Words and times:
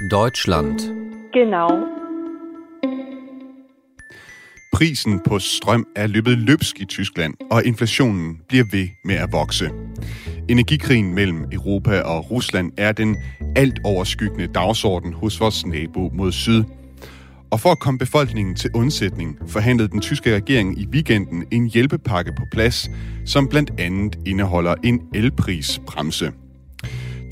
Deutschland. 0.00 0.78
Genau. 1.32 1.68
Prisen 4.72 5.20
på 5.20 5.38
strøm 5.38 5.86
er 5.96 6.06
løbet 6.06 6.38
løbsk 6.38 6.80
i 6.80 6.84
Tyskland, 6.84 7.34
og 7.50 7.64
inflationen 7.64 8.40
bliver 8.48 8.64
ved 8.72 8.88
med 9.04 9.14
at 9.14 9.32
vokse. 9.32 9.70
Energikrigen 10.48 11.14
mellem 11.14 11.44
Europa 11.52 12.00
og 12.00 12.30
Rusland 12.30 12.72
er 12.76 12.92
den 12.92 13.16
alt 13.56 13.80
overskyggende 13.84 14.46
dagsorden 14.46 15.12
hos 15.12 15.40
vores 15.40 15.66
nabo 15.66 16.10
mod 16.14 16.32
syd. 16.32 16.64
Og 17.50 17.60
for 17.60 17.70
at 17.70 17.78
komme 17.78 17.98
befolkningen 17.98 18.54
til 18.54 18.70
undsætning, 18.74 19.38
forhandlede 19.48 19.88
den 19.88 20.00
tyske 20.00 20.34
regering 20.34 20.78
i 20.80 20.86
weekenden 20.86 21.44
en 21.50 21.66
hjælpepakke 21.66 22.32
på 22.32 22.42
plads, 22.52 22.90
som 23.26 23.48
blandt 23.48 23.80
andet 23.80 24.18
indeholder 24.26 24.74
en 24.84 25.00
elprisbremse. 25.14 26.32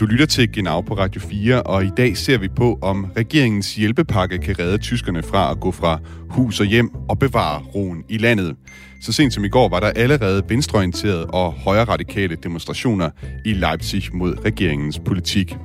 Du 0.00 0.06
lytter 0.06 0.26
til 0.26 0.52
Genau 0.52 0.80
på 0.80 0.94
Radio 0.94 1.20
4, 1.20 1.62
og 1.62 1.84
i 1.84 1.90
dag 1.96 2.16
ser 2.16 2.38
vi 2.38 2.48
på, 2.48 2.78
om 2.82 3.06
regeringens 3.16 3.74
hjælpepakke 3.74 4.38
kan 4.38 4.58
redde 4.58 4.78
tyskerne 4.78 5.22
fra 5.22 5.50
at 5.50 5.60
gå 5.60 5.70
fra 5.70 5.98
hus 6.30 6.60
og 6.60 6.66
hjem 6.66 6.94
og 7.08 7.18
bevare 7.18 7.62
roen 7.74 8.04
i 8.08 8.18
landet. 8.18 8.56
Så 9.02 9.12
sent 9.12 9.34
som 9.34 9.44
i 9.44 9.48
går 9.48 9.68
var 9.68 9.80
der 9.80 9.86
allerede 9.86 10.42
venstreorienterede 10.48 11.26
og 11.26 11.52
højre 11.52 11.84
radikale 11.84 12.36
demonstrationer 12.36 13.10
i 13.44 13.52
Leipzig 13.52 14.02
mod 14.12 14.44
regeringens 14.44 14.98
politik. 14.98 15.56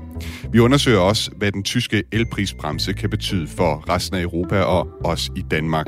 Vi 0.52 0.60
undersøger 0.60 1.00
også, 1.00 1.32
hvad 1.38 1.52
den 1.52 1.64
tyske 1.64 2.04
elprisbremse 2.12 2.94
kan 2.94 3.10
betyde 3.10 3.48
for 3.48 3.90
resten 3.90 4.18
af 4.18 4.22
Europa 4.22 4.62
og 4.62 4.88
os 5.04 5.32
i 5.36 5.42
Danmark. 5.52 5.88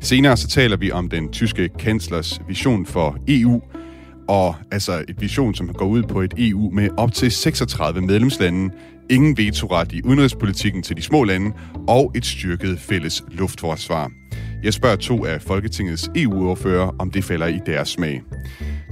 Senere 0.00 0.36
så 0.36 0.48
taler 0.48 0.76
vi 0.76 0.90
om 0.90 1.08
den 1.08 1.32
tyske 1.32 1.68
kanslers 1.78 2.40
vision 2.48 2.86
for 2.86 3.18
EU, 3.28 3.62
og 4.30 4.54
altså 4.70 5.04
et 5.08 5.20
vision, 5.20 5.54
som 5.54 5.72
går 5.72 5.86
ud 5.86 6.02
på 6.02 6.20
et 6.20 6.34
EU 6.38 6.70
med 6.70 6.88
op 6.96 7.12
til 7.12 7.30
36 7.30 8.00
medlemslande, 8.00 8.74
ingen 9.10 9.36
vetoret 9.36 9.92
i 9.92 10.02
udenrigspolitikken 10.04 10.82
til 10.82 10.96
de 10.96 11.02
små 11.02 11.24
lande 11.24 11.52
og 11.88 12.12
et 12.14 12.26
styrket 12.26 12.78
fælles 12.78 13.24
luftforsvar. 13.28 14.10
Jeg 14.62 14.74
spørger 14.74 14.96
to 14.96 15.24
af 15.24 15.42
Folketingets 15.42 16.10
EU-ordfører, 16.16 16.94
om 16.98 17.10
det 17.10 17.24
falder 17.24 17.46
i 17.46 17.58
deres 17.66 17.88
smag. 17.88 18.22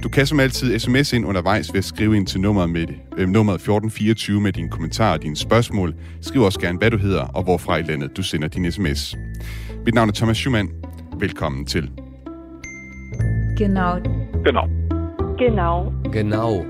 Du 0.03 0.09
kan 0.09 0.25
som 0.25 0.39
altid 0.39 0.79
sms 0.79 1.13
ind 1.13 1.25
undervejs 1.25 1.73
ved 1.73 1.77
at 1.77 1.85
skrive 1.85 2.17
ind 2.17 2.27
til 2.27 2.41
nummeret, 2.41 2.69
med, 2.69 2.87
øh, 3.17 3.29
nummeret 3.29 3.55
1424 3.55 4.41
med 4.41 4.53
dine 4.53 4.69
kommentarer 4.69 5.13
og 5.13 5.21
dine 5.21 5.35
spørgsmål. 5.35 5.95
Skriv 6.21 6.41
også 6.41 6.59
gerne, 6.59 6.77
hvad 6.77 6.91
du 6.91 6.97
hedder 6.97 7.21
og 7.21 7.43
hvorfra 7.43 7.77
i 7.77 7.81
landet 7.81 8.17
du 8.17 8.23
sender 8.23 8.47
din 8.47 8.71
sms. 8.71 9.15
Mit 9.85 9.93
navn 9.93 10.09
er 10.09 10.13
Thomas 10.13 10.37
Schumann. 10.37 10.69
Velkommen 11.19 11.65
til. 11.65 11.91
Genau. 13.57 13.99
Genau. 14.45 14.88
Genau. 15.39 15.93
Genau. 16.13 16.65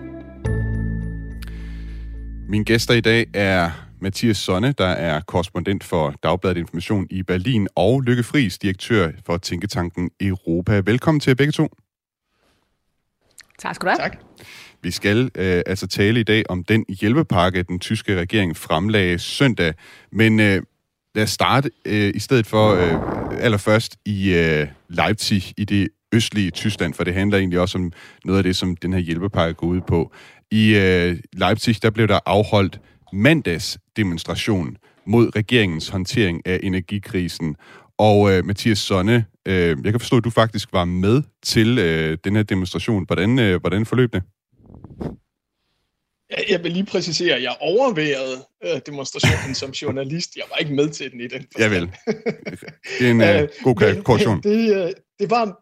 Mine 2.49 2.65
gæster 2.65 2.93
i 2.93 3.01
dag 3.01 3.25
er 3.33 3.71
Mathias 4.01 4.37
Sonne, 4.37 4.71
der 4.77 4.87
er 4.87 5.21
korrespondent 5.21 5.83
for 5.83 6.13
Dagbladet 6.23 6.57
Information 6.57 7.07
i 7.09 7.23
Berlin, 7.23 7.67
og 7.75 8.01
Lykke 8.01 8.23
Friis, 8.23 8.57
direktør 8.57 9.11
for 9.25 9.37
Tænketanken 9.37 10.09
Europa. 10.21 10.81
Velkommen 10.85 11.19
til 11.19 11.35
begge 11.35 11.51
to. 11.51 11.67
Tak 13.59 13.75
skal 13.75 13.85
du 13.85 13.89
have. 13.89 14.09
Tak. 14.09 14.17
Vi 14.83 14.91
skal 14.91 15.31
øh, 15.35 15.61
altså 15.65 15.87
tale 15.87 16.19
i 16.19 16.23
dag 16.23 16.43
om 16.49 16.63
den 16.63 16.85
hjælpepakke, 16.99 17.63
den 17.63 17.79
tyske 17.79 18.19
regering 18.19 18.57
fremlagde 18.57 19.19
søndag. 19.19 19.73
Men 20.11 20.39
øh, 20.39 20.61
lad 21.15 21.23
os 21.23 21.29
starte 21.29 21.71
øh, 21.85 22.11
i 22.15 22.19
stedet 22.19 22.47
for 22.47 22.69
øh, 22.69 23.43
allerførst 23.43 23.97
i 24.05 24.33
øh, 24.33 24.67
Leipzig, 24.89 25.53
i 25.57 25.65
det 25.65 25.87
østlige 26.13 26.51
Tyskland, 26.51 26.93
for 26.93 27.03
det 27.03 27.13
handler 27.13 27.37
egentlig 27.37 27.59
også 27.59 27.77
om 27.77 27.91
noget 28.25 28.37
af 28.39 28.43
det, 28.43 28.55
som 28.55 28.75
den 28.75 28.93
her 28.93 28.99
hjælpepakke 28.99 29.53
går 29.53 29.67
ud 29.67 29.81
på. 29.81 30.13
I 30.51 30.75
øh, 30.75 31.17
Leipzig, 31.33 31.83
der 31.83 31.89
blev 31.89 32.07
der 32.07 32.19
afholdt 32.25 32.79
mandags 33.13 33.77
demonstration 33.97 34.77
mod 35.05 35.35
regeringens 35.35 35.87
håndtering 35.89 36.41
af 36.47 36.59
energikrisen. 36.63 37.55
Og 37.97 38.31
øh, 38.31 38.45
Mathias 38.45 38.79
Sonne, 38.79 39.25
øh, 39.47 39.77
jeg 39.83 39.91
kan 39.93 39.99
forstå, 39.99 40.17
at 40.17 40.23
du 40.23 40.29
faktisk 40.29 40.69
var 40.73 40.85
med 40.85 41.21
til 41.43 41.79
øh, 41.79 42.17
den 42.23 42.35
her 42.35 42.43
demonstration. 42.43 43.05
Hvordan, 43.05 43.39
øh, 43.39 43.59
hvordan 43.59 43.85
forløb 43.85 44.13
det? 44.13 44.23
Jeg- 46.29 46.45
Jeg 46.49 46.63
vil 46.63 46.71
lige 46.71 46.85
præcisere, 46.85 47.35
at 47.35 47.43
jeg 47.43 47.55
overværede 47.61 48.35
øh, 48.65 48.81
demonstrationen 48.85 49.55
som 49.55 49.69
journalist. 49.71 50.35
Jeg 50.35 50.43
var 50.51 50.57
ikke 50.57 50.73
med 50.73 50.89
til 50.89 51.11
den 51.11 51.21
i 51.21 51.27
den 51.27 51.45
forstand. 51.51 51.73
Javel. 51.73 51.91
Det 52.99 53.07
er 53.07 53.11
en 53.11 53.21
øh, 53.21 53.47
god 53.63 54.01
korrektion. 54.03 54.41
Det, 54.43 54.75
øh, 54.85 54.91
det 55.19 55.29
var... 55.29 55.59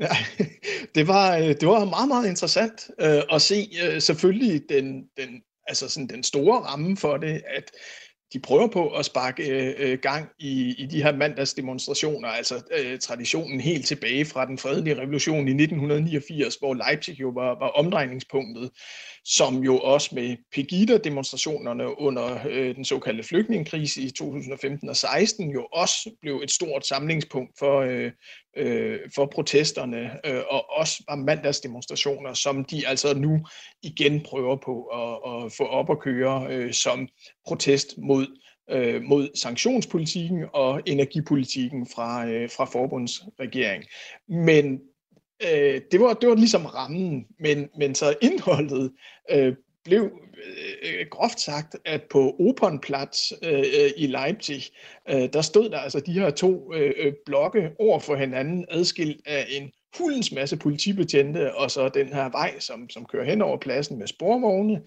Ja, 0.00 0.16
det 0.94 1.08
var, 1.08 1.36
øh, 1.36 1.48
det 1.48 1.68
var 1.68 1.84
meget, 1.84 2.08
meget 2.08 2.28
interessant 2.28 2.90
øh, 3.00 3.22
at 3.32 3.42
se 3.42 3.68
øh, 3.84 4.00
selvfølgelig 4.00 4.62
den, 4.68 5.04
den, 5.16 5.42
altså 5.66 5.88
sådan 5.88 6.08
den 6.08 6.22
store 6.22 6.60
ramme 6.60 6.96
for 6.96 7.16
det, 7.16 7.42
at 7.56 7.70
de 8.32 8.40
prøver 8.40 8.66
på 8.66 8.90
at 8.90 9.04
sparke 9.04 9.74
øh, 9.78 9.98
gang 9.98 10.28
i, 10.38 10.74
i 10.78 10.86
de 10.86 11.02
her 11.02 11.16
mandagsdemonstrationer, 11.16 12.28
altså 12.28 12.62
øh, 12.78 12.98
traditionen 12.98 13.60
helt 13.60 13.86
tilbage 13.86 14.24
fra 14.24 14.46
den 14.46 14.58
fredelige 14.58 15.00
revolution 15.00 15.48
i 15.48 15.62
1989, 15.62 16.54
hvor 16.54 16.74
Leipzig 16.74 17.20
jo 17.20 17.28
var, 17.28 17.58
var 17.58 17.68
omdrejningspunktet, 17.68 18.70
som 19.30 19.56
jo 19.56 19.78
også 19.78 20.14
med 20.14 20.36
Pegida-demonstrationerne 20.52 22.00
under 22.00 22.38
øh, 22.48 22.74
den 22.74 22.84
såkaldte 22.84 23.22
flygtningekrise 23.22 24.02
i 24.02 24.10
2015 24.10 24.88
og 24.88 24.96
16 24.96 25.50
jo 25.50 25.66
også 25.72 26.10
blev 26.22 26.40
et 26.44 26.50
stort 26.50 26.86
samlingspunkt 26.86 27.58
for, 27.58 27.80
øh, 27.80 28.12
øh, 28.56 28.98
for 29.14 29.26
protesterne, 29.26 30.10
øh, 30.26 30.42
og 30.50 30.70
også 30.70 31.02
var 31.08 31.16
mandagsdemonstrationer, 31.16 32.34
som 32.34 32.64
de 32.64 32.86
altså 32.86 33.14
nu 33.14 33.46
igen 33.82 34.20
prøver 34.20 34.56
på 34.56 34.82
at, 34.82 35.44
at 35.44 35.52
få 35.52 35.66
op 35.66 35.90
at 35.90 36.00
køre 36.00 36.46
øh, 36.50 36.72
som 36.72 37.08
protest 37.46 37.98
mod 37.98 38.26
øh, 38.70 39.02
mod 39.02 39.28
sanktionspolitikken 39.34 40.44
og 40.52 40.82
energipolitikken 40.86 41.86
fra, 41.94 42.26
øh, 42.26 42.50
fra 42.50 42.64
forbundsregering. 42.64 43.84
Men 44.28 44.80
øh, 45.42 45.80
det, 45.92 46.00
var, 46.00 46.14
det 46.14 46.28
var 46.28 46.34
ligesom 46.34 46.66
rammen, 46.66 47.26
men, 47.40 47.68
men 47.78 47.94
så 47.94 48.14
indholdet 48.22 48.92
øh, 49.30 49.54
blev 49.84 50.10
øh, 50.82 51.06
groft 51.10 51.40
sagt, 51.40 51.76
at 51.84 52.02
på 52.10 52.36
Opernplatz 52.40 53.32
øh, 53.42 53.58
øh, 53.58 53.90
i 53.96 54.06
Leipzig, 54.06 54.62
øh, 55.10 55.28
der 55.32 55.42
stod 55.42 55.70
der 55.70 55.78
altså 55.78 56.00
de 56.00 56.12
her 56.12 56.30
to 56.30 56.74
øh, 56.74 56.92
øh, 56.98 57.12
blokke 57.26 57.70
over 57.78 57.98
for 57.98 58.16
hinanden, 58.16 58.64
adskilt 58.70 59.20
af 59.26 59.46
en 59.50 59.70
hulens 59.98 60.32
masse 60.32 60.56
politibetjente, 60.56 61.54
og 61.54 61.70
så 61.70 61.88
den 61.88 62.06
her 62.06 62.30
vej, 62.30 62.58
som, 62.58 62.90
som 62.90 63.04
kører 63.04 63.24
hen 63.24 63.42
over 63.42 63.58
pladsen 63.58 63.98
med 63.98 64.06
sporvogne. 64.06 64.82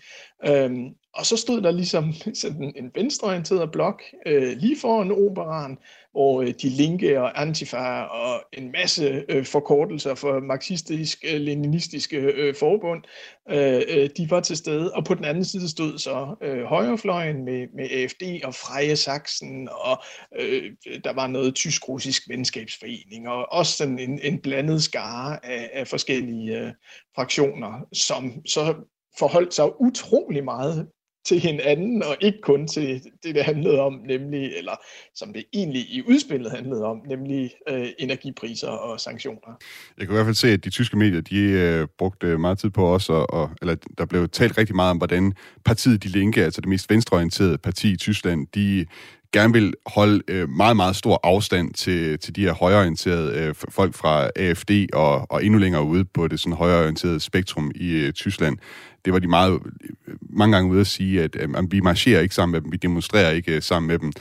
Øhm, 0.47 0.87
og 1.13 1.25
så 1.25 1.37
stod 1.37 1.61
der 1.61 1.71
ligesom 1.71 2.13
sådan 2.41 2.73
en 2.75 2.91
venstreorienteret 2.95 3.71
blok 3.71 4.01
øh, 4.25 4.57
lige 4.57 4.79
foran 4.79 5.11
operan, 5.11 5.77
hvor 6.11 6.41
øh, 6.41 6.53
de 6.61 6.69
linke 6.69 7.21
og 7.21 7.41
antifa 7.41 8.01
og 8.01 8.43
en 8.53 8.71
masse 8.71 9.25
øh, 9.29 9.45
forkortelser 9.45 10.15
for 10.15 10.39
marxistisk-leninistiske 10.39 12.17
øh, 12.17 12.47
øh, 12.47 12.55
forbund, 12.55 13.03
øh, 13.49 13.81
øh, 13.87 14.09
de 14.17 14.29
var 14.29 14.39
til 14.39 14.57
stede. 14.57 14.93
Og 14.93 15.05
på 15.05 15.13
den 15.13 15.25
anden 15.25 15.45
side 15.45 15.69
stod 15.69 15.97
så 15.97 16.35
øh, 16.41 16.63
højrefløjen 16.63 17.45
med, 17.45 17.67
med 17.75 17.89
AFD 17.91 18.43
og 18.43 18.55
Freie 18.55 18.95
Sachsen, 18.95 19.69
og 19.69 20.03
øh, 20.39 20.71
der 21.03 21.13
var 21.13 21.27
noget 21.27 21.55
tysk-russisk 21.55 22.29
venskabsforening, 22.29 23.29
og 23.29 23.51
også 23.51 23.77
sådan 23.77 23.99
en, 23.99 24.19
en 24.23 24.39
blandet 24.39 24.83
skare 24.83 25.45
af, 25.45 25.69
af 25.73 25.87
forskellige 25.87 26.59
øh, 26.59 26.71
fraktioner, 27.15 27.87
som 27.93 28.45
så 28.45 28.75
forholdt 29.19 29.53
sig 29.53 29.81
utrolig 29.81 30.43
meget 30.43 30.87
til 31.25 31.39
hinanden, 31.39 32.03
og 32.03 32.15
ikke 32.21 32.41
kun 32.41 32.67
til 32.67 33.03
det, 33.23 33.35
det 33.35 33.43
handlede 33.43 33.79
om, 33.79 33.93
nemlig, 34.07 34.51
eller 34.57 34.75
som 35.15 35.33
det 35.33 35.43
egentlig 35.53 35.81
i 35.81 36.03
udspillet 36.07 36.51
handlede 36.51 36.83
om, 36.83 37.01
nemlig 37.09 37.51
øh, 37.69 37.87
energipriser 37.99 38.67
og 38.67 38.99
sanktioner. 38.99 39.59
Jeg 39.97 40.07
kan 40.07 40.13
i 40.13 40.15
hvert 40.15 40.25
fald 40.25 40.35
se, 40.35 40.47
at 40.47 40.63
de 40.63 40.69
tyske 40.69 40.97
medier, 40.97 41.21
de 41.21 41.39
øh, 41.39 41.87
brugte 41.97 42.37
meget 42.37 42.59
tid 42.59 42.69
på 42.69 42.95
os, 42.95 43.09
og, 43.09 43.33
og, 43.33 43.49
eller 43.61 43.75
der 43.97 44.05
blev 44.05 44.29
talt 44.29 44.57
rigtig 44.57 44.75
meget 44.75 44.91
om, 44.91 44.97
hvordan 44.97 45.33
partiet 45.65 46.03
De 46.03 46.07
Linke, 46.07 46.43
altså 46.43 46.61
det 46.61 46.69
mest 46.69 46.89
venstreorienterede 46.89 47.57
parti 47.57 47.91
i 47.91 47.97
Tyskland, 47.97 48.47
de 48.55 48.85
gerne 49.33 49.53
vil 49.53 49.73
holde 49.85 50.23
øh, 50.27 50.49
meget, 50.49 50.75
meget 50.75 50.95
stor 50.95 51.19
afstand 51.23 51.73
til, 51.73 52.19
til 52.19 52.35
de 52.35 52.41
her 52.41 52.53
højreorienterede 52.53 53.39
øh, 53.39 53.55
folk 53.69 53.95
fra 53.95 54.29
AFD 54.35 54.71
og, 54.93 55.31
og 55.31 55.45
endnu 55.45 55.59
længere 55.59 55.83
ude 55.83 56.05
på 56.05 56.27
det 56.27 56.39
sådan 56.39 56.57
højreorienterede 56.57 57.19
spektrum 57.19 57.71
i 57.75 57.91
øh, 57.91 58.13
Tyskland. 58.13 58.57
Det 59.05 59.13
var 59.13 59.19
de 59.19 59.27
meget, 59.27 59.59
mange 60.29 60.55
gange 60.55 60.71
ude 60.71 60.81
at 60.81 60.87
sige, 60.87 61.23
at 61.23 61.37
øh, 61.39 61.71
vi 61.71 61.79
marcherer 61.79 62.21
ikke 62.21 62.35
sammen 62.35 62.51
med 62.51 62.61
dem, 62.61 62.71
vi 62.71 62.77
demonstrerer 62.77 63.31
ikke 63.31 63.55
øh, 63.55 63.61
sammen 63.61 63.87
med 63.87 63.99
dem. 63.99 64.11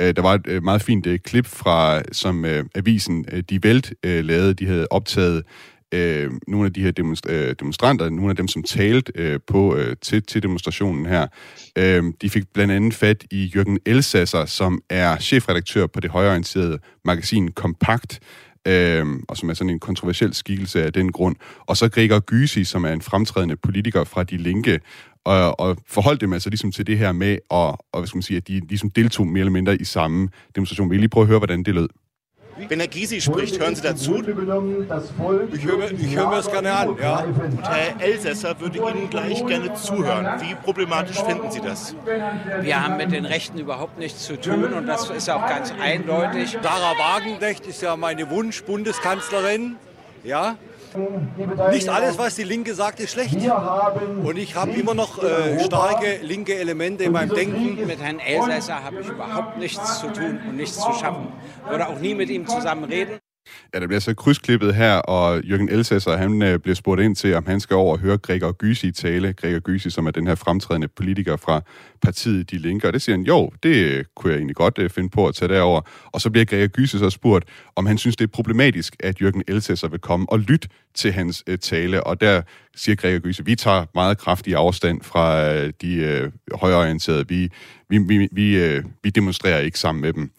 Øh, 0.00 0.16
der 0.16 0.22
var 0.22 0.34
et 0.34 0.46
øh, 0.46 0.62
meget 0.62 0.82
fint 0.82 1.06
øh, 1.06 1.18
klip 1.18 1.46
fra, 1.46 2.02
som 2.12 2.44
øh, 2.44 2.64
avisen 2.74 3.24
øh, 3.32 3.42
Die 3.50 3.60
Welt 3.64 3.92
øh, 4.04 4.24
lavede. 4.24 4.54
De 4.54 4.66
havde 4.66 4.86
optaget 4.90 5.42
øh, 5.94 6.30
nogle 6.48 6.66
af 6.66 6.72
de 6.72 6.82
her 6.82 7.14
øh, 7.28 7.54
demonstranter, 7.60 8.10
nogle 8.10 8.30
af 8.30 8.36
dem, 8.36 8.48
som 8.48 8.62
talte 8.62 9.12
øh, 9.14 9.40
på 9.46 9.76
øh, 9.76 9.96
til, 10.02 10.22
til 10.22 10.42
demonstrationen 10.42 11.06
her. 11.06 11.26
Øh, 11.78 12.04
de 12.22 12.30
fik 12.30 12.44
blandt 12.54 12.72
andet 12.72 12.94
fat 12.94 13.24
i 13.30 13.52
Jørgen 13.56 13.78
Elsasser, 13.86 14.44
som 14.44 14.82
er 14.90 15.18
chefredaktør 15.18 15.86
på 15.86 16.00
det 16.00 16.10
højreorienterede 16.10 16.78
magasin 17.04 17.52
Kompakt, 17.52 18.20
øh, 18.66 19.06
og 19.28 19.36
som 19.36 19.50
er 19.50 19.54
sådan 19.54 19.70
en 19.70 19.78
kontroversiel 19.78 20.34
skikkelse 20.34 20.84
af 20.84 20.92
den 20.92 21.12
grund. 21.12 21.36
Og 21.66 21.76
så 21.76 21.88
Gregor 21.88 22.20
Gysi, 22.20 22.64
som 22.64 22.84
er 22.84 22.92
en 22.92 23.02
fremtrædende 23.02 23.56
politiker 23.56 24.04
fra 24.04 24.22
De 24.22 24.36
Linke. 24.36 24.80
og, 25.24 25.60
og 25.60 25.76
forholdt 25.86 26.20
dem 26.20 26.32
altså 26.32 26.50
ligesom 26.50 26.72
til 26.72 26.86
det 26.86 26.98
her 26.98 27.12
med, 27.12 27.38
og, 27.48 27.68
og 27.68 28.00
hvad 28.00 28.06
skal 28.06 28.16
man 28.16 28.22
sige, 28.22 28.36
at 28.36 28.48
de 28.48 28.60
ligesom 28.68 28.90
deltog 28.90 29.26
mere 29.26 29.40
eller 29.40 29.52
mindre 29.52 29.76
i 29.76 29.84
samme 29.84 30.28
demonstration. 30.54 30.90
Vi 30.90 30.96
lige 30.96 31.08
prøve 31.08 31.24
at 31.24 31.28
høre, 31.28 31.38
hvordan 31.38 31.62
det 31.62 31.74
lød. 31.74 31.88
Wenn 32.68 32.80
Herr 32.80 32.88
Gysi 32.88 33.20
spricht, 33.20 33.58
hören 33.58 33.74
Sie 33.74 33.82
dazu? 33.82 34.22
Ich 35.52 35.64
höre, 35.64 35.90
ich 35.90 36.16
höre 36.16 36.28
mir 36.28 36.36
das 36.36 36.50
gerne 36.50 36.72
an, 36.72 36.96
ja. 37.00 37.24
Und 37.24 37.68
Herr 37.68 38.00
Elsässer 38.00 38.58
würde 38.60 38.78
Ihnen 38.78 39.10
gleich 39.10 39.44
gerne 39.46 39.74
zuhören. 39.74 40.40
Wie 40.40 40.54
problematisch 40.54 41.20
finden 41.22 41.50
Sie 41.50 41.60
das? 41.60 41.94
Wir 42.60 42.84
haben 42.84 42.96
mit 42.96 43.12
den 43.12 43.24
Rechten 43.24 43.58
überhaupt 43.58 43.98
nichts 43.98 44.24
zu 44.24 44.40
tun 44.40 44.72
und 44.72 44.86
das 44.86 45.10
ist 45.10 45.30
auch 45.30 45.46
ganz 45.46 45.72
eindeutig. 45.80 46.58
Sarah 46.62 46.98
Wagenknecht 46.98 47.66
ist 47.66 47.82
ja 47.82 47.96
meine 47.96 48.30
Wunschbundeskanzlerin, 48.30 49.76
ja. 50.24 50.56
Nicht 51.70 51.88
alles, 51.88 52.18
was 52.18 52.34
die 52.34 52.44
Linke 52.44 52.74
sagt, 52.74 53.00
ist 53.00 53.12
schlecht. 53.12 53.36
Und 54.22 54.36
ich 54.36 54.54
habe 54.54 54.72
immer 54.72 54.94
noch 54.94 55.22
äh, 55.22 55.64
starke 55.64 56.18
linke 56.22 56.54
Elemente 56.54 57.04
in 57.04 57.12
meinem 57.12 57.34
Denken. 57.34 57.86
Mit 57.86 58.00
Herrn 58.00 58.18
Elsässer 58.18 58.82
habe 58.82 59.00
ich 59.00 59.08
überhaupt 59.08 59.58
nichts 59.58 60.00
zu 60.00 60.08
tun 60.12 60.40
und 60.48 60.56
nichts 60.56 60.76
zu 60.76 60.92
schaffen. 60.92 61.28
Würde 61.68 61.88
auch 61.88 61.98
nie 61.98 62.14
mit 62.14 62.30
ihm 62.30 62.46
zusammen 62.46 62.84
reden. 62.84 63.18
Ja, 63.74 63.80
der 63.80 63.86
bliver 63.86 64.00
så 64.00 64.14
krydsklippet 64.14 64.74
her, 64.74 64.94
og 64.94 65.42
Jørgen 65.42 65.68
Elsasser, 65.68 66.16
han 66.16 66.42
øh, 66.42 66.58
bliver 66.58 66.74
spurgt 66.74 67.00
ind 67.00 67.16
til, 67.16 67.34
om 67.34 67.46
han 67.46 67.60
skal 67.60 67.76
over 67.76 67.92
og 67.92 67.98
høre 67.98 68.18
Gregor 68.18 68.52
Gysi 68.52 68.92
tale. 68.92 69.32
Gregor 69.32 69.58
Gysi, 69.58 69.90
som 69.90 70.06
er 70.06 70.10
den 70.10 70.26
her 70.26 70.34
fremtrædende 70.34 70.88
politiker 70.88 71.36
fra 71.36 71.60
partiet 72.02 72.50
De 72.50 72.58
Linker. 72.58 72.88
Og 72.88 72.92
det 72.92 73.02
siger 73.02 73.16
han, 73.16 73.24
jo, 73.24 73.50
det 73.62 73.76
øh, 73.76 74.04
kunne 74.16 74.30
jeg 74.32 74.38
egentlig 74.38 74.56
godt 74.56 74.78
øh, 74.78 74.90
finde 74.90 75.08
på 75.08 75.26
at 75.26 75.34
tage 75.34 75.54
derover. 75.54 75.80
Og 76.06 76.20
så 76.20 76.30
bliver 76.30 76.44
Gregor 76.44 76.66
Gysi 76.66 76.98
så 76.98 77.10
spurgt, 77.10 77.44
om 77.76 77.86
han 77.86 77.98
synes, 77.98 78.16
det 78.16 78.24
er 78.24 78.28
problematisk, 78.28 78.96
at 79.00 79.20
Jørgen 79.20 79.42
Elsasser 79.48 79.88
vil 79.88 80.00
komme 80.00 80.26
og 80.28 80.38
lytte 80.38 80.68
til 80.94 81.12
hans 81.12 81.44
øh, 81.46 81.58
tale. 81.58 82.04
Og 82.04 82.20
der 82.20 82.42
siger 82.76 82.96
Gregor 82.96 83.18
Gysi, 83.18 83.42
vi 83.42 83.54
tager 83.54 83.86
meget 83.94 84.18
kraftig 84.18 84.54
afstand 84.54 85.02
fra 85.02 85.52
øh, 85.54 85.72
de 85.80 85.94
øh, 85.94 86.30
højorienterede. 86.54 87.28
Vi, 87.28 87.48
vi, 87.88 87.98
vi, 87.98 88.28
vi, 88.32 88.56
øh, 88.56 88.84
vi 89.02 89.10
demonstrerer 89.10 89.60
ikke 89.60 89.78
sammen 89.78 90.02
med 90.02 90.12
dem. 90.12 90.30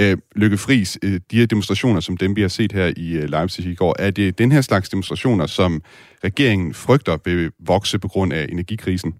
Øh, 0.00 0.16
Lykke 0.36 0.58
Friis, 0.58 0.98
øh, 1.02 1.20
de 1.30 1.38
her 1.38 1.46
demonstrationer, 1.46 2.00
som 2.00 2.16
dem 2.16 2.36
vi 2.36 2.40
har 2.40 2.48
set 2.48 2.72
her 2.72 2.92
i 2.96 3.12
øh, 3.12 3.28
Leipzig 3.28 3.64
i 3.64 3.74
går, 3.74 3.96
er 3.98 4.10
det 4.10 4.38
den 4.38 4.52
her 4.52 4.60
slags 4.60 4.88
demonstrationer, 4.88 5.46
som 5.46 5.82
regeringen 6.24 6.74
frygter 6.74 7.18
vil 7.24 7.50
vokse 7.58 7.98
på 7.98 8.08
grund 8.08 8.32
af 8.32 8.46
energikrisen? 8.48 9.14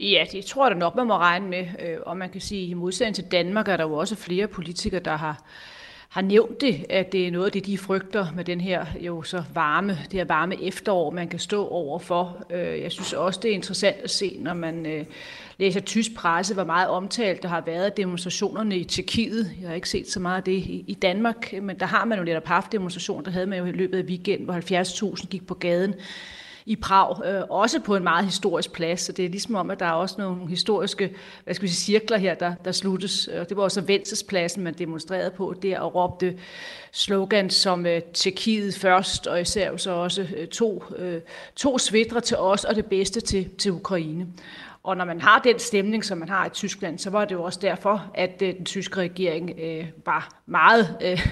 Ja, 0.00 0.24
det 0.32 0.44
tror 0.44 0.66
jeg 0.66 0.74
da 0.74 0.78
nok, 0.78 0.94
man 0.96 1.06
må 1.06 1.16
regne 1.16 1.48
med. 1.48 1.66
Øh, 1.80 1.96
og 2.06 2.16
man 2.16 2.30
kan 2.30 2.40
sige, 2.40 2.62
at 2.62 2.68
i 2.68 2.74
modsætning 2.74 3.14
til 3.14 3.24
Danmark 3.24 3.68
er 3.68 3.76
der 3.76 3.84
jo 3.84 3.94
også 3.94 4.16
flere 4.16 4.48
politikere, 4.48 5.00
der 5.00 5.16
har, 5.16 5.42
har 6.18 6.22
nævnt 6.22 6.60
det, 6.60 6.86
at 6.88 7.12
det 7.12 7.26
er 7.26 7.30
noget 7.30 7.46
af 7.46 7.52
det, 7.52 7.66
de 7.66 7.78
frygter 7.78 8.26
med 8.36 8.44
den 8.44 8.60
her 8.60 8.86
jo 9.00 9.22
så 9.22 9.42
varme, 9.54 9.92
det 9.92 10.12
her 10.12 10.24
varme 10.24 10.62
efterår, 10.62 11.10
man 11.10 11.28
kan 11.28 11.38
stå 11.38 11.68
overfor. 11.68 12.46
Øh, 12.50 12.80
jeg 12.80 12.92
synes 12.92 13.12
også, 13.12 13.40
det 13.42 13.50
er 13.50 13.54
interessant 13.54 13.96
at 14.04 14.10
se, 14.10 14.36
når 14.40 14.54
man 14.54 14.86
øh, 14.86 15.04
læser 15.58 15.80
tysk 15.80 16.14
presse, 16.14 16.54
hvor 16.54 16.64
meget 16.64 16.88
omtalt 16.88 17.42
der 17.42 17.48
har 17.48 17.60
været 17.66 17.96
demonstrationerne 17.96 18.78
i 18.78 18.84
Tjekkiet. 18.84 19.50
Jeg 19.60 19.68
har 19.68 19.74
ikke 19.74 19.88
set 19.88 20.10
så 20.10 20.20
meget 20.20 20.36
af 20.36 20.42
det 20.42 20.64
i 20.86 20.98
Danmark, 21.02 21.52
men 21.62 21.78
der 21.80 21.86
har 21.86 22.04
man 22.04 22.18
jo 22.18 22.24
netop 22.24 22.46
haft 22.46 22.72
demonstrationer, 22.72 23.22
der 23.22 23.30
havde 23.30 23.46
man 23.46 23.58
jo 23.58 23.64
i 23.64 23.72
løbet 23.72 23.98
af 23.98 24.02
weekenden, 24.02 24.44
hvor 24.44 25.14
70.000 25.16 25.26
gik 25.26 25.46
på 25.46 25.54
gaden 25.54 25.94
i 26.68 26.76
Prag, 26.76 27.26
øh, 27.26 27.42
også 27.50 27.80
på 27.80 27.96
en 27.96 28.02
meget 28.02 28.24
historisk 28.24 28.72
plads. 28.72 29.00
Så 29.00 29.12
det 29.12 29.24
er 29.24 29.28
ligesom 29.28 29.54
om, 29.54 29.70
at 29.70 29.80
der 29.80 29.86
er 29.86 29.92
også 29.92 30.14
nogle 30.18 30.48
historiske 30.48 31.14
hvad 31.44 31.54
skal 31.54 31.62
vi 31.62 31.72
sige, 31.72 31.98
cirkler 31.98 32.18
her, 32.18 32.34
der, 32.34 32.54
der 32.64 32.72
sluttes. 32.72 33.28
Øh, 33.32 33.48
det 33.48 33.56
var 33.56 33.62
også 33.62 33.80
Venselspladsen, 33.80 34.64
man 34.64 34.74
demonstrerede 34.74 35.30
på 35.30 35.54
der 35.62 35.80
og 35.80 35.94
råbte 35.94 36.38
slogans 36.92 37.54
som 37.54 37.86
øh, 37.86 38.02
Tjekkiet 38.02 38.74
først, 38.74 39.26
og 39.26 39.40
især 39.40 39.76
så 39.76 39.90
også 39.90 40.26
øh, 40.36 40.48
to, 40.48 40.84
øh, 40.98 41.20
to 41.56 41.78
svitre 41.78 42.20
til 42.20 42.36
os 42.36 42.64
og 42.64 42.76
det 42.76 42.86
bedste 42.86 43.20
til, 43.20 43.48
til 43.58 43.72
Ukraine. 43.72 44.26
Og 44.82 44.96
når 44.96 45.04
man 45.04 45.20
har 45.20 45.38
den 45.38 45.58
stemning, 45.58 46.04
som 46.04 46.18
man 46.18 46.28
har 46.28 46.46
i 46.46 46.48
Tyskland, 46.48 46.98
så 46.98 47.10
var 47.10 47.24
det 47.24 47.34
jo 47.34 47.42
også 47.42 47.58
derfor, 47.62 48.10
at 48.14 48.42
øh, 48.42 48.54
den 48.54 48.64
tyske 48.64 48.96
regering 48.96 49.50
øh, 49.62 49.86
var 50.06 50.40
meget 50.46 50.96
øh, 51.04 51.26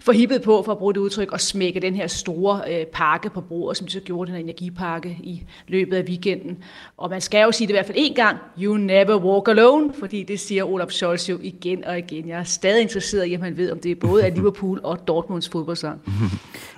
forhippet 0.00 0.42
på, 0.42 0.62
for 0.64 0.72
at 0.72 0.78
bruge 0.78 0.94
det 0.94 1.00
udtryk, 1.00 1.30
at 1.32 1.40
smække 1.40 1.80
den 1.80 1.94
her 1.94 2.06
store 2.06 2.62
øh, 2.70 2.86
pakke 2.86 3.30
på 3.30 3.40
bordet, 3.40 3.76
som 3.76 3.86
de 3.86 3.92
så 3.92 4.00
gjorde, 4.00 4.28
den 4.28 4.36
her 4.36 4.42
energipakke 4.42 5.18
i 5.22 5.42
løbet 5.68 5.96
af 5.96 6.02
weekenden. 6.02 6.64
Og 6.96 7.10
man 7.10 7.20
skal 7.20 7.42
jo 7.42 7.52
sige 7.52 7.66
det 7.66 7.72
i 7.72 7.76
hvert 7.76 7.86
fald 7.86 7.98
én 7.98 8.14
gang, 8.14 8.38
you 8.62 8.76
never 8.76 9.16
walk 9.16 9.48
alone, 9.48 9.92
fordi 9.98 10.22
det 10.22 10.40
siger 10.40 10.64
Olaf 10.64 10.88
Scholz 10.88 11.28
jo 11.28 11.38
igen 11.42 11.84
og 11.84 11.98
igen. 11.98 12.28
Jeg 12.28 12.38
er 12.38 12.44
stadig 12.44 12.82
interesseret 12.82 13.24
i, 13.24 13.34
at 13.34 13.40
man 13.40 13.56
ved, 13.56 13.70
om 13.70 13.78
det 13.78 13.90
er 13.90 13.96
både 14.00 14.24
af 14.24 14.34
Liverpool 14.34 14.80
og 14.82 15.08
Dortmunds 15.08 15.48
fodboldsang. 15.48 16.02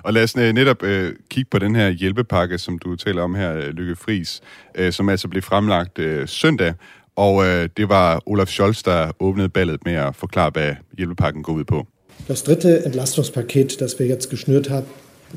og 0.03 0.13
lad 0.13 0.23
os 0.23 0.35
øh, 0.37 0.53
netop 0.53 0.83
øh, 0.83 1.13
kigge 1.29 1.49
på 1.49 1.59
den 1.59 1.75
her 1.75 1.89
hjælpepakke, 1.89 2.57
som 2.57 2.79
du 2.79 2.95
taler 2.95 3.21
om 3.21 3.35
her, 3.35 3.55
øh, 3.55 3.67
Lykke 3.67 3.95
Friis, 3.95 4.41
øh, 4.75 4.91
som 4.91 5.09
altså 5.09 5.27
blev 5.27 5.41
fremlagt 5.41 5.99
øh, 6.05 6.27
søndag, 6.27 6.73
og 7.15 7.45
øh, 7.45 7.69
det 7.77 7.89
var 7.89 8.21
Olaf 8.25 8.47
Scholz, 8.47 8.83
der 8.83 9.11
åbnede 9.19 9.49
ballet 9.49 9.85
med 9.85 9.93
at 9.93 10.15
forklare, 10.15 10.49
hvad 10.53 10.75
hjælpepakken 10.97 11.43
går 11.43 11.53
ud 11.53 11.63
på. 11.63 11.87
Das 12.27 12.43
dritte 12.43 12.85
Entlastungspaket, 12.85 13.79
das 13.79 13.99
wir 13.99 14.07
jetzt 14.07 14.29
geschnürt 14.29 14.69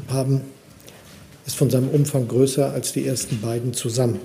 haben, 0.08 0.40
ist 1.46 1.56
von 1.58 1.70
seinem 1.70 1.88
Umfang 1.88 2.28
größer 2.28 2.72
als 2.72 2.92
die 2.92 3.06
ersten 3.06 3.40
beiden 3.40 3.74
zusammen. 3.74 4.20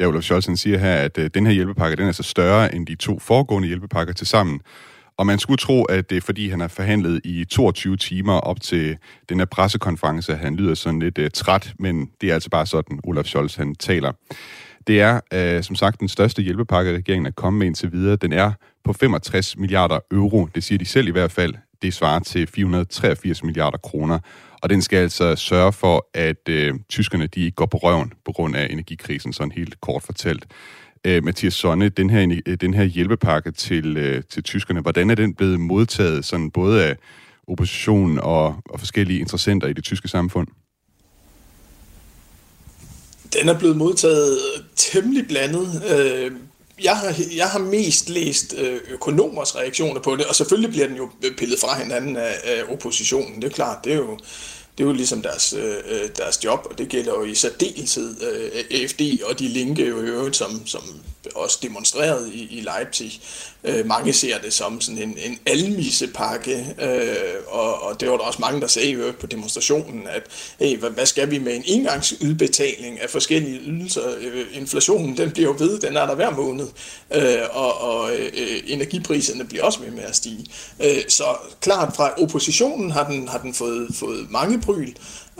Ja, 0.00 0.06
Olaf 0.06 0.22
Scholz 0.22 0.60
siger 0.60 0.78
her, 0.78 0.94
at 0.94 1.18
øh, 1.18 1.30
den 1.34 1.46
her 1.46 1.52
hjælpepakke 1.52 1.96
den 1.96 2.08
er 2.08 2.12
så 2.12 2.22
større 2.22 2.74
end 2.74 2.86
de 2.86 2.94
to 2.94 3.18
foregående 3.18 3.68
hjælpepakker 3.68 4.12
til 4.14 4.26
sammen. 4.26 4.60
Og 5.16 5.26
man 5.26 5.38
skulle 5.38 5.58
tro, 5.58 5.84
at 5.84 6.10
det 6.10 6.16
er 6.16 6.20
fordi, 6.20 6.48
han 6.48 6.60
har 6.60 6.68
forhandlet 6.68 7.20
i 7.24 7.44
22 7.44 7.96
timer 7.96 8.32
op 8.32 8.60
til 8.60 8.96
den 9.28 9.38
her 9.38 9.44
pressekonference, 9.46 10.34
han 10.34 10.56
lyder 10.56 10.74
sådan 10.74 11.00
lidt 11.00 11.18
uh, 11.18 11.26
træt, 11.34 11.72
men 11.78 12.10
det 12.20 12.30
er 12.30 12.34
altså 12.34 12.50
bare 12.50 12.66
sådan, 12.66 13.00
Olaf 13.04 13.24
Scholz 13.24 13.54
han 13.54 13.74
taler. 13.74 14.12
Det 14.86 15.00
er 15.00 15.20
øh, 15.32 15.62
som 15.62 15.76
sagt 15.76 16.00
den 16.00 16.08
største 16.08 16.42
hjælpepakke, 16.42 16.94
regeringen 16.94 17.26
er 17.26 17.30
kommet 17.30 17.58
med 17.58 17.66
indtil 17.66 17.92
videre. 17.92 18.16
Den 18.16 18.32
er 18.32 18.52
på 18.84 18.92
65 18.92 19.56
milliarder 19.56 19.98
euro. 20.10 20.48
Det 20.54 20.64
siger 20.64 20.78
de 20.78 20.84
selv 20.84 21.08
i 21.08 21.10
hvert 21.10 21.32
fald. 21.32 21.54
Det 21.82 21.94
svarer 21.94 22.20
til 22.20 22.46
483 22.46 23.44
milliarder 23.44 23.78
kroner. 23.78 24.18
Og 24.62 24.70
den 24.70 24.82
skal 24.82 24.96
altså 24.96 25.36
sørge 25.36 25.72
for, 25.72 26.06
at 26.14 26.48
øh, 26.48 26.74
tyskerne 26.88 27.26
de 27.26 27.40
ikke 27.40 27.54
går 27.54 27.66
på 27.66 27.76
røven 27.76 28.12
på 28.24 28.32
grund 28.32 28.56
af 28.56 28.66
energikrisen, 28.70 29.32
sådan 29.32 29.52
helt 29.52 29.80
kort 29.80 30.02
fortalt. 30.02 30.46
Øh, 31.04 31.24
Mathias 31.24 31.54
Sonne, 31.54 31.88
den 31.88 32.10
her, 32.10 32.40
den 32.60 32.74
her 32.74 32.84
hjælpepakke 32.84 33.50
til, 33.50 33.96
øh, 33.96 34.22
til 34.30 34.42
tyskerne, 34.42 34.80
hvordan 34.80 35.10
er 35.10 35.14
den 35.14 35.34
blevet 35.34 35.60
modtaget 35.60 36.24
sådan 36.24 36.50
både 36.50 36.84
af 36.84 36.96
oppositionen 37.48 38.18
og, 38.18 38.46
og 38.70 38.78
forskellige 38.78 39.20
interessenter 39.20 39.68
i 39.68 39.72
det 39.72 39.84
tyske 39.84 40.08
samfund? 40.08 40.48
Den 43.34 43.48
er 43.48 43.58
blevet 43.58 43.76
modtaget 43.76 44.38
øh, 44.38 44.62
temmelig 44.76 45.28
blandet. 45.28 45.82
Øh, 45.90 46.32
jeg 46.82 46.96
har, 46.96 47.14
jeg 47.36 47.46
har 47.46 47.58
mest 47.58 48.08
læst 48.08 48.54
øh, 48.58 48.80
økonomers 48.90 49.56
reaktioner 49.56 50.00
på 50.00 50.16
det, 50.16 50.26
og 50.26 50.34
selvfølgelig 50.34 50.70
bliver 50.70 50.86
den 50.86 50.96
jo 50.96 51.10
pillet 51.38 51.60
fra 51.60 51.78
hinanden 51.78 52.16
af, 52.16 52.34
af 52.44 52.62
oppositionen. 52.68 53.42
Det 53.42 53.44
er 53.44 53.54
klart, 53.54 53.84
det 53.84 53.92
er 53.92 53.96
jo, 53.96 54.18
det 54.78 54.84
er 54.84 54.88
jo 54.88 54.92
ligesom 54.92 55.22
deres, 55.22 55.52
øh, 55.52 56.08
deres 56.16 56.44
job, 56.44 56.66
og 56.70 56.78
det 56.78 56.88
gælder 56.88 57.12
jo 57.12 57.24
i 57.24 57.34
særdeleshed 57.34 58.16
øh, 58.32 58.80
AFD 58.80 59.00
og 59.24 59.38
de 59.38 59.48
linke 59.48 59.88
jo 59.88 60.02
i 60.02 60.06
øvrigt, 60.06 60.36
som, 60.36 60.66
som 60.66 60.82
også 61.34 61.58
demonstreret 61.62 62.30
i, 62.32 62.58
i 62.58 62.60
Leipzig. 62.60 63.20
Øh, 63.64 63.86
mange 63.86 64.12
ser 64.12 64.38
det 64.38 64.52
som 64.52 64.80
sådan 64.80 65.02
en, 65.02 65.18
en 65.18 65.38
almissepakke, 65.46 66.66
øh, 66.82 67.34
og, 67.46 67.82
og 67.82 68.00
det 68.00 68.10
var 68.10 68.16
der 68.16 68.24
også 68.24 68.40
mange, 68.40 68.60
der 68.60 68.66
sagde 68.66 68.92
øh, 68.92 69.14
på 69.14 69.26
demonstrationen, 69.26 70.06
at 70.08 70.22
hey, 70.60 70.78
hvad, 70.78 70.90
hvad 70.90 71.06
skal 71.06 71.30
vi 71.30 71.38
med 71.38 71.56
en 71.56 71.62
engangsudbetaling 71.66 73.00
af 73.00 73.10
forskellige 73.10 73.60
ydelser? 73.60 74.02
Øh, 74.20 74.46
inflationen, 74.52 75.16
den 75.16 75.30
bliver 75.30 75.48
jo 75.48 75.56
ved, 75.58 75.78
den 75.78 75.96
er 75.96 76.06
der 76.06 76.14
hver 76.14 76.30
måned, 76.30 76.66
øh, 77.14 77.38
og, 77.50 77.80
og 77.80 78.10
øh, 78.12 78.60
energipriserne 78.66 79.44
bliver 79.44 79.64
også 79.64 79.80
ved 79.80 79.90
med 79.90 80.02
at 80.02 80.16
stige. 80.16 80.46
Øh, 80.84 81.02
så 81.08 81.24
klart 81.60 81.96
fra 81.96 82.22
oppositionen 82.22 82.90
har 82.90 83.04
den, 83.04 83.28
har 83.28 83.38
den 83.38 83.54
fået, 83.54 83.88
fået 83.94 84.30
mange 84.30 84.60
bryl, 84.60 84.92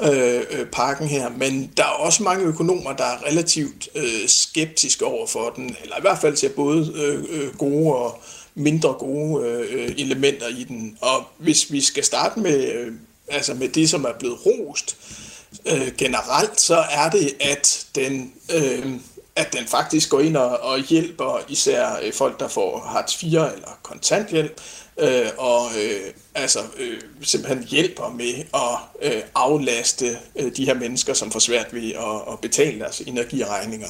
øh, 0.02 0.42
øh 0.50 0.66
pakken 0.66 1.08
her, 1.08 1.28
men 1.28 1.72
der 1.76 1.82
er 1.82 1.88
også 1.88 2.22
mange 2.22 2.44
økonomer, 2.44 2.92
der 2.92 3.04
er 3.04 3.26
relativt 3.26 3.88
øh, 3.94 4.28
skeptiske 4.28 5.04
over 5.04 5.26
for 5.26 5.52
den, 5.56 5.76
eller 5.82 5.96
i 5.96 6.00
hvert 6.00 6.18
fald 6.18 6.36
ser 6.36 6.48
både 6.48 6.92
øh, 6.96 7.24
øh, 7.30 7.56
gode 7.56 7.94
og 7.94 8.22
mindre 8.54 8.92
gode 8.92 9.48
øh, 9.48 9.94
elementer 9.98 10.48
i 10.48 10.64
den. 10.64 10.98
Og 11.00 11.24
hvis 11.38 11.72
vi 11.72 11.80
skal 11.80 12.04
starte 12.04 12.40
med, 12.40 12.72
øh, 12.72 12.92
altså 13.28 13.54
med 13.54 13.68
det, 13.68 13.90
som 13.90 14.04
er 14.04 14.12
blevet 14.18 14.38
rost 14.46 14.96
øh, 15.66 15.92
generelt, 15.98 16.60
så 16.60 16.84
er 16.90 17.10
det, 17.10 17.34
at 17.40 17.86
den, 17.94 18.32
øh, 18.54 18.86
at 19.36 19.52
den 19.52 19.66
faktisk 19.66 20.10
går 20.10 20.20
ind 20.20 20.36
og, 20.36 20.60
og 20.60 20.78
hjælper 20.78 21.40
især 21.48 21.98
øh, 22.02 22.12
folk, 22.12 22.40
der 22.40 22.48
får 22.48 22.80
Hartz 22.80 23.16
4 23.16 23.54
eller 23.54 23.78
kontanthjælp, 23.82 24.60
øh, 24.98 25.26
og 25.38 25.66
øh, 25.82 26.12
altså 26.34 26.58
øh, 26.78 27.00
simpelthen 27.22 27.64
hjælper 27.64 28.08
med 28.08 28.34
at 28.54 29.12
øh, 29.12 29.22
aflaste 29.34 30.18
øh, 30.36 30.56
de 30.56 30.64
her 30.64 30.74
mennesker, 30.74 31.14
som 31.14 31.30
får 31.30 31.40
svært 31.40 31.74
ved 31.74 31.92
at, 31.92 32.32
at 32.32 32.40
betale 32.40 32.80
deres 32.80 33.00
energiregninger 33.00 33.88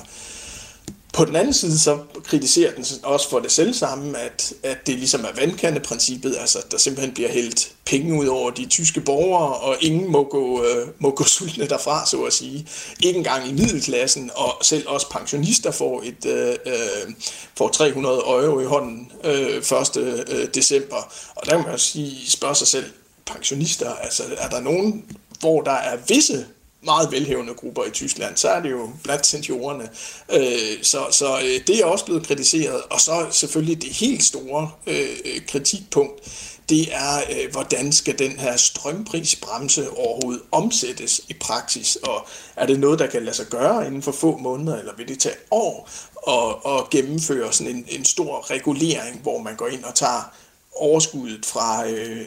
på 1.15 1.25
den 1.25 1.37
anden 1.37 1.55
side 1.55 1.79
så 1.79 1.99
kritiserer 2.25 2.75
den 2.75 2.85
også 3.03 3.31
for 3.31 3.39
det 3.39 3.53
selv 3.53 3.75
samme, 3.75 4.19
at, 4.19 4.53
at 4.63 4.87
det 4.87 4.99
ligesom 4.99 5.25
er 5.25 5.41
vandkandeprincippet, 5.41 6.37
altså 6.41 6.59
der 6.71 6.79
simpelthen 6.79 7.15
bliver 7.15 7.33
hældt 7.33 7.73
penge 7.85 8.21
ud 8.21 8.27
over 8.27 8.51
de 8.51 8.67
tyske 8.67 9.01
borgere, 9.01 9.55
og 9.55 9.77
ingen 9.81 10.13
må 10.13 10.25
gå, 10.25 10.65
øh, 10.65 10.89
må 10.99 11.11
gå 11.11 11.25
sultne 11.35 11.67
derfra, 11.67 12.07
så 12.07 12.23
at 12.23 12.33
sige. 12.33 12.67
Ikke 13.01 13.19
engang 13.19 13.49
i 13.49 13.53
middelklassen, 13.53 14.31
og 14.35 14.53
selv 14.63 14.89
også 14.89 15.11
pensionister 15.11 15.71
får, 15.71 16.03
et, 16.05 16.27
øh, 16.27 16.57
øh 16.67 17.13
får 17.57 17.69
300 17.69 18.17
euro 18.17 18.61
i 18.61 18.65
hånden 18.65 19.13
øh, 19.25 19.57
1. 19.57 19.97
Øh, 19.97 20.49
december. 20.55 21.13
Og 21.35 21.47
der 21.47 21.59
må 21.59 21.67
man 21.67 21.79
sige, 21.79 22.31
spørge 22.31 22.55
sig 22.55 22.67
selv, 22.67 22.85
pensionister, 23.27 23.95
altså 23.95 24.23
er 24.39 24.49
der 24.49 24.61
nogen, 24.61 25.05
hvor 25.41 25.61
der 25.61 25.73
er 25.73 25.97
visse 26.09 26.47
meget 26.85 27.13
velhævende 27.13 27.55
grupper 27.55 27.85
i 27.85 27.91
Tyskland, 27.91 28.37
så 28.37 28.49
er 28.49 28.61
det 28.61 28.71
jo 28.71 28.91
blandt 29.03 29.27
seniorerne. 29.27 29.89
Øh, 30.33 30.83
så 30.83 31.07
så 31.11 31.39
øh, 31.39 31.61
det 31.67 31.81
er 31.81 31.85
også 31.85 32.05
blevet 32.05 32.27
kritiseret. 32.27 32.83
Og 32.91 33.01
så 33.01 33.27
selvfølgelig 33.31 33.83
det 33.83 33.91
helt 33.91 34.25
store 34.25 34.71
øh, 34.87 35.47
kritikpunkt, 35.49 36.21
det 36.69 36.95
er, 36.95 37.17
øh, 37.31 37.53
hvordan 37.53 37.93
skal 37.93 38.19
den 38.19 38.33
her 38.33 38.57
strømprisbremse 38.57 39.91
overhovedet 39.91 40.43
omsættes 40.53 41.21
i 41.29 41.35
praksis, 41.41 41.97
og 41.97 42.27
er 42.57 42.67
det 42.67 42.81
noget, 42.81 42.99
der 42.99 43.07
kan 43.07 43.25
lade 43.25 43.37
sig 43.37 43.47
gøre 43.47 43.87
inden 43.87 44.03
for 44.03 44.13
få 44.13 44.37
måneder, 44.37 44.79
eller 44.79 44.93
vil 44.97 45.09
det 45.09 45.19
tage 45.19 45.37
år 45.51 45.89
at, 46.29 46.73
at 46.73 46.91
gennemføre 46.91 47.53
sådan 47.53 47.77
en, 47.77 47.87
en 47.89 48.05
stor 48.05 48.51
regulering, 48.51 49.21
hvor 49.23 49.39
man 49.39 49.57
går 49.57 49.67
ind 49.67 49.85
og 49.85 49.95
tager 49.95 50.35
overskuddet 50.77 51.47
fra, 51.47 51.89
øh, 51.89 52.27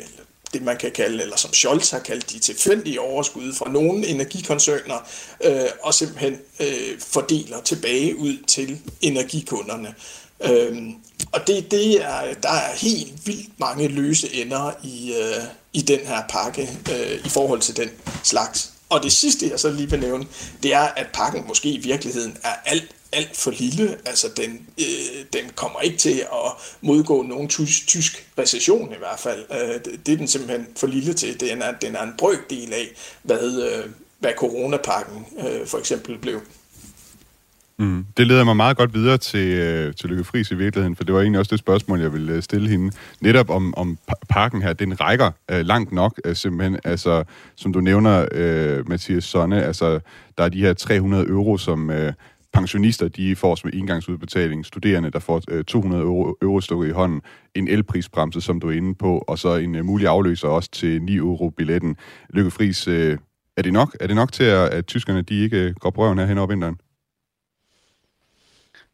det 0.53 0.61
man 0.61 0.77
kan 0.77 0.91
kalde, 0.91 1.23
eller 1.23 1.37
som 1.37 1.53
Scholz 1.53 1.89
har 1.89 1.99
kaldt 1.99 2.31
de 2.31 2.39
tilfældige 2.39 3.01
overskud 3.01 3.53
fra 3.53 3.71
nogle 3.71 4.07
energikoncerner, 4.07 5.07
øh, 5.43 5.69
og 5.81 5.93
simpelthen 5.93 6.37
øh, 6.59 6.99
fordeler 6.99 7.61
tilbage 7.61 8.17
ud 8.17 8.37
til 8.47 8.79
energikunderne. 9.01 9.95
Øh, 10.41 10.77
og 11.31 11.47
det, 11.47 11.71
det 11.71 12.03
er, 12.03 12.33
der 12.43 12.49
er 12.49 12.75
helt 12.75 13.27
vildt 13.27 13.59
mange 13.59 13.87
løse 13.87 14.33
ender 14.33 14.71
i, 14.83 15.13
øh, 15.13 15.43
i 15.73 15.81
den 15.81 15.99
her 15.99 16.23
pakke 16.29 16.69
øh, 16.91 17.25
i 17.25 17.29
forhold 17.29 17.61
til 17.61 17.77
den 17.77 17.89
slags. 18.23 18.71
Og 18.89 19.03
det 19.03 19.11
sidste, 19.11 19.49
jeg 19.49 19.59
så 19.59 19.69
lige 19.69 19.89
vil 19.89 19.99
nævne, 19.99 20.25
det 20.63 20.73
er, 20.73 20.87
at 20.95 21.07
pakken 21.13 21.43
måske 21.47 21.69
i 21.69 21.77
virkeligheden 21.77 22.37
er 22.43 22.53
alt 22.65 22.96
alt 23.17 23.38
for 23.38 23.51
lille. 23.51 23.97
Altså, 24.05 24.27
den, 24.38 24.67
øh, 24.79 25.25
den 25.33 25.51
kommer 25.55 25.79
ikke 25.79 25.97
til 25.97 26.19
at 26.19 26.51
modgå 26.81 27.24
nogen 27.24 27.47
tysk, 27.47 27.88
tysk 27.88 28.27
recession 28.38 28.91
i 28.91 28.97
hvert 28.97 29.19
fald. 29.19 29.45
Øh, 29.51 29.74
det, 29.86 30.05
det 30.05 30.13
er 30.13 30.17
den 30.17 30.27
simpelthen 30.27 30.67
for 30.77 30.88
lille 30.88 31.13
til. 31.13 31.39
Den 31.39 31.62
er, 31.62 31.71
den 31.71 31.95
er 31.95 32.03
en 32.03 32.13
brøkdel 32.17 32.74
af, 32.74 32.88
hvad, 33.24 33.62
øh, 33.67 33.91
hvad 34.19 34.31
coronapakken 34.38 35.25
øh, 35.39 35.67
for 35.67 35.77
eksempel 35.77 36.17
blev. 36.17 36.41
Mm. 37.79 38.05
Det 38.17 38.27
leder 38.27 38.43
mig 38.43 38.55
meget 38.55 38.77
godt 38.77 38.93
videre 38.93 39.17
til, 39.17 39.47
øh, 39.47 39.95
til 39.95 40.09
Lykke 40.09 40.24
Friis 40.24 40.51
i 40.51 40.55
virkeligheden, 40.55 40.95
for 40.95 41.03
det 41.03 41.15
var 41.15 41.21
egentlig 41.21 41.39
også 41.39 41.50
det 41.50 41.59
spørgsmål, 41.59 42.01
jeg 42.01 42.13
ville 42.13 42.33
øh, 42.33 42.43
stille 42.43 42.69
hende. 42.69 42.91
Netop 43.21 43.50
om, 43.50 43.74
om 43.77 43.97
parken 44.29 44.62
her, 44.62 44.74
den 44.74 45.01
rækker 45.01 45.31
øh, 45.51 45.65
langt 45.65 45.91
nok, 45.91 46.21
øh, 46.25 46.36
simpelthen. 46.36 46.79
Altså, 46.83 47.24
som 47.55 47.74
du 47.74 47.79
nævner, 47.79 48.27
øh, 48.31 48.89
Mathias 48.89 49.24
Sonne, 49.24 49.63
altså, 49.63 50.00
der 50.38 50.43
er 50.43 50.50
de 50.50 50.62
her 50.62 50.74
300 50.74 51.27
euro, 51.27 51.57
som... 51.57 51.89
Øh, 51.89 52.13
pensionister, 52.57 53.07
de 53.07 53.35
får 53.35 53.55
som 53.55 53.69
indgangsudbetaling, 53.73 54.65
studerende, 54.65 55.11
der 55.11 55.19
får 55.19 55.41
øh, 55.49 55.63
200 55.63 56.03
euro, 56.03 56.35
euro 56.41 56.61
stukket 56.61 56.87
i 56.87 56.91
hånden, 56.91 57.21
en 57.55 57.67
elprisbremse, 57.67 58.41
som 58.41 58.59
du 58.59 58.69
er 58.69 58.71
inde 58.71 58.95
på, 58.95 59.23
og 59.27 59.39
så 59.39 59.55
en 59.55 59.75
øh, 59.75 59.85
mulig 59.85 60.07
afløser 60.07 60.47
også 60.47 60.71
til 60.71 61.01
9 61.01 61.15
euro 61.15 61.49
billetten. 61.49 61.95
Lykke 62.29 62.51
Friis, 62.51 62.87
øh, 62.87 63.17
er 63.57 63.61
det 63.61 63.73
nok? 63.73 63.97
Er 63.99 64.07
det 64.07 64.15
nok 64.15 64.31
til, 64.31 64.43
at, 64.43 64.69
at 64.69 64.85
tyskerne 64.85 65.21
de 65.21 65.39
ikke 65.43 65.73
går 65.73 65.89
på 65.89 66.01
røven 66.01 66.17
her 66.17 66.25
hen 66.25 66.37
over 66.37 66.47
vinteren? 66.47 66.77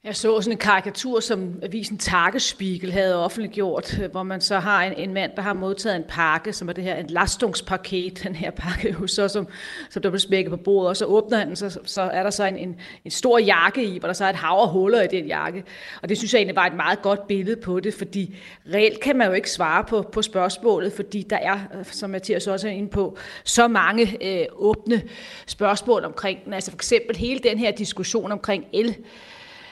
Jeg 0.05 0.15
så 0.15 0.41
sådan 0.41 0.51
en 0.51 0.57
karikatur, 0.57 1.19
som 1.19 1.59
avisen 1.61 1.97
Tagespiegel 1.97 2.91
havde 2.91 3.25
offentliggjort, 3.25 3.99
øh, 3.99 4.11
hvor 4.11 4.23
man 4.23 4.41
så 4.41 4.59
har 4.59 4.83
en, 4.83 4.93
en 4.93 5.13
mand, 5.13 5.31
der 5.35 5.41
har 5.41 5.53
modtaget 5.53 5.95
en 5.95 6.03
pakke, 6.07 6.53
som 6.53 6.69
er 6.69 6.73
det 6.73 6.83
her 6.83 6.95
en 6.95 7.07
lastungspaket, 7.07 8.19
den 8.23 8.35
her 8.35 8.51
pakke, 8.51 9.07
så, 9.07 9.27
som, 9.27 9.47
som 9.89 10.01
der 10.01 10.09
blev 10.09 10.19
smækket 10.19 10.51
på 10.51 10.57
bordet, 10.57 10.89
og 10.89 10.97
så 10.97 11.05
åbner 11.05 11.37
han 11.37 11.47
den, 11.47 11.55
så, 11.55 11.79
så 11.85 12.01
er 12.01 12.23
der 12.23 12.29
så 12.29 12.45
en, 12.45 12.57
en, 12.57 12.75
en 13.05 13.11
stor 13.11 13.39
jakke 13.39 13.85
i, 13.85 13.99
hvor 13.99 14.07
der 14.07 14.13
så 14.13 14.25
er 14.25 14.29
et 14.29 14.35
hav 14.35 14.61
og 14.61 14.69
huller 14.69 15.01
i 15.01 15.07
den 15.07 15.25
jakke. 15.25 15.63
Og 16.01 16.09
det 16.09 16.17
synes 16.17 16.33
jeg 16.33 16.39
egentlig 16.39 16.55
var 16.55 16.65
et 16.65 16.75
meget 16.75 17.01
godt 17.01 17.27
billede 17.27 17.61
på 17.61 17.79
det, 17.79 17.93
fordi 17.93 18.35
reelt 18.73 18.99
kan 18.99 19.15
man 19.15 19.27
jo 19.27 19.33
ikke 19.33 19.51
svare 19.51 19.83
på, 19.83 20.01
på 20.01 20.21
spørgsmålet, 20.21 20.93
fordi 20.93 21.27
der 21.29 21.37
er, 21.37 21.59
øh, 21.79 21.85
som 21.85 22.09
Mathias 22.09 22.47
også 22.47 22.67
er 22.67 22.71
inde 22.71 22.89
på, 22.89 23.17
så 23.43 23.67
mange 23.67 24.17
øh, 24.21 24.45
åbne 24.51 25.03
spørgsmål 25.47 26.05
omkring 26.05 26.45
den. 26.45 26.53
Altså 26.53 26.71
for 26.71 26.77
eksempel 26.77 27.17
hele 27.17 27.39
den 27.39 27.57
her 27.57 27.71
diskussion 27.71 28.31
omkring 28.31 28.65
el, 28.73 28.95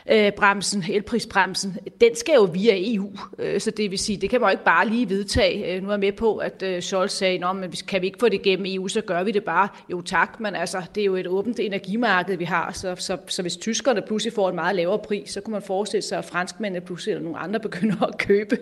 øh, 0.10 0.31
bremsen, 0.31 0.84
elprisbremsen, 0.91 1.77
den 2.01 2.15
skal 2.15 2.36
jo 2.36 2.43
via 2.43 2.93
EU. 2.93 3.12
Øh, 3.39 3.62
så 3.62 3.72
det 3.72 3.91
vil 3.91 4.00
sige, 4.00 4.17
det 4.17 4.29
kan 4.29 4.41
man 4.41 4.48
jo 4.48 4.51
ikke 4.51 4.63
bare 4.63 4.88
lige 4.88 5.10
vedtage. 5.10 5.75
Øh, 5.75 5.81
nu 5.84 5.88
er 5.88 5.93
jeg 5.93 6.00
med 6.00 6.12
på, 6.12 6.38
at 6.38 6.63
øh, 6.63 6.81
Scholz 6.81 7.12
sagde, 7.12 7.46
at 7.46 7.84
kan 7.88 8.01
vi 8.01 8.08
ikke 8.08 8.20
få 8.20 8.29
det 8.29 8.41
gennem 8.41 8.65
EU, 8.70 8.88
så 8.88 9.01
gør 9.01 9.24
vi 9.24 9.31
det 9.31 9.43
bare. 9.43 9.67
Jo 9.91 10.01
tak, 10.01 10.39
men 10.39 10.55
altså, 10.55 10.81
det 10.96 11.01
er 11.01 11.05
jo 11.05 11.15
et 11.15 11.27
åbent 11.27 11.60
energimarked, 11.60 12.38
vi 12.38 12.43
har, 12.43 12.72
så, 12.72 12.96
så, 12.96 13.17
så 13.27 13.41
hvis 13.41 13.58
tyskerne 13.58 14.01
pludselig 14.01 14.34
får 14.34 14.50
en 14.50 14.55
meget 14.55 14.75
lavere 14.75 15.00
pris, 15.00 15.29
så 15.29 15.41
kunne 15.41 15.51
man 15.51 15.62
forestille 15.62 16.01
sig, 16.01 16.17
at 16.17 16.25
franskmændene 16.25 16.86
pludselig 16.86 17.12
eller 17.12 17.24
nogle 17.24 17.39
andre 17.39 17.60
begynder 17.70 18.01
at 18.01 18.17
købe 18.17 18.58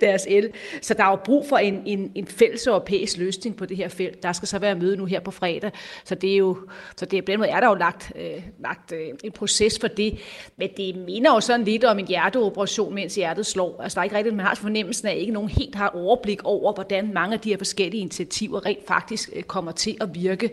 deres 0.00 0.26
el. 0.28 0.50
Så 0.82 0.94
der 0.94 1.04
er 1.04 1.10
jo 1.10 1.16
brug 1.24 1.46
for 1.48 1.56
en, 1.56 1.82
en, 1.86 2.12
en 2.14 2.26
fælles 2.26 2.66
europæisk 2.66 3.16
løsning 3.16 3.56
på 3.56 3.66
det 3.66 3.76
her 3.76 3.88
felt. 3.88 4.22
Der 4.22 4.32
skal 4.32 4.48
så 4.48 4.58
være 4.58 4.74
møde 4.74 4.96
nu 4.96 5.04
her 5.04 5.20
på 5.20 5.30
fredag, 5.30 5.70
så 6.04 6.14
det 6.14 6.32
er 6.32 6.36
jo, 6.36 6.58
så 6.96 7.04
det, 7.04 7.24
på 7.24 7.30
den 7.30 7.38
måde 7.38 7.50
er 7.50 7.60
der 7.60 7.68
jo 7.68 7.74
lagt, 7.74 8.12
øh, 8.16 8.42
lagt 8.58 8.92
øh, 8.92 9.08
en 9.24 9.32
proces 9.32 9.78
for 9.78 9.88
det. 9.88 10.18
Men 10.56 10.68
det 10.76 10.79
minder 11.06 11.34
jo 11.34 11.40
sådan 11.40 11.64
lidt 11.64 11.84
om 11.84 11.98
en 11.98 12.06
hjerteoperation, 12.06 12.94
mens 12.94 13.14
hjertet 13.14 13.46
slår. 13.46 13.80
Altså 13.82 13.96
der 13.96 14.00
er 14.00 14.04
ikke 14.04 14.16
rigtigt, 14.16 14.36
man 14.36 14.46
har 14.46 14.54
fornemmelsen 14.54 15.08
af, 15.08 15.12
at 15.12 15.18
ikke 15.18 15.32
nogen 15.32 15.48
helt 15.48 15.74
har 15.74 15.88
overblik 15.88 16.44
over, 16.44 16.72
hvordan 16.72 17.12
mange 17.14 17.34
af 17.34 17.40
de 17.40 17.48
her 17.48 17.58
forskellige 17.58 18.00
initiativer 18.00 18.66
rent 18.66 18.86
faktisk 18.86 19.30
øh, 19.36 19.42
kommer 19.42 19.72
til 19.72 19.96
at 20.00 20.14
virke. 20.14 20.50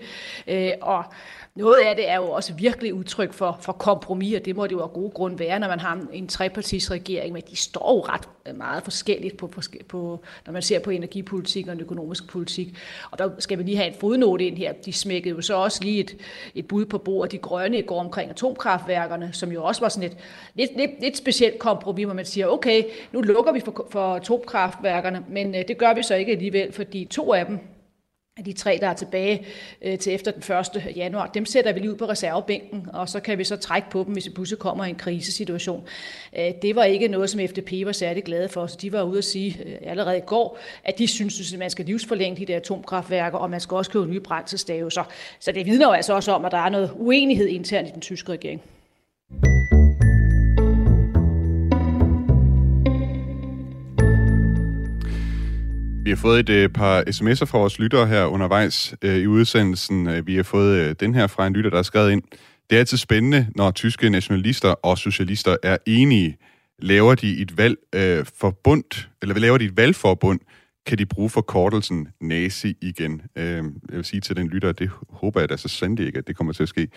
Øh, 0.47 0.71
og 0.81 1.03
noget 1.57 1.75
af 1.75 1.95
det 1.95 2.09
er 2.09 2.15
jo 2.15 2.31
også 2.31 2.53
virkelig 2.53 2.93
udtryk 2.93 3.33
for, 3.33 3.57
for 3.61 3.73
kompromis, 3.73 4.35
og 4.35 4.45
det 4.45 4.55
må 4.55 4.67
det 4.67 4.71
jo 4.71 4.81
af 4.81 4.93
gode 4.93 5.09
grund 5.09 5.37
være, 5.37 5.59
når 5.59 5.67
man 5.67 5.79
har 5.79 5.99
en 6.13 6.27
trepartisregering, 6.27 7.33
men 7.33 7.43
de 7.49 7.55
står 7.55 7.95
jo 7.95 8.01
ret 8.01 8.29
øh, 8.47 8.57
meget 8.57 8.83
forskelligt, 8.83 9.37
på, 9.37 9.51
på, 9.87 10.19
når 10.45 10.53
man 10.53 10.61
ser 10.61 10.79
på 10.79 10.89
energipolitik 10.89 11.67
og 11.67 11.73
en 11.73 11.81
økonomisk 11.81 12.27
politik. 12.27 12.77
Og 13.11 13.19
der 13.19 13.29
skal 13.39 13.57
vi 13.57 13.63
lige 13.63 13.77
have 13.77 13.87
en 13.87 13.95
fodnote 13.99 14.45
ind 14.45 14.57
her. 14.57 14.73
De 14.85 14.93
smækkede 14.93 15.35
jo 15.35 15.41
så 15.41 15.55
også 15.55 15.83
lige 15.83 15.99
et, 15.99 16.15
et 16.55 16.67
bud 16.67 16.85
på 16.85 16.97
bordet, 16.97 17.31
de 17.31 17.37
grønne 17.37 17.81
går 17.81 17.99
omkring 17.99 18.29
atomkraftværkerne, 18.29 19.29
som 19.33 19.51
jo 19.51 19.63
også 19.63 19.81
var 19.81 19.89
sådan 19.89 20.09
et 20.09 20.17
lidt, 20.55 20.77
lidt, 20.77 20.91
lidt 21.01 21.17
specielt 21.17 21.59
kompromis, 21.59 22.05
hvor 22.05 22.13
man 22.13 22.25
siger, 22.25 22.47
okay, 22.47 22.83
nu 23.11 23.21
lukker 23.21 23.51
vi 23.51 23.59
for, 23.59 23.87
for 23.89 24.15
atomkraftværkerne, 24.15 25.23
men 25.29 25.55
øh, 25.55 25.61
det 25.67 25.77
gør 25.77 25.93
vi 25.93 26.03
så 26.03 26.15
ikke 26.15 26.31
alligevel, 26.31 26.71
fordi 26.71 27.05
to 27.05 27.33
af 27.33 27.45
dem, 27.45 27.59
de 28.45 28.53
tre, 28.53 28.77
der 28.81 28.87
er 28.87 28.93
tilbage 28.93 29.45
øh, 29.81 29.99
til 29.99 30.13
efter 30.13 30.31
den 30.31 30.55
1. 30.87 30.95
januar, 30.95 31.27
dem 31.27 31.45
sætter 31.45 31.73
vi 31.73 31.79
lige 31.79 31.91
ud 31.91 31.95
på 31.95 32.05
reservebænken, 32.05 32.87
og 32.93 33.09
så 33.09 33.19
kan 33.19 33.37
vi 33.37 33.43
så 33.43 33.55
trække 33.55 33.89
på 33.89 34.03
dem, 34.03 34.13
hvis 34.13 34.23
busse 34.23 34.35
pludselig 34.35 34.59
kommer 34.59 34.85
i 34.85 34.89
en 34.89 34.95
krisesituation. 34.95 35.83
Øh, 36.39 36.51
det 36.61 36.75
var 36.75 36.83
ikke 36.83 37.07
noget, 37.07 37.29
som 37.29 37.41
FDP 37.47 37.71
var 37.85 37.91
særlig 37.91 38.23
glade 38.23 38.49
for, 38.49 38.67
så 38.67 38.77
de 38.81 38.91
var 38.91 39.03
ude 39.03 39.17
at 39.17 39.23
sige 39.23 39.61
øh, 39.65 39.75
allerede 39.81 40.17
i 40.17 40.21
går, 40.25 40.59
at 40.83 40.97
de 40.97 41.07
synes, 41.07 41.53
at 41.53 41.59
man 41.59 41.69
skal 41.69 41.85
livsforlænge 41.85 42.37
de 42.37 42.45
der 42.45 42.57
atomkraftværker, 42.57 43.37
og 43.37 43.49
man 43.49 43.59
skal 43.59 43.75
også 43.75 43.91
købe 43.91 44.05
nye 44.05 44.19
brændselstave. 44.19 44.91
Så, 44.91 45.03
så 45.39 45.51
det 45.51 45.65
vidner 45.65 45.87
jo 45.87 45.91
altså 45.91 46.13
også 46.13 46.31
om, 46.31 46.45
at 46.45 46.51
der 46.51 46.57
er 46.57 46.69
noget 46.69 46.91
uenighed 46.95 47.47
internt 47.47 47.89
i 47.89 47.91
den 47.91 48.01
tyske 48.01 48.31
regering. 48.31 48.61
Vi 56.07 56.11
har 56.11 56.15
fået 56.15 56.39
et 56.39 56.49
øh, 56.49 56.69
par 56.69 57.01
sms'er 57.01 57.45
fra 57.45 57.57
vores 57.57 57.79
lyttere 57.79 58.07
her 58.07 58.25
undervejs 58.25 58.95
øh, 59.01 59.15
i 59.15 59.27
udsendelsen. 59.27 60.07
Øh, 60.07 60.27
vi 60.27 60.35
har 60.35 60.43
fået 60.43 60.77
øh, 60.77 60.95
den 60.99 61.15
her 61.15 61.27
fra 61.27 61.47
en 61.47 61.53
lytter, 61.53 61.69
der 61.69 61.77
er 61.77 61.83
skrevet 61.83 62.11
ind. 62.11 62.21
Det 62.69 62.75
er 62.75 62.79
altid 62.79 62.97
spændende, 62.97 63.47
når 63.55 63.71
tyske 63.71 64.09
nationalister 64.09 64.69
og 64.69 64.97
socialister 64.97 65.55
er 65.63 65.77
enige. 65.87 66.37
Laver 66.79 67.15
de 67.15 67.37
et 67.37 67.57
valg 67.57 67.77
øh, 67.95 68.25
forbund, 68.39 69.07
eller 69.21 69.39
laver 69.39 69.57
de 69.57 69.65
et 69.65 69.77
valgforbund, 69.77 70.39
kan 70.85 70.97
de 70.97 71.05
bruge 71.05 71.29
forkortelsen 71.29 72.07
nazi 72.21 72.77
igen. 72.81 73.21
Øh, 73.35 73.45
jeg 73.55 73.63
vil 73.89 74.05
sige 74.05 74.21
til 74.21 74.35
den 74.35 74.47
lytter, 74.47 74.71
det 74.71 74.89
håber 75.09 75.39
jeg 75.39 75.49
da 75.49 75.57
så 75.57 75.67
sandelig 75.67 76.05
ikke, 76.05 76.19
at 76.19 76.27
det 76.27 76.37
kommer 76.37 76.53
til 76.53 76.63
at 76.63 76.69
ske. 76.69 76.87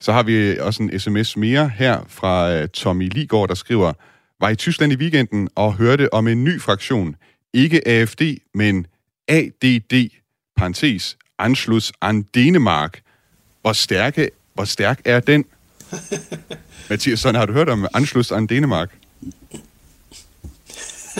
Så 0.00 0.12
har 0.12 0.22
vi 0.22 0.34
øh, 0.36 0.66
også 0.66 0.82
en 0.82 0.98
sms 0.98 1.36
mere 1.36 1.68
her 1.68 2.00
fra 2.08 2.52
øh, 2.52 2.68
Tommy 2.68 3.08
Ligård, 3.08 3.48
der 3.48 3.54
skriver, 3.54 3.92
var 4.40 4.48
i 4.48 4.54
Tyskland 4.54 4.92
i 4.92 4.96
weekenden 4.96 5.48
og 5.54 5.74
hørte 5.74 6.14
om 6.14 6.28
en 6.28 6.44
ny 6.44 6.60
fraktion– 6.60 7.16
ikke 7.52 7.88
AFD, 7.88 8.22
men 8.54 8.86
ADD, 9.28 10.10
parentes, 10.56 11.16
Anschluss 11.38 11.92
an 12.00 12.22
Dänemark. 12.22 13.00
Hvor, 13.60 13.72
stærke, 13.72 14.30
hvor 14.54 14.64
stærk 14.64 15.00
er 15.04 15.20
den? 15.20 15.44
Mathias, 16.90 17.20
sådan 17.20 17.34
har 17.34 17.46
du 17.46 17.52
hørt 17.52 17.68
om 17.68 17.86
Anschluss 17.94 18.32
an 18.32 18.46
Dänemark? 18.46 18.90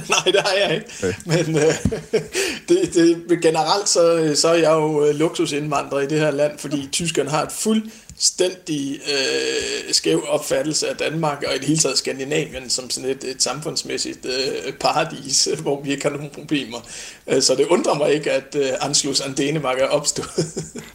Nej, 0.09 0.19
Nej, 0.25 0.33
det 0.33 0.41
har 0.41 0.55
jeg 0.69 0.75
ikke. 0.75 0.87
Okay. 0.99 1.45
Men 1.47 1.57
øh, 1.57 1.75
det, 2.69 2.95
det, 3.29 3.43
generelt 3.43 3.89
så, 3.89 4.33
så 4.35 4.49
er 4.49 4.55
jeg 4.55 4.73
jo 4.73 5.05
øh, 5.07 5.15
luksusindvandrer 5.15 6.01
i 6.01 6.07
det 6.07 6.21
her 6.21 6.31
land, 6.31 6.59
fordi 6.59 6.89
tyskerne 6.93 7.31
har 7.31 7.43
et 7.43 7.53
fuldstændig 7.53 9.01
øh, 9.11 9.93
skæv 9.93 10.25
opfattelse 10.29 10.89
af 10.89 10.97
Danmark 10.97 11.45
og 11.49 11.55
i 11.55 11.59
det 11.59 11.67
hele 11.67 11.79
taget 11.79 11.99
Skandinavien 11.99 12.71
som 12.71 12.91
sådan 12.91 13.11
et, 13.11 13.25
et 13.25 13.43
samfundsmæssigt 13.43 14.27
øh, 14.27 14.73
paradis, 14.73 15.49
hvor 15.63 15.83
vi 15.83 15.91
ikke 15.91 16.03
har 16.03 16.11
nogen 16.11 16.31
problemer. 16.35 16.79
Øh, 17.27 17.43
så 17.43 17.55
det 17.55 17.67
undrer 17.67 17.95
mig 17.95 18.13
ikke, 18.13 18.31
at 18.31 18.57
øh, 18.59 18.69
Anslus 18.81 19.21
an 19.21 19.35
Dänemark 19.41 19.83
er 19.83 19.89
opstået. 19.89 20.29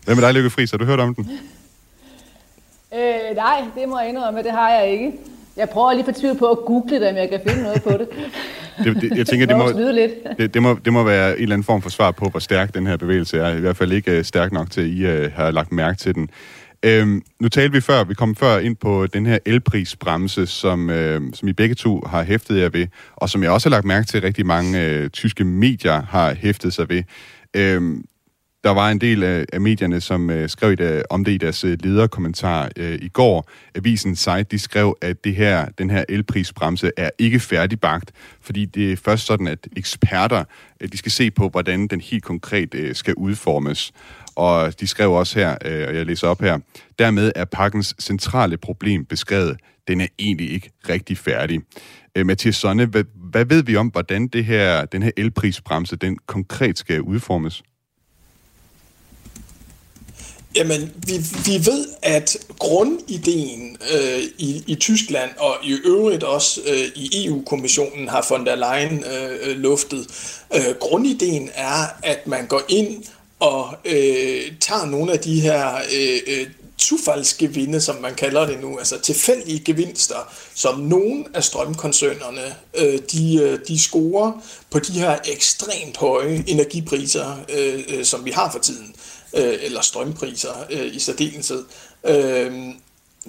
Hvad 0.06 0.16
med 0.16 0.24
dig, 0.24 0.34
Lykke 0.34 0.50
Friis? 0.50 0.72
Har 0.72 0.78
du 0.78 0.86
hørt 0.86 1.00
om 1.00 1.16
den? 1.16 1.40
Øh, 2.94 3.36
nej, 3.36 3.64
det 3.76 3.90
må 3.90 4.00
jeg 4.00 4.10
indrømme, 4.10 4.44
det 4.44 4.52
har 4.52 4.70
jeg 4.70 4.92
ikke. 4.92 5.12
Jeg 5.58 5.70
prøver 5.70 5.94
lige 5.94 6.06
for 6.06 6.12
tvivl 6.12 6.38
på 6.38 6.46
at 6.52 6.58
google 6.66 7.00
det, 7.00 7.10
om 7.10 7.16
jeg 7.16 7.30
kan 7.30 7.40
finde 7.48 7.64
noget 7.64 7.84
på 7.84 7.90
det. 7.90 8.08
det, 8.84 9.02
det 9.02 9.18
jeg 9.18 9.28
tænker, 9.28 9.46
det 9.46 9.58
må, 9.58 9.68
det, 10.38 10.54
det, 10.54 10.62
må, 10.62 10.78
det 10.86 10.94
må 10.94 11.04
være 11.04 11.36
en 11.36 11.42
eller 11.42 11.56
anden 11.56 11.64
form 11.64 11.82
for 11.82 11.90
svar 11.90 12.12
på, 12.12 12.26
hvor 12.26 12.40
stærk 12.40 12.74
den 12.74 12.88
her 12.88 12.98
bevægelse 12.98 13.38
er. 13.38 13.56
I 13.56 13.60
hvert 13.60 13.78
fald 13.78 13.92
ikke 13.92 14.18
uh, 14.18 14.24
stærk 14.24 14.52
nok 14.52 14.72
til, 14.72 14.82
at 14.82 14.88
I 14.88 15.26
uh, 15.26 15.32
har 15.34 15.52
lagt 15.52 15.72
mærke 15.72 15.98
til 15.98 16.16
den. 16.16 16.30
Øhm, 16.84 17.22
nu 17.40 17.50
talte 17.50 17.74
vi 17.74 17.82
før, 17.82 18.04
vi 18.04 18.14
kom 18.14 18.36
før 18.36 18.58
ind 18.58 18.76
på 18.76 19.08
den 19.08 19.26
her 19.26 19.38
elprisbremse, 19.46 20.48
som, 20.48 20.90
øh, 20.90 21.22
som 21.34 21.48
I 21.48 21.54
begge 21.54 21.76
to 21.76 22.04
har 22.06 22.24
hæftet 22.24 22.60
jer 22.60 22.70
ved, 22.70 22.88
og 23.16 23.30
som 23.30 23.44
jeg 23.44 23.52
også 23.52 23.70
har 23.70 23.76
lagt 23.76 23.86
mærke 23.86 24.06
til, 24.06 24.18
at 24.18 24.24
rigtig 24.24 24.46
mange 24.46 24.86
øh, 24.86 25.10
tyske 25.10 25.44
medier 25.44 26.02
har 26.02 26.34
hæftet 26.34 26.74
sig 26.74 26.90
ved. 26.90 27.04
Øhm, 27.54 28.04
der 28.64 28.70
var 28.70 28.90
en 28.90 29.02
del 29.02 29.24
af, 29.24 29.46
af 29.54 29.62
medierne, 29.62 30.02
som 30.02 30.30
øh, 30.30 30.50
skrev 30.50 30.76
det, 30.76 30.92
øh, 30.92 31.02
om 31.10 31.26
det 31.26 31.32
i 31.32 31.38
deres 31.38 31.64
øh, 31.64 31.78
lederkommentar 31.84 32.70
øh, 32.78 33.00
i 33.02 33.08
går. 33.08 33.50
Avisen 33.76 34.16
site, 34.16 34.44
de 34.44 34.60
skrev, 34.60 34.98
at 35.02 35.24
det 35.24 35.36
her, 35.36 35.66
den 35.78 35.90
her 35.90 36.04
elprisbremse 36.10 36.92
er 36.98 37.10
ikke 37.20 37.40
færdigbagt, 37.40 38.12
fordi 38.42 38.66
det 38.66 38.92
er 38.92 38.96
først 38.96 39.26
sådan, 39.26 39.48
at 39.48 39.68
eksperter 39.78 40.44
øh, 40.82 40.92
de 40.92 40.98
skal 40.98 41.12
se 41.12 41.32
på, 41.32 41.50
hvordan 41.50 41.88
den 41.88 42.02
helt 42.02 42.24
konkret 42.24 42.74
øh, 42.74 42.96
skal 42.96 43.14
udformes. 43.14 43.92
Og 44.36 44.80
de 44.80 44.88
skrev 44.88 45.12
også 45.12 45.40
her, 45.40 45.58
øh, 45.66 45.88
og 45.88 45.96
jeg 45.96 46.06
læser 46.06 46.28
op 46.28 46.42
her, 46.42 46.60
dermed 47.00 47.32
er 47.36 47.46
pakkens 47.46 47.96
centrale 48.00 48.58
problem 48.58 49.06
beskrevet. 49.06 49.58
Den 49.88 50.02
er 50.02 50.08
egentlig 50.20 50.52
ikke 50.52 50.72
rigtig 50.90 51.18
færdig. 51.18 51.62
Øh, 52.16 52.26
Mathias 52.26 52.56
Sonne, 52.56 52.86
hvad, 52.86 53.04
hvad 53.16 53.46
ved 53.46 53.64
vi 53.64 53.76
om, 53.76 53.88
hvordan 53.88 54.28
det 54.28 54.46
her, 54.46 54.86
den 54.86 55.04
her 55.04 55.12
elprisbremse 55.18 55.96
den 55.96 56.18
konkret 56.28 56.78
skal 56.78 57.02
udformes? 57.02 57.64
Jamen, 60.56 60.94
vi, 61.08 61.18
vi 61.46 61.66
ved, 61.66 61.88
at 62.02 62.38
grundideen 62.60 63.78
øh, 63.94 64.24
i, 64.38 64.64
i 64.68 64.76
Tyskland 64.76 65.30
og 65.38 65.56
i 65.64 65.72
øvrigt 65.86 66.24
også 66.24 66.62
øh, 66.68 66.86
i 66.96 67.26
EU-kommissionen 67.26 68.08
har 68.08 68.26
von 68.30 68.46
der 68.46 68.56
Leyen 68.56 69.04
øh, 69.04 69.58
luftet. 69.58 70.08
Øh, 70.56 70.76
grundideen 70.80 71.50
er, 71.54 71.86
at 72.04 72.28
man 72.28 72.48
går 72.48 72.62
ind 72.70 73.04
og 73.40 73.76
øh, 73.86 74.42
tager 74.60 74.86
nogle 74.86 75.12
af 75.12 75.20
de 75.20 75.42
her 75.42 75.76
øh, 75.76 76.20
øh 76.28 76.48
tufaldsgevinde, 76.78 77.82
som 77.82 77.96
man 78.02 78.16
kalder 78.16 78.46
det 78.46 78.62
nu, 78.62 78.78
altså 78.78 79.00
tilfældige 79.00 79.60
gevinster, 79.60 80.34
som 80.56 80.80
nogle 80.80 81.26
af 81.34 81.44
strømkoncernerne, 81.44 82.56
øh, 82.78 83.00
de, 83.12 83.36
øh, 83.42 83.60
de 83.68 83.80
scorer 83.80 84.32
på 84.70 84.80
de 84.80 84.92
her 84.92 85.18
ekstremt 85.26 85.98
høje 85.98 86.44
energipriser, 86.48 87.38
øh, 87.58 87.84
øh 87.90 88.06
som 88.06 88.26
vi 88.26 88.32
har 88.32 88.52
for 88.52 88.60
tiden 88.60 88.88
øh, 88.88 89.17
øh, 89.34 89.58
eller 89.62 89.82
strømpriser 89.82 90.66
øh, 90.70 90.96
i 90.96 91.00
særdeleshed. 91.00 91.66
Øh, 92.08 92.54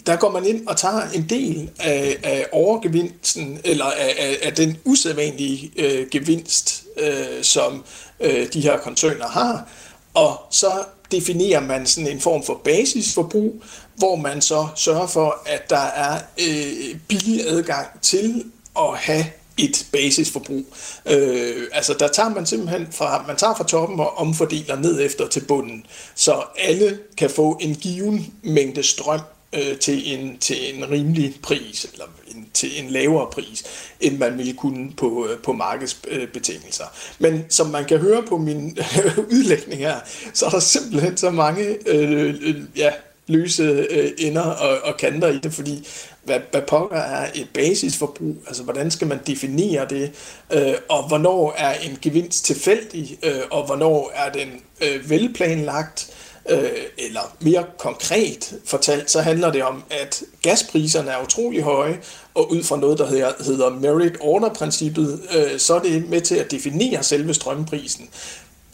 der 0.07 0.17
går 0.17 0.31
man 0.31 0.47
ind 0.47 0.69
og 0.69 0.77
tager 0.77 1.11
en 1.15 1.27
del 1.29 1.71
af, 1.79 2.19
af 2.23 2.47
overgevinsten, 2.53 3.61
eller 3.65 3.85
af, 3.85 4.15
af, 4.19 4.39
af 4.43 4.55
den 4.55 4.79
usædvanlige 4.85 5.73
øh, 5.77 6.09
gevinst, 6.11 6.85
øh, 6.97 7.43
som 7.43 7.85
øh, 8.21 8.53
de 8.53 8.61
her 8.61 8.79
koncerner 8.79 9.29
har, 9.29 9.69
og 10.15 10.41
så 10.51 10.71
definerer 11.11 11.61
man 11.61 11.87
sådan 11.87 12.11
en 12.11 12.21
form 12.21 12.45
for 12.45 12.61
basisforbrug, 12.65 13.63
hvor 13.97 14.17
man 14.17 14.41
så 14.41 14.69
sørger 14.77 15.07
for, 15.07 15.43
at 15.47 15.71
der 15.71 15.87
er 15.87 16.21
øh, 16.41 16.97
billig 17.09 17.49
adgang 17.49 18.01
til 18.03 18.45
at 18.79 18.97
have 18.97 19.25
et 19.59 19.87
basisforbrug. 19.93 20.65
Øh, 21.07 21.67
altså 21.73 21.95
der 21.99 22.09
tager 22.09 22.29
man 22.29 22.47
simpelthen 22.47 22.87
fra, 22.93 23.25
man 23.27 23.37
tager 23.37 23.55
fra 23.55 23.65
toppen 23.65 24.01
og 24.01 24.19
omfordeler 24.19 24.77
ned 24.77 25.01
efter 25.01 25.29
til 25.29 25.41
bunden, 25.41 25.87
så 26.15 26.43
alle 26.59 26.99
kan 27.17 27.31
få 27.31 27.59
en 27.61 27.75
given 27.75 28.35
mængde 28.43 28.83
strøm 28.83 29.21
øh, 29.53 29.79
til, 29.79 30.15
en, 30.15 30.39
til 30.39 30.75
en 30.75 30.91
rimelig 30.91 31.35
pris, 31.43 31.87
eller 31.93 32.05
en, 32.29 32.47
til 32.55 32.85
en 32.85 32.91
lavere 32.91 33.31
pris, 33.33 33.65
end 34.01 34.19
man 34.19 34.39
ville 34.39 34.53
kunne 34.53 34.93
på, 34.97 35.27
øh, 35.31 35.39
på 35.39 35.53
markedsbetingelser. 35.53 36.85
Men 37.19 37.45
som 37.49 37.67
man 37.67 37.85
kan 37.85 37.99
høre 37.99 38.23
på 38.23 38.39
min 38.39 38.79
udlægning 39.33 39.81
her, 39.81 39.97
så 40.35 40.47
er 40.47 40.51
der 40.51 40.61
simpelthen 40.61 41.17
så 41.17 41.31
mange 41.31 41.77
øh, 41.87 42.35
øh, 42.41 42.57
ja, 42.77 42.93
løse 43.29 43.63
øh, 43.91 44.11
ender 44.19 44.43
og, 44.43 44.79
og 44.85 44.97
kanter 44.97 45.29
i 45.29 45.39
det, 45.39 45.53
fordi 45.53 45.89
hvad, 46.25 46.41
hvad 46.51 46.63
pokker 46.63 46.97
er 46.97 47.27
et 47.35 47.49
basisforbrug, 47.55 48.37
altså 48.47 48.63
hvordan 48.63 48.91
skal 48.91 49.07
man 49.07 49.19
definere 49.27 49.87
det, 49.91 50.11
øh, 50.53 50.75
og 50.89 51.09
hvornår 51.09 51.55
er 51.59 51.75
en 51.75 51.99
gevinst 52.03 52.45
tilfældig, 52.45 53.19
øh, 53.23 53.41
og 53.51 53.67
hvornår 53.67 54.13
er 54.15 54.33
den 54.33 54.49
øh, 54.81 55.11
velplanlagt, 55.11 56.11
øh, 56.49 56.71
eller 56.99 57.37
mere 57.41 57.65
konkret 57.79 58.55
fortalt, 58.65 59.11
så 59.11 59.21
handler 59.21 59.53
det 59.53 59.63
om, 59.63 59.83
at 59.91 60.23
gaspriserne 60.43 61.11
er 61.11 61.23
utrolig 61.23 61.63
høje, 61.63 61.99
og 62.35 62.51
ud 62.53 62.63
fra 62.63 62.77
noget, 62.77 62.99
der 62.99 63.07
hedder, 63.07 63.33
hedder 63.45 63.71
merit 63.71 64.17
order-princippet, 64.21 65.21
øh, 65.37 65.59
så 65.59 65.75
er 65.75 65.79
det 65.79 66.09
med 66.09 66.21
til 66.21 66.35
at 66.35 66.51
definere 66.51 67.03
selve 67.03 67.35
strømprisen. 67.35 68.09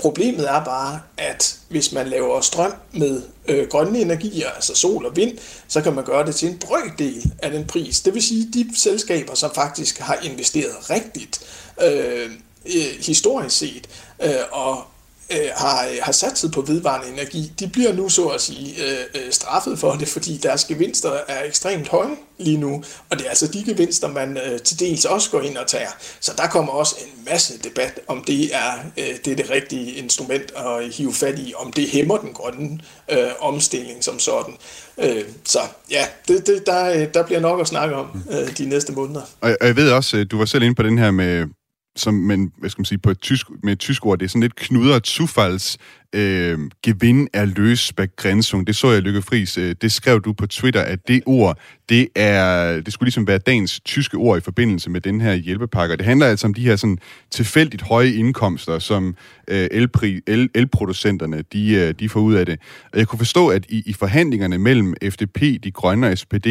Problemet 0.05 0.51
er 0.51 0.65
bare, 0.65 1.01
at 1.19 1.59
hvis 1.69 1.93
man 1.93 2.07
laver 2.09 2.41
strøm 2.41 2.73
med 2.93 3.23
øh, 3.49 3.69
grønne 3.69 3.99
energier, 3.99 4.51
altså 4.51 4.75
sol 4.75 5.07
og 5.07 5.17
vind, 5.17 5.39
så 5.69 5.81
kan 5.81 5.95
man 5.95 6.05
gøre 6.05 6.27
det 6.27 6.35
til 6.35 6.49
en 6.49 6.59
brøkdel 6.59 7.33
af 7.43 7.51
den 7.51 7.67
pris. 7.67 8.01
Det 8.01 8.15
vil 8.15 8.23
sige, 8.23 8.49
de 8.55 8.71
selskaber, 8.77 9.35
som 9.35 9.55
faktisk 9.55 9.99
har 9.99 10.19
investeret 10.23 10.91
rigtigt 10.91 11.41
øh, 11.83 12.31
øh 12.67 13.07
historisk 13.07 13.59
set, 13.59 13.89
øh, 14.23 14.31
og 14.53 14.85
øh, 15.31 15.49
har, 15.57 15.89
har 16.03 16.13
satset 16.13 16.53
på 16.53 16.61
vedvarende 16.61 17.13
energi, 17.13 17.53
de 17.61 17.69
bliver 17.69 17.93
nu 17.93 18.09
så 18.09 18.27
at 18.27 18.41
sige 18.41 18.75
øh, 18.85 18.99
øh, 19.15 19.33
straffet 19.33 19.79
for 19.79 19.93
det, 19.93 20.09
fordi 20.09 20.37
deres 20.37 20.65
gevinster 20.65 21.11
er 21.29 21.45
ekstremt 21.45 21.89
høje 21.89 22.17
lige 22.39 22.57
nu, 22.57 22.85
og 23.11 23.19
det 23.19 23.25
er 23.25 23.29
altså 23.29 23.47
de 23.47 23.65
gevinster, 23.65 24.09
man 24.09 24.37
øh, 24.37 24.61
til 24.61 24.81
dels 24.81 25.05
også 25.05 25.31
går 25.31 25.41
ind 25.41 25.57
og 25.57 25.67
tager. 25.67 25.91
Så 26.21 26.33
der 26.37 26.47
kommer 26.47 26.73
også 26.73 26.95
en 27.01 27.25
masse 27.25 27.59
debat, 27.59 28.01
om 28.07 28.25
det 28.27 28.55
er, 28.55 28.73
øh, 28.99 29.05
det, 29.25 29.33
er 29.33 29.37
det 29.37 29.51
rigtige 29.51 29.93
instrument 29.93 30.53
at 30.57 30.95
hive 30.95 31.13
fat 31.13 31.39
i, 31.39 31.55
om 31.57 31.73
det 31.73 31.89
hæmmer 31.89 32.17
den 32.17 32.33
grønne 32.33 32.79
øh, 33.11 33.31
omstilling 33.41 34.05
som 34.05 34.19
sådan. 34.19 34.55
Øh, 34.99 35.25
så 35.45 35.59
ja, 35.91 36.07
det, 36.29 36.47
det, 36.47 36.67
der, 36.67 37.07
der 37.07 37.27
bliver 37.27 37.41
nok 37.41 37.61
at 37.61 37.67
snakke 37.67 37.95
om 37.95 38.23
øh, 38.31 38.59
de 38.59 38.67
næste 38.67 38.93
måneder. 38.93 39.23
Og 39.41 39.57
jeg 39.61 39.77
ved 39.77 39.91
også, 39.91 40.17
øh, 40.17 40.27
du 40.31 40.39
var 40.39 40.45
selv 40.45 40.63
inde 40.63 40.75
på 40.75 40.83
den 40.83 40.99
her 40.99 41.11
med 41.11 41.47
som 41.97 42.15
men, 42.15 42.53
hvad 42.57 42.71
skal 42.71 42.81
man 42.81 42.85
sige, 42.85 42.99
på 42.99 43.11
et 43.11 43.21
tysk, 43.21 43.47
med 43.63 43.73
et 43.73 43.79
tysk 43.79 44.07
ord, 44.07 44.19
det 44.19 44.25
er 44.25 44.29
sådan 44.29 44.43
lidt 44.43 44.57
knudret 44.57 45.07
Zufalls 45.07 45.79
øh, 46.15 46.59
gewinn 46.83 47.29
er 47.33 47.45
løsbegrænsung. 47.45 48.67
Det 48.67 48.77
så 48.77 48.91
jeg, 48.91 49.03
Lykke 49.03 49.23
Friis, 49.23 49.59
øh, 49.59 49.75
det 49.83 49.93
skrev 49.93 50.21
du 50.21 50.33
på 50.33 50.47
Twitter, 50.47 50.83
at 50.83 51.09
det 51.09 51.23
ord, 51.27 51.59
det, 51.89 52.09
er, 52.15 52.73
det 52.81 52.93
skulle 52.93 53.07
ligesom 53.07 53.27
være 53.27 53.39
dagens 53.39 53.81
tyske 53.81 54.17
ord 54.17 54.39
i 54.39 54.41
forbindelse 54.41 54.91
med 54.91 55.01
den 55.01 55.21
her 55.21 55.35
hjælpepakke. 55.35 55.97
Det 55.97 56.05
handler 56.05 56.27
altså 56.27 56.47
om 56.47 56.55
de 56.55 56.63
her 56.63 56.77
sådan 56.77 56.99
tilfældigt 57.31 57.83
høje 57.83 58.11
indkomster, 58.11 58.79
som 58.79 59.17
øh, 59.49 59.69
elpri, 59.71 60.21
el, 60.27 60.49
elproducenterne 60.55 61.43
de, 61.53 61.75
øh, 61.75 61.95
de 62.01 62.09
får 62.09 62.21
ud 62.21 62.35
af 62.35 62.47
det. 62.47 62.61
Og 62.93 62.99
jeg 62.99 63.09
kunne 63.09 63.19
forstå, 63.19 63.49
at 63.49 63.67
i, 63.69 63.83
i 63.87 63.93
forhandlingerne 63.93 64.59
mellem 64.59 64.95
FDP, 65.03 65.41
de 65.65 65.71
grønne 65.71 66.07
og 66.07 66.19
SPD, 66.19 66.47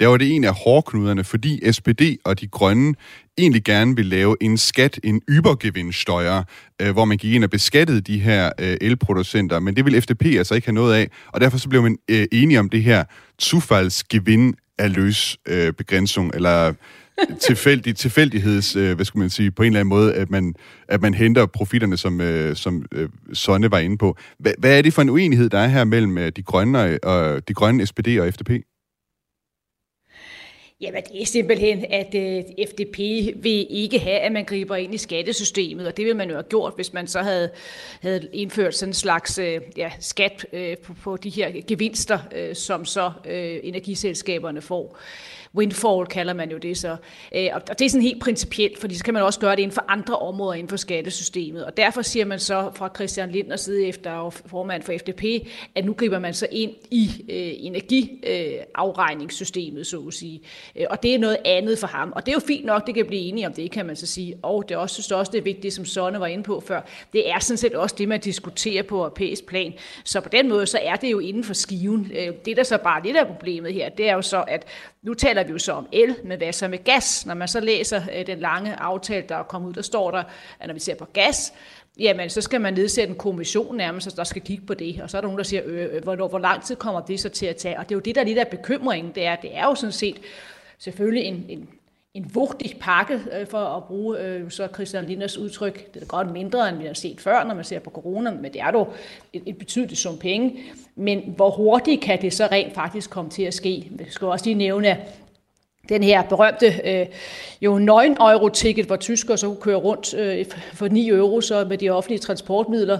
der 0.00 0.06
var 0.06 0.16
det 0.16 0.34
en 0.34 0.44
af 0.44 0.54
hårdknuderne, 0.54 1.24
fordi 1.24 1.72
SPD 1.72 2.02
og 2.24 2.40
de 2.40 2.46
grønne 2.46 2.94
egentlig 3.38 3.64
gerne 3.64 3.96
vil 3.96 4.06
lave 4.06 4.36
en 4.40 4.58
skat, 4.58 5.00
en 5.04 5.22
ybergevinststøjer, 5.28 6.42
øh, 6.82 6.92
hvor 6.92 7.04
man 7.04 7.18
gik 7.18 7.32
ind 7.32 7.44
og 7.44 7.50
beskattede 7.50 8.00
de 8.00 8.18
her 8.18 8.50
øh, 8.60 8.76
elproducenter, 8.80 9.60
men 9.60 9.76
det 9.76 9.84
vil 9.84 10.02
FDP 10.02 10.24
altså 10.24 10.54
ikke 10.54 10.66
have 10.66 10.74
noget 10.74 10.94
af, 10.94 11.10
og 11.32 11.40
derfor 11.40 11.58
så 11.58 11.68
blev 11.68 11.82
man 11.82 11.98
øh, 12.10 12.26
enige 12.32 12.60
om 12.60 12.68
det 12.68 12.82
her 12.82 13.04
Zufallsgewinn 13.42 14.54
af 14.78 14.94
løs 14.94 15.38
øh, 15.48 15.72
begrænsning, 15.72 16.34
eller 16.34 16.68
øh, 16.68 16.74
tilfældig, 17.40 17.96
tilfældigheds, 18.04 18.76
øh, 18.76 18.94
hvad 18.94 19.04
skulle 19.04 19.20
man 19.20 19.30
sige, 19.30 19.50
på 19.50 19.62
en 19.62 19.66
eller 19.66 19.80
anden 19.80 19.88
måde, 19.88 20.14
at 20.14 20.30
man, 20.30 20.54
at 20.88 21.02
man 21.02 21.14
henter 21.14 21.46
profitterne, 21.46 21.96
som, 21.96 22.20
øh, 22.20 22.56
som 22.56 22.84
øh, 22.92 23.08
Sonne 23.32 23.70
var 23.70 23.78
inde 23.78 23.98
på. 23.98 24.16
Hva, 24.38 24.52
hvad 24.58 24.78
er 24.78 24.82
det 24.82 24.92
for 24.92 25.02
en 25.02 25.10
uenighed, 25.10 25.50
der 25.50 25.58
er 25.58 25.68
her 25.68 25.84
mellem 25.84 26.18
øh, 26.18 26.32
de 26.36 26.42
grønne, 26.42 26.98
og, 27.04 27.48
de 27.48 27.54
grønne 27.54 27.86
SPD 27.86 28.08
og 28.20 28.34
FDP? 28.34 28.50
Jamen, 30.80 31.02
det 31.12 31.22
er 31.22 31.26
simpelthen, 31.26 31.84
at 31.90 32.14
øh, 32.14 32.44
FDP 32.70 32.98
vil 33.44 33.66
ikke 33.70 33.98
have, 33.98 34.18
at 34.18 34.32
man 34.32 34.44
griber 34.44 34.76
ind 34.76 34.94
i 34.94 34.98
skattesystemet, 34.98 35.86
og 35.86 35.96
det 35.96 36.04
ville 36.04 36.16
man 36.16 36.28
jo 36.28 36.34
have 36.34 36.42
gjort, 36.42 36.72
hvis 36.76 36.92
man 36.92 37.06
så 37.06 37.22
havde, 37.22 37.50
havde 38.00 38.28
indført 38.32 38.74
sådan 38.74 38.90
en 38.90 38.94
slags 38.94 39.38
øh, 39.38 39.60
ja, 39.76 39.92
skat 40.00 40.46
øh, 40.52 40.76
på, 40.76 40.94
på 40.94 41.16
de 41.16 41.30
her 41.30 41.52
gevinster, 41.68 42.18
som 42.54 42.84
så 42.84 43.12
energiselskaberne 43.62 44.62
får 44.62 44.98
windfall 45.56 46.06
kalder 46.06 46.32
man 46.32 46.50
jo 46.50 46.58
det 46.58 46.78
så. 46.78 46.96
Øh, 47.34 47.48
og 47.52 47.78
det 47.78 47.84
er 47.84 47.88
sådan 47.88 48.02
helt 48.02 48.22
principielt, 48.22 48.78
fordi 48.78 48.94
så 48.94 49.04
kan 49.04 49.14
man 49.14 49.22
også 49.22 49.40
gøre 49.40 49.56
det 49.56 49.62
inden 49.62 49.74
for 49.74 49.84
andre 49.88 50.18
områder 50.18 50.54
inden 50.54 50.68
for 50.68 50.76
skattesystemet. 50.76 51.64
Og 51.64 51.76
derfor 51.76 52.02
siger 52.02 52.24
man 52.24 52.38
så 52.38 52.70
fra 52.74 52.90
Christian 52.94 53.30
Linders 53.30 53.60
side 53.60 53.86
efter 53.86 54.30
formand 54.30 54.82
for 54.82 54.92
FDP, 54.98 55.24
at 55.74 55.84
nu 55.84 55.92
griber 55.92 56.18
man 56.18 56.34
så 56.34 56.46
ind 56.50 56.72
i 56.90 57.24
øh, 57.28 57.52
energiafregningssystemet, 57.66 59.86
så 59.86 60.04
at 60.08 60.14
sige. 60.14 60.40
Øh, 60.76 60.86
og 60.90 61.02
det 61.02 61.14
er 61.14 61.18
noget 61.18 61.38
andet 61.44 61.78
for 61.78 61.86
ham. 61.86 62.12
Og 62.16 62.26
det 62.26 62.32
er 62.32 62.36
jo 62.36 62.42
fint 62.46 62.64
nok, 62.64 62.86
det 62.86 62.94
kan 62.94 63.06
blive 63.06 63.22
enige 63.22 63.46
om 63.46 63.52
det, 63.52 63.70
kan 63.70 63.86
man 63.86 63.96
så 63.96 64.06
sige. 64.06 64.36
Og 64.42 64.68
det 64.68 64.74
er 64.74 64.78
også, 64.78 64.94
synes 64.94 65.12
også, 65.12 65.32
det 65.32 65.38
er 65.38 65.42
vigtigt, 65.42 65.74
som 65.74 65.84
Sonne 65.84 66.20
var 66.20 66.26
inde 66.26 66.44
på 66.44 66.60
før. 66.60 66.80
Det 67.12 67.30
er 67.30 67.38
sådan 67.38 67.56
set 67.56 67.74
også 67.74 67.94
det, 67.98 68.08
man 68.08 68.20
diskuterer 68.20 68.82
på 68.82 68.96
europæisk 68.96 69.46
plan. 69.46 69.74
Så 70.04 70.20
på 70.20 70.28
den 70.28 70.48
måde, 70.48 70.66
så 70.66 70.78
er 70.82 70.96
det 70.96 71.12
jo 71.12 71.18
inden 71.18 71.44
for 71.44 71.54
skiven. 71.54 72.10
Øh, 72.14 72.32
det, 72.44 72.56
der 72.56 72.62
så 72.62 72.78
bare 72.78 73.02
lidt 73.02 73.16
er 73.16 73.24
problemet 73.24 73.74
her, 73.74 73.88
det 73.88 74.08
er 74.08 74.14
jo 74.14 74.22
så, 74.22 74.44
at 74.48 74.66
nu 75.06 75.14
taler 75.14 75.44
vi 75.44 75.52
jo 75.52 75.58
så 75.58 75.72
om 75.72 75.88
el, 75.92 76.16
men 76.24 76.38
hvad 76.38 76.52
så 76.52 76.68
med 76.68 76.84
gas? 76.84 77.26
Når 77.26 77.34
man 77.34 77.48
så 77.48 77.60
læser 77.60 78.02
øh, 78.18 78.26
den 78.26 78.38
lange 78.38 78.74
aftale, 78.74 79.26
der 79.28 79.36
er 79.36 79.42
kommet 79.42 79.68
ud, 79.68 79.74
der 79.74 79.82
står 79.82 80.10
der, 80.10 80.22
at 80.60 80.66
når 80.66 80.74
vi 80.74 80.80
ser 80.80 80.94
på 80.94 81.04
gas, 81.04 81.52
jamen 81.98 82.30
så 82.30 82.40
skal 82.40 82.60
man 82.60 82.74
nedsætte 82.74 83.12
en 83.12 83.18
kommission 83.18 83.76
nærmest, 83.76 84.16
der 84.16 84.24
skal 84.24 84.42
kigge 84.42 84.66
på 84.66 84.74
det. 84.74 85.00
Og 85.02 85.10
så 85.10 85.16
er 85.16 85.20
der 85.20 85.28
nogen, 85.28 85.38
der 85.38 85.44
siger, 85.44 85.62
øh, 85.64 85.88
øh, 85.92 86.02
hvor, 86.02 86.28
hvor 86.28 86.38
lang 86.38 86.64
tid 86.64 86.76
kommer 86.76 87.00
det 87.00 87.20
så 87.20 87.28
til 87.28 87.46
at 87.46 87.56
tage? 87.56 87.78
Og 87.78 87.88
det 87.88 87.94
er 87.94 87.96
jo 87.96 88.00
det, 88.00 88.14
der 88.14 88.20
er 88.20 88.24
lidt 88.24 88.50
bekymringen, 88.50 89.12
det 89.14 89.26
er, 89.26 89.36
det 89.36 89.56
er 89.56 89.64
jo 89.64 89.74
sådan 89.74 89.92
set 89.92 90.20
selvfølgelig 90.78 91.24
en, 91.24 91.46
en 91.48 91.68
en 92.16 92.30
vugtig 92.34 92.76
pakke, 92.80 93.20
øh, 93.40 93.46
for 93.46 93.58
at 93.58 93.84
bruge 93.84 94.20
øh, 94.20 94.50
så 94.50 94.68
Christian 94.74 95.04
Linders 95.04 95.38
udtryk. 95.38 95.94
Det 95.94 96.02
er 96.02 96.06
godt 96.06 96.32
mindre, 96.32 96.68
end 96.68 96.78
vi 96.78 96.86
har 96.86 96.94
set 96.94 97.20
før, 97.20 97.44
når 97.44 97.54
man 97.54 97.64
ser 97.64 97.78
på 97.78 97.90
corona, 97.90 98.30
men 98.30 98.52
det 98.52 98.60
er 98.60 98.70
dog 98.70 98.92
et, 99.32 99.42
et 99.46 99.58
betydeligt 99.58 100.00
sum 100.00 100.18
penge. 100.18 100.58
Men 100.94 101.32
hvor 101.36 101.50
hurtigt 101.50 102.00
kan 102.00 102.22
det 102.22 102.32
så 102.32 102.48
rent 102.52 102.74
faktisk 102.74 103.10
komme 103.10 103.30
til 103.30 103.42
at 103.42 103.54
ske? 103.54 103.88
Vi 103.90 104.04
skal 104.08 104.28
også 104.28 104.44
lige 104.44 104.54
nævne, 104.54 104.96
den 105.88 106.02
her 106.02 106.22
berømte 106.22 106.66
øh, 106.84 107.06
jo 107.60 107.78
9 107.78 107.86
euro 108.20 108.48
ticket, 108.48 108.86
hvor 108.86 108.96
tyskere 108.96 109.36
så 109.36 109.46
kunne 109.46 109.60
køre 109.60 109.76
rundt 109.76 110.14
øh, 110.14 110.44
for 110.74 110.88
9 110.88 111.08
euro 111.08 111.40
så 111.40 111.64
med 111.64 111.78
de 111.78 111.90
offentlige 111.90 112.18
transportmidler, 112.18 112.98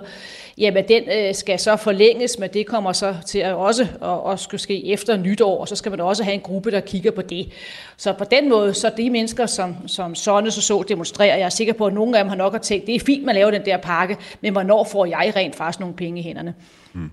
jamen 0.58 0.84
den 0.88 1.02
øh, 1.02 1.34
skal 1.34 1.58
så 1.58 1.76
forlænges, 1.76 2.38
men 2.38 2.50
det 2.52 2.66
kommer 2.66 2.92
så 2.92 3.14
til 3.26 3.38
at 3.38 3.54
også 3.54 3.86
at, 4.02 4.54
at 4.54 4.60
ske 4.60 4.86
efter 4.86 5.16
nytår, 5.16 5.60
og 5.60 5.68
så 5.68 5.76
skal 5.76 5.90
man 5.90 6.00
også 6.00 6.24
have 6.24 6.34
en 6.34 6.40
gruppe, 6.40 6.70
der 6.70 6.80
kigger 6.80 7.10
på 7.10 7.22
det. 7.22 7.52
Så 7.96 8.12
på 8.12 8.24
den 8.30 8.48
måde, 8.48 8.74
så 8.74 8.90
de 8.96 9.10
mennesker, 9.10 9.46
som, 9.46 9.88
som 9.88 10.14
Sonne 10.14 10.50
så 10.50 10.60
så 10.60 10.84
demonstrerer, 10.88 11.36
jeg 11.36 11.44
er 11.44 11.48
sikker 11.48 11.72
på, 11.72 11.86
at 11.86 11.94
nogle 11.94 12.18
af 12.18 12.24
dem 12.24 12.28
har 12.28 12.36
nok 12.36 12.54
at 12.54 12.62
tænkt, 12.62 12.86
det 12.86 12.94
er 12.94 13.00
fint, 13.00 13.24
man 13.24 13.34
laver 13.34 13.50
den 13.50 13.64
der 13.64 13.76
pakke, 13.76 14.16
men 14.40 14.52
hvornår 14.52 14.88
får 14.92 15.06
jeg 15.06 15.32
rent 15.36 15.56
faktisk 15.56 15.80
nogle 15.80 15.94
penge 15.94 16.20
i 16.20 16.22
hænderne? 16.22 16.54
Mm 16.92 17.10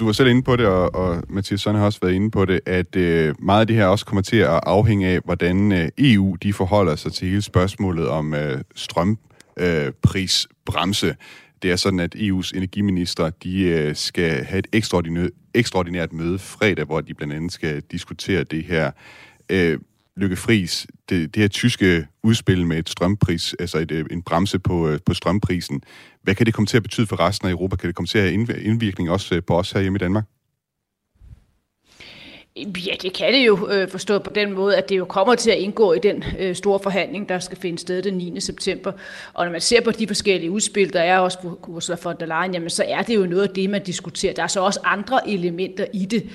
du 0.00 0.04
var 0.04 0.12
selv 0.12 0.28
inde 0.28 0.42
på 0.42 0.56
det, 0.56 0.66
og, 0.66 0.94
og 0.94 1.22
Mathias 1.28 1.60
Sønne 1.60 1.78
har 1.78 1.86
også 1.86 1.98
været 2.02 2.14
inde 2.14 2.30
på 2.30 2.44
det, 2.44 2.60
at 2.66 2.96
øh, 2.96 3.34
meget 3.38 3.60
af 3.60 3.66
det 3.66 3.76
her 3.76 3.86
også 3.86 4.06
kommer 4.06 4.22
til 4.22 4.36
at 4.36 4.60
afhænge 4.62 5.08
af, 5.08 5.20
hvordan 5.24 5.72
øh, 5.72 5.88
EU 5.98 6.36
de 6.42 6.52
forholder 6.52 6.96
sig 6.96 7.12
til 7.12 7.28
hele 7.28 7.42
spørgsmålet 7.42 8.08
om 8.08 8.34
øh, 8.34 8.60
strømprisbremse. 8.74 11.14
Det 11.62 11.70
er 11.70 11.76
sådan, 11.76 12.00
at 12.00 12.14
EU's 12.14 12.56
energiminister 12.56 13.30
de 13.30 13.62
øh, 13.62 13.96
skal 13.96 14.44
have 14.44 14.58
et 14.58 14.66
ekstraordinært, 14.72 15.30
ekstraordinært 15.54 16.12
møde 16.12 16.38
fredag, 16.38 16.84
hvor 16.84 17.00
de 17.00 17.14
blandt 17.14 17.34
andet 17.34 17.52
skal 17.52 17.80
diskutere 17.80 18.44
det 18.44 18.64
her. 18.64 18.90
Øh, 19.50 19.78
Lykke 20.16 20.36
Friis, 20.36 20.86
det, 21.08 21.34
det 21.34 21.40
her 21.40 21.48
tyske 21.48 22.06
udspil 22.22 22.66
med 22.66 22.78
et 22.78 22.88
strømpris, 22.88 23.54
altså 23.58 23.78
et, 23.78 23.90
øh, 23.90 24.06
en 24.10 24.22
bremse 24.22 24.58
på, 24.58 24.88
øh, 24.88 24.98
på 25.06 25.14
strømprisen, 25.14 25.82
hvad 26.22 26.34
kan 26.34 26.46
det 26.46 26.54
komme 26.54 26.66
til 26.66 26.76
at 26.76 26.82
betyde 26.82 27.06
for 27.06 27.20
resten 27.20 27.48
af 27.48 27.52
Europa? 27.52 27.76
Kan 27.76 27.86
det 27.86 27.96
komme 27.96 28.06
til 28.06 28.18
at 28.18 28.24
have 28.24 28.62
indvirkning 28.62 29.10
også 29.10 29.40
på 29.40 29.58
os 29.58 29.72
her 29.72 29.80
hjemme 29.80 29.96
i 29.96 29.98
Danmark? 29.98 30.24
Ja, 32.56 32.94
det 33.02 33.12
kan 33.12 33.32
det 33.32 33.46
jo 33.46 33.68
øh, 33.68 33.88
forstået 33.88 34.22
på 34.22 34.30
den 34.34 34.52
måde, 34.52 34.76
at 34.76 34.88
det 34.88 34.98
jo 34.98 35.04
kommer 35.04 35.34
til 35.34 35.50
at 35.50 35.58
indgå 35.58 35.92
i 35.92 35.98
den 35.98 36.24
øh, 36.38 36.54
store 36.54 36.80
forhandling, 36.80 37.28
der 37.28 37.38
skal 37.38 37.58
finde 37.58 37.78
sted 37.78 38.02
den 38.02 38.14
9. 38.14 38.40
september. 38.40 38.92
Og 39.34 39.44
når 39.44 39.52
man 39.52 39.60
ser 39.60 39.80
på 39.80 39.90
de 39.90 40.06
forskellige 40.06 40.50
udspil, 40.50 40.92
der 40.92 41.00
er 41.00 41.18
også 41.18 41.38
på 41.38 41.58
Ursula 41.68 41.98
von 42.04 42.16
der 42.20 42.26
Leyen, 42.26 42.54
jamen, 42.54 42.70
så 42.70 42.84
er 42.88 43.02
det 43.02 43.16
jo 43.16 43.26
noget 43.26 43.48
af 43.48 43.54
det, 43.54 43.70
man 43.70 43.82
diskuterer. 43.82 44.34
Der 44.34 44.42
er 44.42 44.46
så 44.46 44.60
også 44.60 44.80
andre 44.84 45.30
elementer 45.30 45.84
i 45.92 46.04
det. 46.04 46.30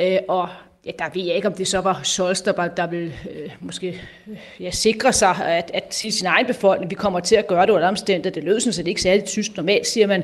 Øh, 0.00 0.18
og 0.28 0.48
ja, 0.86 0.90
der 0.98 1.04
ved 1.14 1.22
jeg 1.22 1.36
ikke, 1.36 1.48
om 1.48 1.54
det 1.54 1.68
så 1.68 1.80
var 1.80 2.00
Scholz, 2.04 2.42
der, 2.42 2.68
der 2.68 2.86
vil 2.86 3.12
øh, 3.30 3.50
måske 3.60 4.00
øh, 4.26 4.36
ja, 4.60 4.70
sikre 4.70 5.12
sig, 5.12 5.36
at, 5.46 5.70
at 5.74 5.94
sin 5.94 6.26
egen 6.26 6.46
befolkning, 6.46 6.90
vi 6.90 6.94
kommer 6.94 7.20
til 7.20 7.36
at 7.36 7.46
gøre 7.46 7.66
det 7.66 7.72
under 7.72 7.88
omstændigheder. 7.88 8.34
Det 8.34 8.44
lød 8.44 8.60
sådan 8.60 8.72
set 8.72 8.88
ikke 8.88 9.02
særligt 9.02 9.26
tysk. 9.26 9.56
Normalt 9.56 9.86
siger 9.86 10.06
man, 10.06 10.22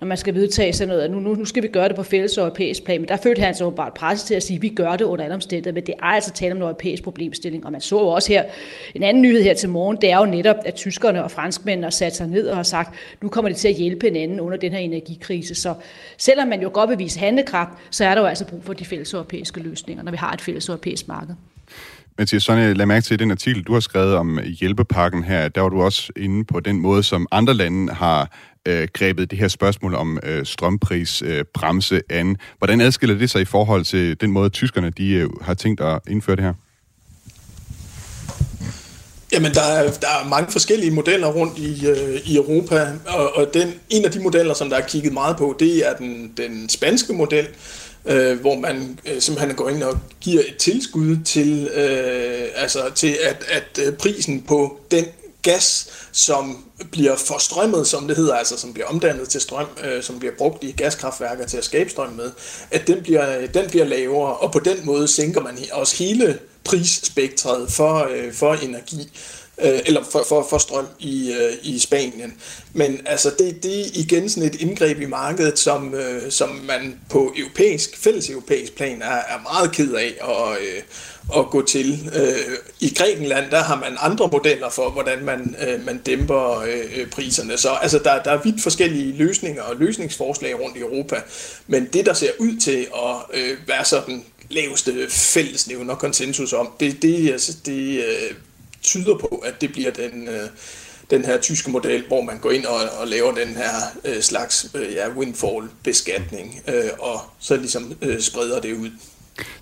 når 0.00 0.06
man 0.06 0.16
skal 0.16 0.34
vedtage 0.34 0.72
sådan 0.72 0.88
noget, 0.88 1.02
at 1.02 1.10
nu, 1.10 1.20
nu, 1.20 1.34
nu 1.34 1.44
skal 1.44 1.62
vi 1.62 1.68
gøre 1.68 1.88
det 1.88 1.96
på 1.96 2.02
fælles 2.02 2.38
europæisk 2.38 2.84
plan. 2.84 3.00
Men 3.00 3.08
der 3.08 3.16
følte 3.16 3.42
han 3.42 3.54
sig 3.54 3.74
bare 3.74 3.90
presset 3.90 4.26
til 4.26 4.34
at 4.34 4.42
sige, 4.42 4.56
at 4.56 4.62
vi 4.62 4.68
gør 4.68 4.96
det 4.96 5.04
under 5.04 5.24
alle 5.24 5.34
omstændigheder, 5.34 5.74
men 5.74 5.86
det 5.86 5.94
er 5.98 6.06
altså 6.06 6.32
tale 6.32 6.52
om 6.52 6.56
en 6.56 6.62
europæisk 6.62 7.02
problemstilling. 7.02 7.66
Og 7.66 7.72
man 7.72 7.80
så 7.80 7.98
jo 8.00 8.08
også 8.08 8.32
her, 8.32 8.44
en 8.94 9.02
anden 9.02 9.22
nyhed 9.22 9.42
her 9.42 9.54
til 9.54 9.68
morgen, 9.68 9.98
det 10.00 10.10
er 10.10 10.18
jo 10.18 10.24
netop, 10.24 10.56
at 10.64 10.74
tyskerne 10.74 11.24
og 11.24 11.30
franskmændene 11.30 11.84
har 11.84 11.90
sat 11.90 12.16
sig 12.16 12.26
ned 12.26 12.48
og 12.48 12.56
har 12.56 12.62
sagt, 12.62 12.94
nu 13.22 13.28
kommer 13.28 13.48
det 13.48 13.56
til 13.56 13.68
at 13.68 13.74
hjælpe 13.74 14.06
hinanden 14.06 14.40
under 14.40 14.58
den 14.58 14.72
her 14.72 14.78
energikrise. 14.78 15.54
Så 15.54 15.74
selvom 16.16 16.48
man 16.48 16.62
jo 16.62 16.70
godt 16.72 16.90
vil 16.90 16.98
vise 16.98 17.18
handekraft, 17.18 17.70
så 17.90 18.04
er 18.04 18.14
der 18.14 18.20
jo 18.20 18.26
altså 18.26 18.46
brug 18.46 18.64
for 18.64 18.72
de 18.72 18.84
fælles 18.84 19.14
europæiske 19.14 19.60
løsninger, 19.60 20.02
når 20.02 20.10
vi 20.10 20.16
har 20.16 20.32
et 20.32 20.40
fælles 20.40 20.68
europæisk 20.68 21.08
marked. 21.08 21.34
Mathias 22.18 22.42
Sonne, 22.42 22.74
lad 22.74 22.86
mærke 22.86 23.04
til 23.04 23.18
den 23.18 23.30
artikel, 23.30 23.62
du 23.62 23.72
har 23.72 23.80
skrevet 23.80 24.14
om 24.14 24.38
øh, 24.38 24.44
hjælpepakken 24.44 25.24
her. 25.24 25.48
Der 25.48 25.60
var 25.60 25.68
du 25.68 25.82
også 25.82 26.12
inde 26.16 26.44
på 26.44 26.60
den 26.60 26.80
måde, 26.80 27.02
som 27.02 27.26
andre 27.30 27.54
lande 27.54 27.94
har 27.94 28.30
øh, 28.66 28.88
grebet 28.92 29.30
det 29.30 29.38
her 29.38 29.48
spørgsmål 29.48 29.94
om 29.94 30.18
øh, 30.22 30.46
strømprisbremse 30.46 31.94
øh, 31.94 32.00
an. 32.10 32.36
Hvordan 32.58 32.80
adskiller 32.80 33.18
det 33.18 33.30
sig 33.30 33.40
i 33.40 33.44
forhold 33.44 33.84
til 33.84 34.20
den 34.20 34.30
måde, 34.30 34.48
tyskerne 34.48 34.90
de, 34.90 35.10
øh, 35.12 35.30
har 35.42 35.54
tænkt 35.54 35.80
at 35.80 36.00
indføre 36.08 36.36
det 36.36 36.44
her? 36.44 36.52
Jamen, 39.32 39.54
der 39.54 39.62
er, 39.62 39.82
der 39.82 40.08
er 40.24 40.28
mange 40.28 40.52
forskellige 40.52 40.90
modeller 40.90 41.28
rundt 41.28 41.58
i, 41.58 41.86
øh, 41.86 42.20
i 42.24 42.36
Europa, 42.36 42.92
og, 43.06 43.36
og 43.36 43.54
den, 43.54 43.74
en 43.90 44.04
af 44.04 44.10
de 44.10 44.20
modeller, 44.20 44.54
som 44.54 44.70
der 44.70 44.76
er 44.76 44.86
kigget 44.86 45.12
meget 45.12 45.36
på, 45.36 45.56
det 45.58 45.88
er 45.88 45.96
den, 45.96 46.32
den 46.36 46.68
spanske 46.68 47.12
model, 47.12 47.44
øh, 47.44 47.87
Øh, 48.08 48.40
hvor 48.40 48.54
man 48.54 48.98
øh, 49.06 49.20
simpelthen 49.22 49.56
går 49.56 49.68
ind 49.68 49.82
og 49.82 49.98
giver 50.20 50.42
et 50.48 50.56
tilskud 50.56 51.16
til, 51.24 51.68
øh, 51.74 52.48
altså 52.54 52.90
til 52.94 53.18
at, 53.22 53.44
at 53.48 53.86
øh, 53.86 53.92
prisen 53.92 54.42
på 54.42 54.80
den 54.90 55.04
gas, 55.42 55.90
som 56.12 56.64
bliver 56.90 57.16
forstrømmet, 57.16 57.86
som 57.86 58.08
det 58.08 58.16
hedder, 58.16 58.34
altså 58.34 58.56
som 58.56 58.72
bliver 58.72 58.86
omdannet 58.86 59.28
til 59.28 59.40
strøm, 59.40 59.66
øh, 59.84 60.02
som 60.02 60.18
bliver 60.18 60.34
brugt 60.38 60.64
i 60.64 60.72
gaskraftværker 60.72 61.46
til 61.46 61.56
at 61.56 61.64
skabe 61.64 61.90
strøm 61.90 62.12
med, 62.12 62.30
at 62.70 62.86
den 62.86 63.02
bliver, 63.02 63.38
øh, 63.38 63.54
den 63.54 63.70
bliver 63.70 63.84
lavere, 63.84 64.36
og 64.36 64.52
på 64.52 64.58
den 64.58 64.76
måde 64.84 65.08
sænker 65.08 65.40
man 65.40 65.58
også 65.72 65.96
hele 65.96 66.38
prisspektret 66.64 67.72
for, 67.72 68.08
øh, 68.10 68.32
for 68.32 68.54
energi 68.54 69.10
øh, 69.60 69.80
eller 69.86 70.04
for, 70.12 70.24
for, 70.28 70.46
for 70.50 70.58
strøm 70.58 70.86
i, 70.98 71.32
øh, 71.32 71.52
i 71.62 71.78
Spanien. 71.78 72.34
Men 72.72 73.00
altså 73.06 73.30
det, 73.38 73.62
det 73.62 73.80
er 73.80 73.84
igen 73.94 74.28
sådan 74.28 74.48
et 74.48 74.60
indgreb 74.60 75.00
i 75.00 75.06
markedet, 75.06 75.58
som, 75.58 75.94
øh, 75.94 76.30
som 76.30 76.48
man 76.48 77.00
på 77.10 77.34
europæisk, 77.36 77.96
fælles 77.96 78.30
europæisk 78.30 78.76
plan 78.76 79.02
er, 79.02 79.06
er 79.06 79.42
meget 79.42 79.72
ked 79.72 79.94
af 79.94 80.14
at, 80.20 80.58
øh, 80.60 80.82
at 81.38 81.50
gå 81.50 81.62
til. 81.66 82.10
Øh, 82.14 82.56
I 82.80 82.94
Grækenland, 82.94 83.50
der 83.50 83.62
har 83.62 83.76
man 83.76 83.96
andre 84.00 84.28
modeller 84.32 84.70
for, 84.70 84.90
hvordan 84.90 85.24
man, 85.24 85.56
øh, 85.68 85.86
man 85.86 85.98
dæmper 85.98 86.60
øh, 86.60 87.10
priserne. 87.10 87.58
Så 87.58 87.70
altså, 87.70 87.98
der, 87.98 88.22
der 88.22 88.30
er 88.30 88.42
vidt 88.44 88.62
forskellige 88.62 89.16
løsninger 89.16 89.62
og 89.62 89.76
løsningsforslag 89.76 90.60
rundt 90.60 90.76
i 90.76 90.80
Europa. 90.80 91.16
Men 91.66 91.88
det, 91.92 92.06
der 92.06 92.12
ser 92.12 92.30
ud 92.38 92.60
til 92.60 92.86
at 92.94 93.40
øh, 93.40 93.56
være 93.66 93.84
sådan 93.84 94.24
laveste 94.50 95.10
fællesnævner 95.10 95.94
konsensus 95.94 96.52
om, 96.52 96.68
det, 96.80 97.02
det, 97.02 97.32
altså, 97.32 97.56
det 97.66 97.98
øh, 97.98 98.34
tyder 98.88 99.18
på, 99.18 99.42
at 99.48 99.60
det 99.60 99.72
bliver 99.72 99.90
den, 99.90 100.28
øh, 100.28 100.48
den 101.10 101.24
her 101.24 101.40
tyske 101.40 101.70
model, 101.70 102.04
hvor 102.08 102.22
man 102.22 102.38
går 102.38 102.50
ind 102.50 102.64
og, 102.64 102.80
og 103.00 103.06
laver 103.08 103.32
den 103.34 103.48
her 103.56 103.74
øh, 104.04 104.22
slags 104.22 104.70
øh, 104.74 104.94
ja, 104.94 105.08
windfall-beskatning, 105.08 106.60
øh, 106.68 106.90
og 106.98 107.20
så 107.38 107.56
ligesom 107.56 107.92
øh, 108.02 108.20
spreder 108.20 108.60
det 108.60 108.72
ud. 108.72 108.90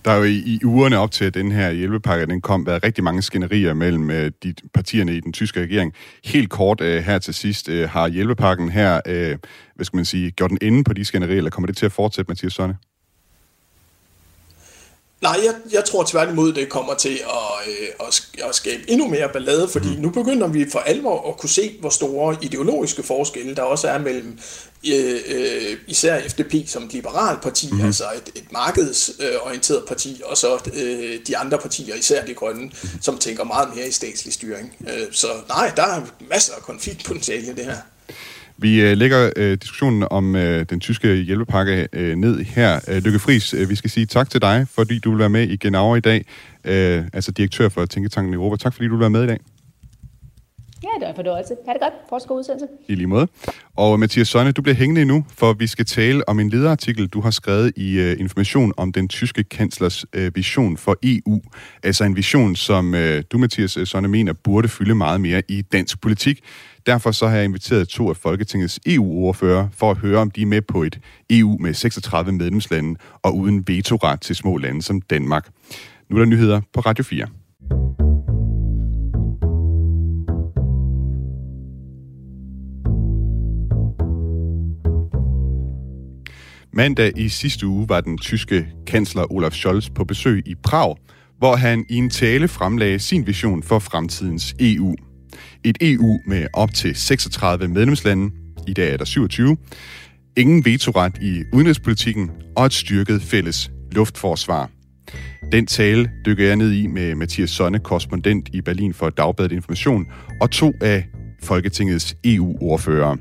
Der 0.04 0.10
er 0.10 0.16
jo 0.16 0.24
i, 0.24 0.36
i 0.36 0.60
ugerne 0.64 0.98
op 0.98 1.10
til, 1.10 1.24
at 1.24 1.34
den 1.34 1.52
her 1.52 1.70
hjælpepakke 1.70 2.26
den 2.26 2.40
kom, 2.40 2.66
været 2.66 2.84
rigtig 2.84 3.04
mange 3.04 3.22
skænderier 3.22 3.74
mellem 3.74 4.10
øh, 4.10 4.30
de 4.42 4.54
partierne 4.74 5.16
i 5.16 5.20
den 5.20 5.32
tyske 5.32 5.60
regering. 5.60 5.92
Helt 6.24 6.50
kort 6.50 6.80
øh, 6.80 7.02
her 7.02 7.18
til 7.18 7.34
sidst, 7.34 7.68
øh, 7.68 7.88
har 7.88 8.08
hjælpepakken 8.08 8.68
her, 8.68 9.00
øh, 9.06 9.38
hvad 9.74 9.84
skal 9.84 9.96
man 9.96 10.04
sige, 10.04 10.30
gjort 10.30 10.50
den 10.50 10.58
inde 10.62 10.84
på 10.84 10.92
de 10.92 11.04
skænderier, 11.04 11.36
eller 11.36 11.50
kommer 11.50 11.66
det 11.66 11.76
til 11.76 11.86
at 11.86 11.92
fortsætte, 11.92 12.28
Mathias 12.28 12.52
Sønne? 12.52 12.76
Nej, 15.26 15.40
jeg, 15.44 15.54
jeg 15.72 15.84
tror 15.84 16.04
tværtimod, 16.04 16.52
det 16.52 16.68
kommer 16.68 16.94
til 16.94 17.20
at, 17.24 17.68
øh, 17.68 18.06
at, 18.08 18.28
at 18.48 18.54
skabe 18.54 18.90
endnu 18.90 19.08
mere 19.08 19.28
ballade, 19.32 19.68
fordi 19.68 19.88
mm. 19.88 20.02
nu 20.02 20.10
begynder 20.10 20.48
vi 20.48 20.70
for 20.70 20.78
alvor 20.78 21.28
at 21.28 21.36
kunne 21.36 21.50
se, 21.50 21.76
hvor 21.80 21.90
store 21.90 22.36
ideologiske 22.42 23.02
forskelle 23.02 23.56
der 23.56 23.62
også 23.62 23.88
er 23.88 23.98
mellem 23.98 24.38
øh, 24.88 25.20
øh, 25.28 25.76
især 25.86 26.28
FDP 26.28 26.54
som 26.68 26.82
et 26.82 26.92
liberalt 26.92 27.42
parti, 27.42 27.68
mm. 27.72 27.84
altså 27.84 28.04
et, 28.16 28.30
et 28.34 28.52
markedsorienteret 28.52 29.84
parti, 29.88 30.22
og 30.24 30.36
så 30.36 30.70
øh, 30.74 31.18
de 31.26 31.36
andre 31.36 31.58
partier, 31.58 31.94
især 31.94 32.24
de 32.24 32.34
grønne, 32.34 32.62
mm. 32.64 32.88
som 33.00 33.18
tænker 33.18 33.44
meget 33.44 33.68
mere 33.76 33.88
i 33.88 33.92
statslig 33.92 34.34
styring. 34.34 34.76
Øh, 34.80 35.06
så 35.12 35.28
nej, 35.48 35.72
der 35.76 35.82
er 35.82 36.02
masser 36.30 36.54
af 36.54 36.62
konfliktpotentiale 36.62 37.46
i 37.46 37.54
det 37.54 37.64
her. 37.64 37.76
Vi 38.58 38.80
øh, 38.80 38.96
lægger 38.96 39.30
øh, 39.36 39.58
diskussionen 39.58 40.06
om 40.10 40.36
øh, 40.36 40.66
den 40.70 40.80
tyske 40.80 41.14
hjælpepakke 41.14 41.88
øh, 41.92 42.16
ned 42.16 42.44
her. 42.44 42.80
Øh, 42.88 43.02
Lykke 43.04 43.18
Friis, 43.18 43.54
øh, 43.54 43.70
vi 43.70 43.74
skal 43.74 43.90
sige 43.90 44.06
tak 44.06 44.30
til 44.30 44.42
dig, 44.42 44.66
fordi 44.70 44.98
du 44.98 45.10
vil 45.10 45.18
være 45.18 45.28
med 45.28 45.48
i 45.48 45.56
Genau 45.56 45.94
i 45.94 46.00
dag. 46.00 46.24
Øh, 46.64 47.04
altså 47.12 47.32
direktør 47.32 47.68
for 47.68 47.86
Tænketanken 47.86 48.34
Europa. 48.34 48.56
Tak 48.56 48.74
fordi 48.74 48.88
du 48.88 48.94
vil 48.94 49.00
være 49.00 49.10
med 49.10 49.24
i 49.24 49.26
dag. 49.26 49.38
Ja, 50.82 50.88
det 50.94 51.02
var 51.02 51.08
en 51.08 51.16
fornøjelse. 51.16 51.54
Ha' 51.66 51.72
det 51.72 51.80
godt. 51.80 51.94
Fortsat 52.08 52.28
god 52.28 52.38
udsendelse. 52.38 52.66
I 52.88 52.94
lige 52.94 53.06
måde. 53.06 53.28
Og 53.76 54.00
Mathias 54.00 54.28
Sonne, 54.28 54.52
du 54.52 54.62
bliver 54.62 54.76
hængende 54.76 55.04
nu, 55.04 55.24
for 55.28 55.52
vi 55.52 55.66
skal 55.66 55.84
tale 55.86 56.28
om 56.28 56.40
en 56.40 56.48
lederartikel, 56.48 57.06
du 57.06 57.20
har 57.20 57.30
skrevet 57.30 57.72
i 57.76 57.98
uh, 57.98 58.20
Information 58.20 58.72
om 58.76 58.92
den 58.92 59.08
tyske 59.08 59.44
kanslers 59.44 60.04
uh, 60.16 60.36
vision 60.36 60.76
for 60.76 60.96
EU. 61.02 61.40
Altså 61.82 62.04
en 62.04 62.16
vision, 62.16 62.56
som 62.56 62.94
uh, 62.94 63.00
du, 63.32 63.38
Mathias 63.38 63.78
Sonne, 63.84 64.08
mener 64.08 64.32
burde 64.32 64.68
fylde 64.68 64.94
meget 64.94 65.20
mere 65.20 65.42
i 65.48 65.62
dansk 65.62 66.00
politik. 66.00 66.40
Derfor 66.86 67.10
så 67.10 67.26
har 67.26 67.36
jeg 67.36 67.44
inviteret 67.44 67.88
to 67.88 68.10
af 68.10 68.16
Folketingets 68.16 68.80
EU-ordfører 68.86 69.68
for 69.72 69.90
at 69.90 69.96
høre, 69.96 70.18
om 70.18 70.30
de 70.30 70.42
er 70.42 70.46
med 70.46 70.62
på 70.62 70.82
et 70.82 70.98
EU 71.30 71.56
med 71.60 71.74
36 71.74 72.32
medlemslande 72.32 73.00
og 73.22 73.36
uden 73.36 73.68
vetoret 73.68 74.20
til 74.20 74.36
små 74.36 74.56
lande 74.56 74.82
som 74.82 75.00
Danmark. 75.00 75.48
Nu 76.10 76.16
er 76.16 76.20
der 76.20 76.26
nyheder 76.26 76.60
på 76.72 76.80
Radio 76.80 77.04
4. 77.04 77.26
Mandag 86.72 87.12
i 87.16 87.28
sidste 87.28 87.66
uge 87.66 87.88
var 87.88 88.00
den 88.00 88.18
tyske 88.18 88.68
kansler 88.86 89.32
Olaf 89.32 89.52
Scholz 89.52 89.90
på 89.94 90.04
besøg 90.04 90.42
i 90.46 90.54
Prag, 90.54 90.96
hvor 91.38 91.56
han 91.56 91.86
i 91.88 91.96
en 91.96 92.10
tale 92.10 92.48
fremlagde 92.48 92.98
sin 92.98 93.26
vision 93.26 93.62
for 93.62 93.78
fremtidens 93.78 94.54
EU. 94.60 94.94
Et 95.64 95.78
EU 95.80 96.20
med 96.26 96.46
op 96.52 96.74
til 96.74 96.96
36 96.96 97.68
medlemslande, 97.68 98.30
i 98.66 98.72
dag 98.72 98.92
er 98.92 98.96
der 98.96 99.04
27, 99.04 99.56
ingen 100.36 100.64
vetoret 100.64 101.18
i 101.22 101.42
udenrigspolitikken 101.52 102.30
og 102.56 102.66
et 102.66 102.72
styrket 102.72 103.22
fælles 103.22 103.70
luftforsvar. 103.92 104.70
Den 105.52 105.66
tale 105.66 106.10
dykker 106.26 106.46
jeg 106.46 106.56
ned 106.56 106.72
i 106.72 106.86
med 106.86 107.14
Mathias 107.14 107.50
Sonne, 107.50 107.78
korrespondent 107.78 108.48
i 108.52 108.60
Berlin 108.60 108.94
for 108.94 109.10
Dagbladet 109.10 109.52
Information, 109.52 110.06
og 110.40 110.50
to 110.50 110.72
af 110.80 111.04
Folketingets 111.42 112.16
EU-ordfører. 112.24 113.16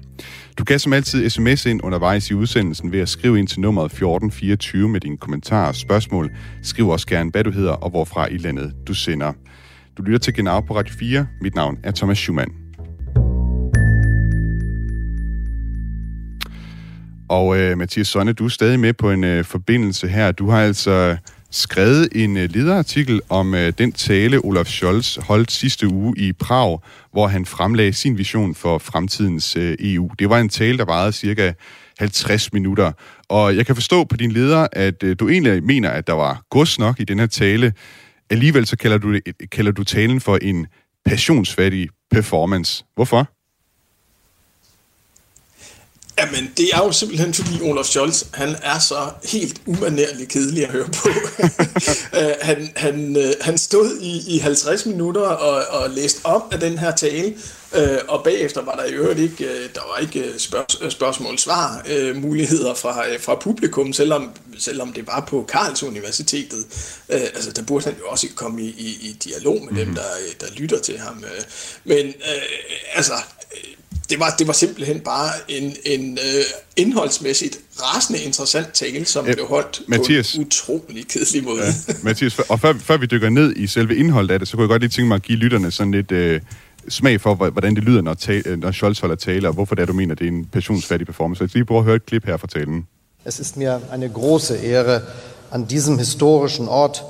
Du 0.57 0.63
kan 0.63 0.79
som 0.79 0.93
altid 0.93 1.29
sms 1.29 1.65
ind 1.65 1.83
undervejs 1.83 2.29
i 2.29 2.33
udsendelsen 2.33 2.91
ved 2.91 2.99
at 2.99 3.09
skrive 3.09 3.39
ind 3.39 3.47
til 3.47 3.59
nummeret 3.59 3.85
1424 3.85 4.89
med 4.89 4.99
dine 4.99 5.17
kommentarer 5.17 5.67
og 5.67 5.75
spørgsmål. 5.75 6.31
Skriv 6.63 6.87
også 6.87 7.07
gerne, 7.07 7.31
hvad 7.31 7.43
du 7.43 7.51
hedder 7.51 7.71
og 7.71 7.89
hvorfra 7.89 8.27
i 8.27 8.37
landet 8.37 8.73
du 8.87 8.93
sender. 8.93 9.33
Du 9.97 10.03
lytter 10.03 10.19
til 10.19 10.33
Genau 10.33 10.61
på 10.61 10.77
Radio 10.77 10.95
4. 10.99 11.27
Mit 11.41 11.55
navn 11.55 11.77
er 11.83 11.91
Thomas 11.91 12.17
Schumann. 12.17 12.51
Og 17.29 17.57
øh, 17.57 17.77
Mathias 17.77 18.07
Sonne, 18.07 18.33
du 18.33 18.45
er 18.45 18.49
stadig 18.49 18.79
med 18.79 18.93
på 18.93 19.11
en 19.11 19.23
øh, 19.23 19.43
forbindelse 19.43 20.07
her. 20.07 20.31
Du 20.31 20.49
har 20.49 20.61
altså 20.61 21.17
skrevet 21.51 22.09
en 22.15 22.37
øh, 22.37 22.49
lederartikel 22.53 23.21
om 23.29 23.53
øh, 23.53 23.73
den 23.77 23.91
tale, 23.91 24.45
Olaf 24.45 24.65
Scholz 24.65 25.17
holdt 25.17 25.51
sidste 25.51 25.87
uge 25.87 26.13
i 26.17 26.33
Prag, 26.33 26.79
hvor 27.11 27.27
han 27.27 27.45
fremlagde 27.45 27.93
sin 27.93 28.17
vision 28.17 28.55
for 28.55 28.77
fremtidens 28.77 29.55
øh, 29.55 29.75
EU. 29.79 30.09
Det 30.19 30.29
var 30.29 30.39
en 30.39 30.49
tale, 30.49 30.77
der 30.77 30.85
varede 30.85 31.11
cirka 31.11 31.53
50 31.99 32.53
minutter. 32.53 32.91
Og 33.29 33.55
jeg 33.55 33.65
kan 33.65 33.75
forstå 33.75 34.03
på 34.03 34.17
din 34.17 34.31
leder, 34.31 34.67
at 34.71 35.03
øh, 35.03 35.15
du 35.19 35.29
egentlig 35.29 35.63
mener, 35.63 35.89
at 35.89 36.07
der 36.07 36.13
var 36.13 36.41
gods 36.49 36.79
nok 36.79 36.99
i 36.99 37.03
den 37.03 37.19
her 37.19 37.27
tale. 37.27 37.73
Alligevel 38.29 38.65
så 38.65 38.77
kalder 38.77 38.97
du, 38.97 39.13
det, 39.13 39.49
kalder 39.51 39.71
du 39.71 39.83
talen 39.83 40.21
for 40.21 40.37
en 40.41 40.67
passionsfattig 41.05 41.89
performance. 42.11 42.85
Hvorfor? 42.95 43.34
Jamen, 46.19 46.51
det 46.57 46.69
er 46.73 46.77
jo 46.77 46.91
simpelthen, 46.91 47.33
fordi 47.33 47.61
Olaf 47.61 47.85
Scholz, 47.85 48.23
han 48.33 48.55
er 48.63 48.79
så 48.79 49.09
helt 49.23 49.61
umanerligt 49.65 50.29
kedelig 50.29 50.63
at 50.63 50.71
høre 50.71 50.87
på. 50.87 51.09
Øh, 52.15 52.31
han, 52.41 52.71
han, 52.75 53.17
øh, 53.17 53.33
han 53.41 53.57
stod 53.57 53.97
i, 54.01 54.35
i 54.35 54.37
50 54.37 54.85
minutter 54.85 55.21
og, 55.21 55.81
og 55.81 55.89
læste 55.89 56.25
op 56.25 56.53
af 56.53 56.59
den 56.59 56.77
her 56.77 56.91
tale, 56.91 57.33
øh, 57.75 57.97
og 58.07 58.23
bagefter 58.23 58.61
var 58.61 58.75
der 58.75 58.85
i 58.85 58.91
øvrigt 58.91 59.19
ikke, 59.19 59.47
der 59.75 59.81
var 59.91 59.97
ikke 59.97 60.33
spørg, 60.37 60.91
spørgsmål-svar 60.91 61.85
muligheder 62.13 62.73
fra, 62.73 63.05
fra 63.19 63.35
publikum, 63.35 63.93
selvom, 63.93 64.31
selvom 64.57 64.93
det 64.93 65.07
var 65.07 65.25
på 65.27 65.45
Karls 65.49 65.83
Universitetet. 65.83 66.65
altså, 67.09 67.51
der 67.51 67.61
burde 67.61 67.85
han 67.85 67.95
jo 67.99 68.05
også 68.07 68.27
komme 68.35 68.61
i, 68.61 68.67
i, 68.67 69.09
i 69.09 69.17
dialog 69.23 69.53
med 69.53 69.71
mm-hmm. 69.71 69.85
dem, 69.85 69.95
der, 69.95 70.03
der 70.39 70.47
lytter 70.55 70.79
til 70.79 70.97
ham. 70.99 71.23
Men 71.83 72.13
altså, 72.93 73.13
det 74.09 74.19
var, 74.19 74.35
det 74.39 74.47
var 74.47 74.53
simpelthen 74.53 74.99
bare 74.99 75.31
en, 75.47 75.75
en 75.85 76.17
øh, 76.17 76.43
indholdsmæssigt 76.75 77.59
rasende 77.81 78.19
interessant 78.19 78.73
tale, 78.73 79.05
som 79.05 79.25
ja, 79.25 79.33
blev 79.33 79.47
holdt 79.47 79.81
Mathias, 79.87 80.31
på 80.31 80.41
en 80.41 80.47
utrolig 80.47 81.07
kedelig 81.07 81.43
måde. 81.43 81.63
Ja, 81.63 81.93
Mathias, 82.03 82.39
og 82.39 82.59
før, 82.59 82.73
før 82.79 82.97
vi 82.97 83.05
dykker 83.05 83.29
ned 83.29 83.55
i 83.55 83.67
selve 83.67 83.95
indholdet 83.95 84.31
af 84.31 84.39
det, 84.39 84.47
så 84.47 84.57
kunne 84.57 84.63
jeg 84.63 84.69
godt 84.69 84.81
lige 84.81 84.89
tænke 84.89 85.07
mig 85.07 85.15
at 85.15 85.21
give 85.21 85.37
lytterne 85.37 85.71
sådan 85.71 85.91
lidt 85.91 86.11
øh, 86.11 86.41
smag 86.89 87.21
for, 87.21 87.35
hvordan 87.35 87.75
det 87.75 87.83
lyder, 87.83 88.01
når, 88.01 88.13
tale, 88.13 88.57
når 88.57 88.71
Scholz 88.71 88.99
holder 88.99 89.15
tale, 89.15 89.47
og 89.47 89.53
hvorfor 89.53 89.75
det 89.75 89.81
er, 89.81 89.85
du 89.85 89.93
mener, 89.93 90.15
det 90.15 90.27
er 90.27 90.31
en 90.31 90.45
passionsfattig 90.45 91.07
performance. 91.07 91.37
Så 91.37 91.43
jeg 91.43 91.53
lige 91.53 91.65
prøve 91.65 91.79
at 91.79 91.85
høre 91.85 91.95
et 91.95 92.05
klip 92.05 92.25
her 92.25 92.37
fra 92.37 92.47
talen. 92.47 92.87
Es 93.25 93.39
ist 93.39 93.57
mir 93.57 93.81
eine 93.93 94.09
große 94.09 94.55
Ehre, 94.55 95.01
an 95.51 95.65
diesem 95.65 95.97
historischen 95.97 96.67
Ort 96.67 97.03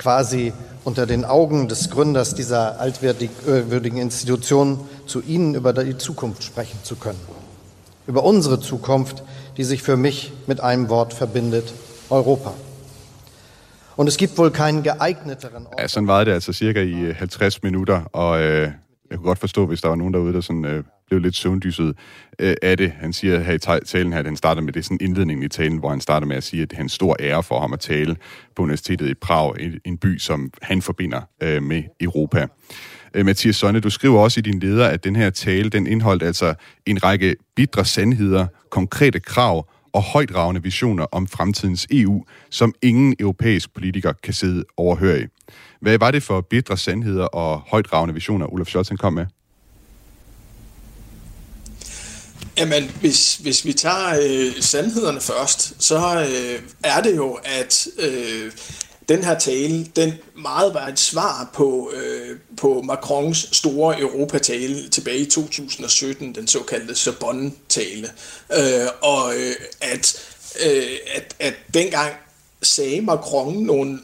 quasi 0.00 0.52
unter 0.84 1.06
den 1.06 1.24
Augen 1.24 1.68
des 1.68 1.90
Gründers 1.90 2.34
dieser 2.34 2.80
altwürdigen 2.80 3.98
Institution 3.98 4.80
zu 5.06 5.20
Ihnen 5.20 5.54
über 5.54 5.72
die 5.72 5.98
Zukunft 5.98 6.42
sprechen 6.42 6.78
zu 6.82 6.96
können. 6.96 7.20
Über 8.06 8.24
unsere 8.24 8.60
Zukunft, 8.60 9.22
die 9.56 9.64
sich 9.64 9.82
für 9.82 9.96
mich 9.96 10.32
mit 10.46 10.60
einem 10.60 10.88
Wort 10.88 11.12
verbindet, 11.12 11.74
Europa. 12.08 12.54
Und 13.96 14.08
es 14.08 14.16
gibt 14.16 14.38
wohl 14.38 14.50
keinen 14.50 14.82
geeigneteren 14.82 15.66
Ort. 15.66 15.80
Ja, 15.80 15.88
sådan 15.88 16.08
var 16.08 16.24
det 16.24 16.32
altså 16.32 16.52
cirka 16.52 16.80
i 16.80 17.12
50 17.14 17.62
minutter, 17.62 18.00
og 18.12 18.40
øh, 18.40 18.72
jeg 19.10 19.18
kunne 19.18 19.26
godt 19.26 19.38
forstå, 19.38 19.66
hvis 19.66 19.80
der 19.80 19.88
var 19.88 19.96
nogen 19.96 20.14
derude, 20.14 20.32
der 20.32 20.40
sådan, 20.40 20.64
øh, 20.64 20.84
blev 21.10 21.20
lidt 21.20 21.36
søvndyset 21.36 21.96
øh, 22.38 22.54
af 22.62 22.76
det. 22.76 22.90
Han 22.90 23.12
siger 23.12 23.40
her 23.40 23.52
i 23.52 23.84
talen 23.86 24.12
her, 24.12 24.18
at 24.18 24.24
han 24.24 24.36
starter 24.36 24.62
med 24.62 24.72
det 24.72 24.84
sådan 24.84 24.98
indledningen 25.00 25.44
i 25.44 25.48
talen, 25.48 25.78
hvor 25.78 25.90
han 25.90 26.00
starter 26.00 26.26
med 26.26 26.36
at 26.36 26.42
sige, 26.42 26.62
at 26.62 26.70
det 26.70 26.76
er 26.76 26.82
en 26.82 26.88
stor 26.88 27.16
ære 27.20 27.42
for 27.42 27.60
ham 27.60 27.72
at 27.72 27.80
tale 27.80 28.16
på 28.56 28.62
universitetet 28.62 29.08
i 29.08 29.14
Prag, 29.14 29.54
en, 29.60 29.80
en 29.84 29.98
by, 29.98 30.18
som 30.18 30.50
han 30.62 30.82
forbinder 30.82 31.20
øh, 31.42 31.62
med 31.62 31.82
Europa. 32.00 32.46
Øh, 33.14 33.26
Mathias 33.26 33.56
Sonne, 33.56 33.80
du 33.80 33.90
skriver 33.90 34.20
også 34.20 34.40
i 34.40 34.42
din 34.42 34.60
leder, 34.60 34.88
at 34.88 35.04
den 35.04 35.16
her 35.16 35.30
tale, 35.30 35.70
den 35.70 35.86
indeholdt 35.86 36.22
altså 36.22 36.54
en 36.86 37.04
række 37.04 37.36
bidre 37.56 37.84
sandheder, 37.84 38.46
konkrete 38.70 39.20
krav 39.20 39.68
og 39.92 40.02
højdragende 40.02 40.62
visioner 40.62 41.04
om 41.12 41.26
fremtidens 41.26 41.86
EU, 41.90 42.24
som 42.50 42.74
ingen 42.82 43.14
europæisk 43.18 43.74
politiker 43.74 44.12
kan 44.22 44.34
sidde 44.34 44.64
overhørig. 44.76 45.22
i. 45.22 45.26
Hvad 45.80 45.98
var 45.98 46.10
det 46.10 46.22
for 46.22 46.40
bidre 46.40 46.76
sandheder 46.76 47.24
og 47.24 47.60
højdragende 47.60 48.14
visioner, 48.14 48.52
Olaf 48.52 48.66
Scholz 48.66 48.90
kom 48.98 49.12
med? 49.12 49.26
Jamen, 52.56 52.90
hvis, 53.00 53.36
hvis 53.36 53.64
vi 53.64 53.72
tager 53.72 54.20
øh, 54.22 54.62
sandhederne 54.62 55.20
først, 55.20 55.72
så 55.78 56.26
øh, 56.30 56.62
er 56.82 57.00
det 57.00 57.16
jo, 57.16 57.38
at 57.44 57.88
øh, 57.98 58.52
den 59.08 59.24
her 59.24 59.38
tale, 59.38 59.84
den 59.84 60.12
meget 60.36 60.74
var 60.74 60.86
et 60.86 60.98
svar 60.98 61.50
på, 61.54 61.90
øh, 61.94 62.38
på 62.56 62.82
Macrons 62.82 63.48
store 63.52 64.00
Europatale 64.00 64.88
tilbage 64.88 65.18
i 65.18 65.30
2017, 65.30 66.34
den 66.34 66.48
såkaldte 66.48 66.94
Sorbonne-tale. 66.94 68.10
Øh, 68.52 68.88
og 69.02 69.34
øh, 69.36 69.54
at, 69.80 70.16
øh, 70.66 70.98
at, 71.14 71.36
at 71.40 71.54
dengang 71.74 72.12
sagde 72.62 73.00
Macron 73.00 73.54
nogle 73.54 73.98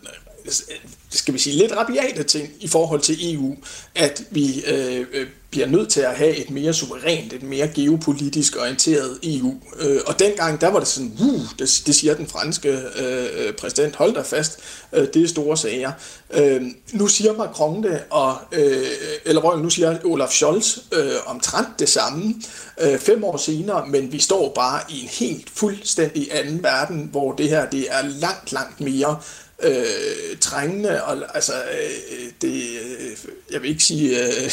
skal 1.18 1.34
vi 1.34 1.38
sige, 1.38 1.56
lidt 1.56 1.72
rabiate 1.72 2.22
ting 2.22 2.48
i 2.60 2.68
forhold 2.68 3.00
til 3.00 3.34
EU, 3.34 3.56
at 3.94 4.22
vi 4.30 4.64
øh, 4.66 5.06
øh, 5.12 5.26
bliver 5.50 5.66
nødt 5.66 5.88
til 5.88 6.00
at 6.00 6.16
have 6.16 6.36
et 6.36 6.50
mere 6.50 6.74
suverænt, 6.74 7.32
et 7.32 7.42
mere 7.42 7.68
geopolitisk 7.68 8.56
orienteret 8.56 9.18
EU. 9.22 9.54
Øh, 9.78 10.00
og 10.06 10.18
dengang, 10.18 10.60
der 10.60 10.68
var 10.68 10.78
det 10.78 10.88
sådan, 10.88 11.12
uh, 11.20 11.40
det, 11.58 11.82
det 11.86 11.94
siger 11.94 12.14
den 12.14 12.26
franske 12.26 12.68
øh, 12.68 13.26
øh, 13.36 13.52
præsident, 13.52 13.96
hold 13.96 14.14
da 14.14 14.20
fast, 14.20 14.58
øh, 14.92 15.06
det 15.14 15.22
er 15.22 15.28
store 15.28 15.56
sager. 15.56 15.92
Øh, 16.30 16.62
nu 16.92 17.06
siger 17.06 17.32
Macron 17.32 17.82
det, 17.82 18.02
og, 18.10 18.36
øh, 18.52 18.86
eller 19.24 19.56
nu 19.56 19.70
siger 19.70 19.98
Olaf 20.04 20.30
Scholz 20.30 20.78
øh, 20.92 21.12
omtrent 21.26 21.68
det 21.78 21.88
samme 21.88 22.34
øh, 22.80 22.98
fem 22.98 23.24
år 23.24 23.36
senere, 23.36 23.86
men 23.86 24.12
vi 24.12 24.18
står 24.18 24.52
bare 24.54 24.80
i 24.88 25.02
en 25.02 25.08
helt 25.08 25.50
fuldstændig 25.50 26.28
anden 26.32 26.62
verden, 26.62 27.08
hvor 27.10 27.32
det 27.32 27.48
her 27.48 27.70
det 27.70 27.86
er 27.90 28.02
langt, 28.02 28.52
langt 28.52 28.80
mere 28.80 29.16
øh, 29.62 30.38
trængende, 30.40 31.04
og 31.04 31.34
altså, 31.34 31.52
øh, 31.52 32.32
det, 32.42 32.78
øh, 33.00 33.16
jeg 33.50 33.62
vil 33.62 33.70
ikke 33.70 33.82
sige, 33.82 34.26
øh, 34.26 34.50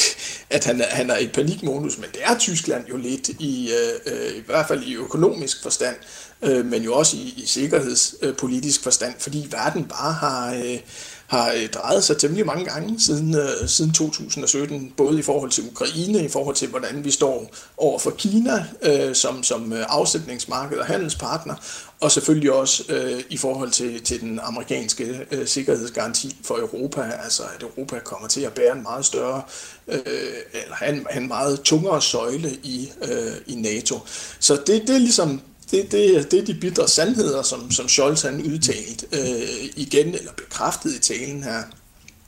at 0.50 0.66
han, 0.66 0.82
han 0.90 1.10
er 1.10 1.18
i 1.18 1.28
panikmodus, 1.28 1.98
men 1.98 2.10
det 2.14 2.24
er 2.24 2.38
Tyskland 2.38 2.88
jo 2.88 2.98
lidt, 2.98 3.30
i, 3.30 3.72
øh, 3.72 4.14
øh, 4.14 4.38
i 4.38 4.44
hvert 4.46 4.68
fald 4.68 4.84
i 4.84 4.96
økonomisk 4.96 5.64
forstand, 5.64 5.96
øh, 6.42 6.66
men 6.66 6.84
jo 6.84 6.94
også 6.94 7.18
i, 7.18 7.34
i 7.38 7.46
sikkerhedspolitisk 7.46 8.84
forstand, 8.84 9.14
fordi 9.20 9.48
verden 9.52 9.86
bare 9.86 10.14
har, 10.14 10.54
øh, 10.54 10.80
har 11.28 11.52
øh, 11.52 11.70
drejet 11.70 12.04
sig 12.04 12.18
temmelig 12.18 12.46
mange 12.46 12.66
gange 12.66 13.00
siden, 13.00 13.36
øh, 13.36 13.68
siden 13.68 13.92
2017, 13.92 14.94
både 14.98 15.20
i 15.20 15.22
forhold 15.22 15.52
til 15.52 15.64
Ukraine, 15.72 16.26
i 16.26 16.28
forhold 16.28 16.56
til 16.56 16.70
hvordan 16.70 17.04
vi 17.04 17.12
står 17.12 17.52
over 17.78 18.00
for 18.00 18.12
Kina 18.12 18.66
øh, 18.82 19.16
som, 19.16 19.44
som 19.44 19.74
øh, 19.74 19.86
afsætningsmarked 19.90 20.78
og 20.78 20.86
handelspartner, 20.86 21.56
og 22.00 22.12
selvfølgelig 22.12 22.52
også 22.54 22.84
øh, 22.90 23.24
i 23.30 23.38
forhold 23.38 23.72
til, 23.72 24.02
til 24.02 24.22
den 24.22 24.40
amerikanske 24.44 25.20
øh, 25.32 25.48
sikkerhedsgaranti 25.48 26.38
for 26.44 26.56
Europa, 26.56 27.02
altså 27.24 27.44
at 27.56 27.64
Europa 27.64 28.00
kommer 28.00 28.28
til 28.28 28.42
at 28.42 28.54
bære 28.54 28.76
en 28.76 28.84
meget 28.84 29.06
større, 29.06 29.42
øh, 29.88 30.00
eller 30.54 30.76
have 30.76 30.96
en, 30.96 31.08
have 31.10 31.22
en 31.22 31.28
meget 31.28 31.62
tungere 31.62 32.02
søjle 32.02 32.52
i, 32.64 32.92
øh, 33.02 33.34
i 33.48 33.56
NATO. 33.56 34.00
Så 34.40 34.56
det, 34.68 34.82
det 34.88 34.96
er 34.96 35.00
ligesom 35.00 35.42
det, 35.74 35.92
det, 35.92 36.32
det 36.32 36.40
er 36.40 36.46
de 36.46 36.54
bitre 36.54 36.88
sandheder, 36.88 37.42
som, 37.42 37.72
som 37.72 37.90
Scholz 37.90 38.22
han 38.22 38.42
udtalt 38.42 39.06
øh, 39.12 39.70
igen, 39.76 40.16
eller 40.16 40.32
bekræftet 40.32 40.96
i 40.96 41.00
talen 41.00 41.44
her. 41.44 41.64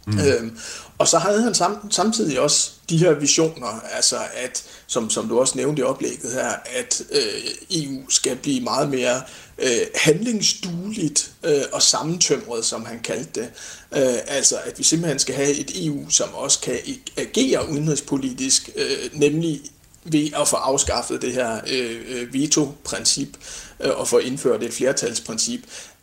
Mm. 0.08 0.19
Øhm, 0.19 0.58
og 0.97 1.08
så 1.08 1.17
havde 1.17 1.41
han 1.41 1.53
sam, 1.53 1.91
samtidig 1.91 2.39
også 2.39 2.71
de 2.89 2.97
her 2.97 3.13
visioner, 3.13 3.81
altså 3.95 4.17
at, 4.34 4.63
som, 4.88 5.10
som 5.10 5.27
du 5.27 5.39
også 5.39 5.58
nævnte 5.58 5.79
i 5.79 5.84
oplægget 5.84 6.31
her, 6.34 6.49
at 6.75 7.01
øh, 7.12 7.81
EU 7.81 8.10
skal 8.10 8.36
blive 8.36 8.62
meget 8.62 8.89
mere 8.89 9.21
øh, 9.58 9.81
handlingsdueligt 9.95 11.31
øh, 11.43 11.62
og 11.73 11.81
sammentømret, 11.81 12.65
som 12.65 12.86
han 12.86 12.99
kaldte 12.99 13.41
det. 13.41 13.49
Øh, 13.95 14.17
altså 14.27 14.55
at 14.65 14.79
vi 14.79 14.84
simpelthen 14.84 15.19
skal 15.19 15.36
have 15.36 15.51
et 15.51 15.86
EU, 15.86 16.10
som 16.10 16.29
også 16.34 16.60
kan 16.60 16.79
agere 17.17 17.69
udenrigspolitisk, 17.69 18.69
øh, 18.75 19.19
nemlig 19.19 19.62
ved 20.05 20.29
at 20.41 20.47
få 20.47 20.55
afskaffet 20.55 21.21
det 21.21 21.33
her 21.33 21.59
øh, 21.71 22.01
øh, 22.07 22.33
veto-princip 22.33 23.37
øh, 23.79 23.99
og 23.99 24.07
få 24.07 24.17
indført 24.17 24.63
et 24.63 24.73
flertalsprincip, 24.73 25.59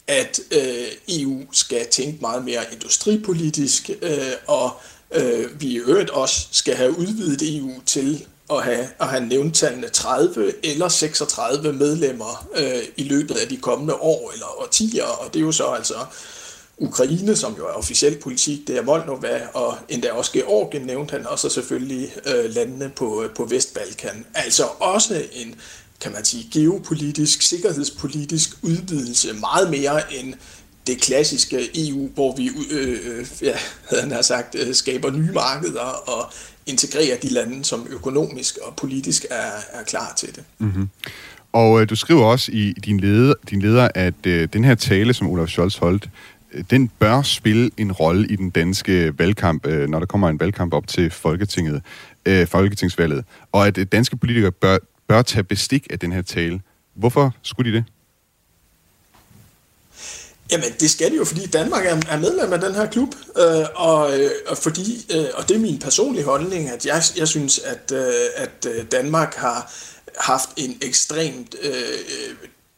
at 0.06 0.40
øh, 0.50 0.86
EU 1.08 1.42
skal 1.52 1.86
tænke 1.90 2.18
meget 2.20 2.44
mere 2.44 2.62
industripolitisk, 2.72 3.90
øh, 4.02 4.32
og 4.46 4.70
øh, 5.14 5.60
vi 5.60 5.66
i 5.66 5.76
øvrigt 5.76 6.10
også 6.10 6.46
skal 6.50 6.74
have 6.74 6.98
udvidet 6.98 7.56
EU 7.58 7.72
til 7.86 8.26
at 8.50 8.64
have, 8.64 8.88
at 9.00 9.08
have 9.08 9.26
nævnt 9.26 9.54
tallene 9.54 9.88
30 9.88 10.52
eller 10.62 10.88
36 10.88 11.72
medlemmer 11.72 12.48
øh, 12.56 12.82
i 12.96 13.02
løbet 13.04 13.36
af 13.36 13.48
de 13.48 13.56
kommende 13.56 13.94
år 13.94 14.30
eller 14.32 14.60
årtier, 14.62 15.04
og 15.04 15.34
det 15.34 15.40
er 15.40 15.44
jo 15.44 15.52
så 15.52 15.64
altså 15.66 15.94
Ukraine, 16.82 17.36
som 17.36 17.54
jo 17.58 17.66
er 17.66 17.72
officiel 17.72 18.18
politik, 18.22 18.68
det 18.68 18.78
er 18.78 18.82
Moldova, 18.82 19.40
og 19.54 19.76
endda 19.88 20.12
også 20.12 20.32
Georgien 20.32 20.86
nævnte 20.86 21.12
han, 21.12 21.26
og 21.26 21.38
så 21.38 21.48
selvfølgelig 21.48 22.10
øh, 22.26 22.54
landene 22.54 22.88
på, 22.96 23.22
øh, 23.22 23.30
på 23.30 23.44
Vestbalkan. 23.44 24.24
Altså 24.34 24.64
også 24.80 25.22
en, 25.32 25.54
kan 26.00 26.12
man 26.12 26.24
sige, 26.24 26.48
geopolitisk, 26.52 27.42
sikkerhedspolitisk 27.42 28.50
udvidelse, 28.62 29.32
meget 29.32 29.70
mere 29.70 30.14
end 30.14 30.34
det 30.86 31.00
klassiske 31.00 31.88
EU, 31.88 32.08
hvor 32.14 32.36
vi, 32.36 32.50
øh, 32.70 32.98
øh, 33.04 33.26
ja, 33.42 33.56
havde 33.88 34.14
han 34.14 34.22
sagt, 34.22 34.54
øh, 34.54 34.74
skaber 34.74 35.10
nye 35.10 35.32
markeder 35.32 36.10
og 36.10 36.32
integrerer 36.66 37.16
de 37.16 37.28
lande, 37.28 37.64
som 37.64 37.86
økonomisk 37.90 38.58
og 38.62 38.76
politisk 38.76 39.26
er, 39.30 39.50
er 39.72 39.82
klar 39.86 40.14
til 40.16 40.34
det. 40.34 40.44
Mm-hmm. 40.58 40.88
Og 41.52 41.80
øh, 41.80 41.88
du 41.90 41.96
skriver 41.96 42.24
også 42.24 42.52
i 42.52 42.72
din 42.72 43.00
leder, 43.00 43.34
din 43.50 43.62
leder 43.62 43.88
at 43.94 44.26
øh, 44.26 44.48
den 44.52 44.64
her 44.64 44.74
tale, 44.74 45.14
som 45.14 45.28
Olaf 45.28 45.48
Scholz 45.48 45.76
holdt, 45.76 46.08
den 46.70 46.88
bør 46.88 47.22
spille 47.22 47.70
en 47.76 47.92
rolle 47.92 48.28
i 48.28 48.36
den 48.36 48.50
danske 48.50 49.18
valgkamp, 49.18 49.66
øh, 49.66 49.88
når 49.88 49.98
der 49.98 50.06
kommer 50.06 50.28
en 50.28 50.40
valgkamp 50.40 50.74
op 50.74 50.86
til 50.86 51.10
Folketinget, 51.10 51.82
øh, 52.26 52.46
Folketingsvalget, 52.46 53.24
og 53.52 53.66
at 53.66 53.78
øh, 53.78 53.86
danske 53.92 54.16
politikere 54.16 54.52
bør, 54.52 54.78
bør 55.08 55.22
tage 55.22 55.42
bestik 55.42 55.86
af 55.90 55.98
den 55.98 56.12
her 56.12 56.22
tale. 56.22 56.60
Hvorfor 56.94 57.34
skulle 57.42 57.72
de 57.72 57.76
det? 57.76 57.84
Jamen, 60.52 60.66
det 60.80 60.90
skal 60.90 61.10
de 61.10 61.16
jo, 61.16 61.24
fordi 61.24 61.46
Danmark 61.46 61.86
er, 61.86 62.00
er 62.08 62.18
medlem 62.18 62.52
af 62.52 62.60
den 62.60 62.74
her 62.74 62.86
klub, 62.86 63.08
øh, 63.38 63.66
og, 63.74 64.20
øh, 64.20 64.30
og, 64.48 64.58
fordi, 64.58 65.06
øh, 65.14 65.24
og 65.34 65.48
det 65.48 65.56
er 65.56 65.60
min 65.60 65.78
personlige 65.78 66.24
holdning, 66.24 66.70
at 66.70 66.86
jeg, 66.86 67.02
jeg 67.16 67.28
synes, 67.28 67.58
at, 67.58 67.92
øh, 67.94 68.12
at 68.36 68.66
øh, 68.68 68.84
Danmark 68.92 69.34
har 69.34 69.72
haft 70.18 70.48
en 70.56 70.78
ekstremt 70.82 71.54
øh, 71.62 71.72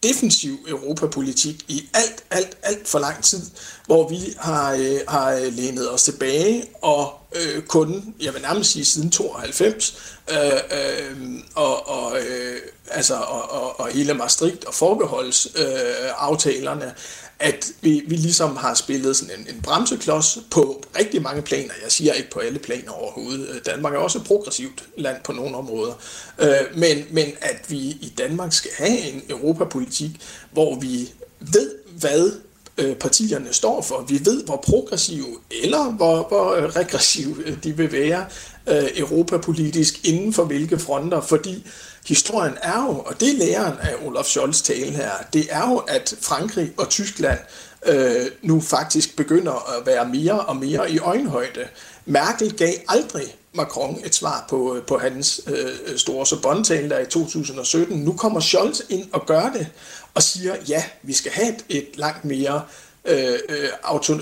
defensiv 0.04 0.58
europapolitik 0.68 1.64
i 1.68 1.88
alt, 1.94 2.24
alt, 2.30 2.56
alt 2.62 2.88
for 2.88 2.98
lang 2.98 3.24
tid, 3.24 3.42
hvor 3.86 4.08
vi 4.08 4.34
har, 4.38 4.72
øh, 4.72 5.00
har 5.08 5.50
lænet 5.50 5.92
os 5.92 6.02
tilbage 6.02 6.64
og 6.82 7.12
øh, 7.34 7.62
kun, 7.62 8.14
jeg 8.20 8.34
vil 8.34 8.42
nærmest 8.42 8.70
sige 8.70 8.84
siden 8.84 9.10
92, 9.10 10.18
øh, 10.30 10.36
øh, 10.36 11.40
og, 11.54 11.88
og, 11.88 12.18
øh, 12.18 12.60
altså, 12.90 13.14
og, 13.14 13.50
og, 13.50 13.80
og 13.80 13.88
hele 13.88 14.14
Maastricht 14.14 14.64
og 14.64 14.74
forbeholdsaftalerne, 14.74 16.04
øh, 16.04 16.12
aftalerne, 16.16 16.94
at 17.38 17.66
vi, 17.80 18.02
vi 18.06 18.16
ligesom 18.16 18.56
har 18.56 18.74
spillet 18.74 19.16
sådan 19.16 19.40
en, 19.40 19.54
en 19.54 19.62
bremseklods 19.62 20.38
på 20.50 20.84
rigtig 20.98 21.22
mange 21.22 21.42
planer. 21.42 21.72
Jeg 21.82 21.92
siger 21.92 22.12
ikke 22.12 22.30
på 22.30 22.38
alle 22.38 22.58
planer 22.58 22.90
overhovedet. 22.90 23.48
Øh, 23.48 23.60
Danmark 23.66 23.94
er 23.94 23.98
også 23.98 24.18
et 24.18 24.24
progressivt 24.24 24.84
land 24.96 25.16
på 25.24 25.32
nogle 25.32 25.56
områder. 25.56 25.92
Øh, 26.38 26.78
men, 26.78 27.04
men 27.10 27.26
at 27.40 27.64
vi 27.68 27.76
i 27.76 28.12
Danmark 28.18 28.52
skal 28.52 28.70
have 28.76 28.98
en 28.98 29.22
europapolitik, 29.30 30.10
hvor 30.52 30.78
vi 30.78 31.12
ved, 31.40 31.70
hvad 31.98 32.32
øh, 32.78 32.96
partierne 32.96 33.52
står 33.52 33.82
for. 33.82 34.04
Vi 34.08 34.20
ved, 34.24 34.44
hvor 34.44 34.56
progressive 34.56 35.36
eller 35.62 35.90
hvor, 35.90 36.28
hvor 36.28 36.54
øh, 36.54 36.64
regressive 36.64 37.58
de 37.64 37.76
vil 37.76 37.92
være 37.92 38.26
øh, 38.68 38.88
europapolitisk 38.96 40.04
inden 40.04 40.32
for 40.32 40.44
hvilke 40.44 40.78
fronter, 40.78 41.20
fordi 41.20 41.66
historien 42.06 42.54
er 42.62 42.82
jo, 42.82 42.98
og 42.98 43.20
det 43.20 43.28
er 43.28 43.38
læreren 43.38 43.78
af 43.78 43.94
Olaf 44.06 44.24
Scholz 44.24 44.62
tale 44.62 44.90
her, 44.90 45.10
det 45.32 45.46
er 45.50 45.70
jo, 45.70 45.76
at 45.76 46.14
Frankrig 46.20 46.72
og 46.76 46.88
Tyskland 46.88 47.38
øh, 47.86 48.26
nu 48.42 48.60
faktisk 48.60 49.16
begynder 49.16 49.78
at 49.78 49.86
være 49.86 50.08
mere 50.08 50.40
og 50.40 50.56
mere 50.56 50.90
i 50.90 50.98
øjenhøjde. 50.98 51.68
Merkel 52.04 52.56
gav 52.56 52.72
aldrig 52.88 53.36
Macron 53.54 53.98
et 54.04 54.14
svar 54.14 54.46
på, 54.48 54.76
øh, 54.76 54.82
på 54.82 54.98
hans 54.98 55.40
øh, 55.46 55.98
store 55.98 56.26
Sorbonne-tale 56.26 56.90
der 56.90 56.98
i 56.98 57.06
2017. 57.06 57.98
Nu 57.98 58.12
kommer 58.12 58.40
Scholz 58.40 58.80
ind 58.88 59.08
og 59.12 59.26
gør 59.26 59.50
det, 59.52 59.66
og 60.14 60.22
siger, 60.22 60.56
ja, 60.68 60.84
vi 61.02 61.12
skal 61.12 61.32
have 61.32 61.48
et, 61.48 61.64
et 61.68 61.88
langt 61.94 62.24
mere 62.24 62.54
øh, 62.54 62.83
øh 63.04 63.38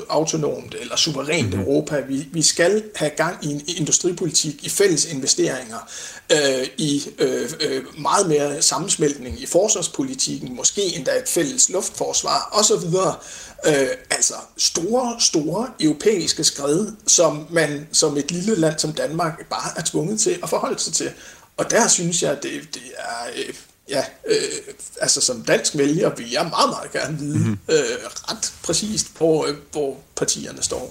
autonomt 0.09 0.75
eller 0.81 0.97
suverænt 0.97 1.49
mm-hmm. 1.49 1.63
Europa. 1.63 2.01
Vi, 2.01 2.29
vi 2.33 2.43
skal 2.43 2.83
have 2.95 3.11
gang 3.11 3.45
i 3.45 3.49
en 3.49 3.63
industripolitik, 3.77 4.65
i 4.65 4.69
fælles 4.69 5.05
investeringer, 5.05 5.89
øh, 6.33 6.67
i 6.77 7.09
øh, 7.19 7.51
øh, 7.61 7.85
meget 7.99 8.29
mere 8.29 8.63
sammensmeltning 8.63 9.43
i 9.43 9.47
forsvarspolitikken, 9.47 10.57
måske 10.57 10.83
endda 10.83 11.11
et 11.11 11.29
fælles 11.29 11.69
luftforsvar 11.69 12.49
osv. 12.53 12.87
Øh, 13.67 13.89
altså 14.11 14.35
store, 14.57 15.17
store 15.21 15.69
europæiske 15.81 16.45
skred, 16.45 16.87
som 17.07 17.47
man 17.51 17.89
som 17.93 18.17
et 18.17 18.31
lille 18.31 18.55
land 18.55 18.79
som 18.79 18.93
Danmark 18.93 19.49
bare 19.51 19.71
er 19.77 19.83
tvunget 19.83 20.21
til 20.21 20.39
at 20.43 20.49
forholde 20.49 20.79
sig 20.79 20.93
til. 20.93 21.11
Og 21.57 21.71
der 21.71 21.89
synes 21.89 22.23
jeg, 22.23 22.43
det, 22.43 22.53
det 22.75 22.83
er 22.99 23.31
øh, 23.37 23.55
ja, 23.97 24.03
øh, 24.33 24.75
altså 25.05 25.21
som 25.29 25.37
dansk 25.53 25.73
vælger 25.83 26.09
vil 26.19 26.29
jeg 26.37 26.45
meget, 26.57 26.71
meget 26.77 26.91
gerne 26.99 27.15
vide 27.23 27.39
mm-hmm. 27.39 27.75
øh, 27.75 27.97
ret 28.29 28.45
præcist, 28.67 29.07
på, 29.19 29.29
øh, 29.47 29.55
hvor 29.73 29.91
partierne 30.21 30.63
står. 30.71 30.87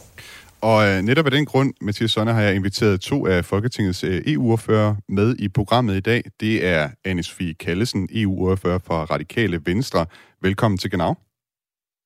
Og 0.69 0.77
øh, 0.87 1.01
netop 1.01 1.25
af 1.25 1.31
den 1.31 1.45
grund, 1.45 1.73
Mathias 1.81 2.11
Sonne, 2.11 2.33
har 2.33 2.41
jeg 2.41 2.55
inviteret 2.55 3.01
to 3.01 3.27
af 3.27 3.45
Folketingets 3.45 4.03
øh, 4.03 4.21
EU-ordfører 4.27 4.95
med 5.09 5.35
i 5.39 5.47
programmet 5.49 5.95
i 5.95 5.99
dag. 5.99 6.21
Det 6.39 6.67
er 6.67 6.89
Anne 7.05 7.23
Sofie 7.23 7.53
Kallesen, 7.53 8.09
EU-ordfører 8.11 8.79
fra 8.87 9.03
Radikale 9.03 9.61
Venstre. 9.65 10.05
Velkommen 10.41 10.77
til 10.77 10.91
Genau. 10.91 11.15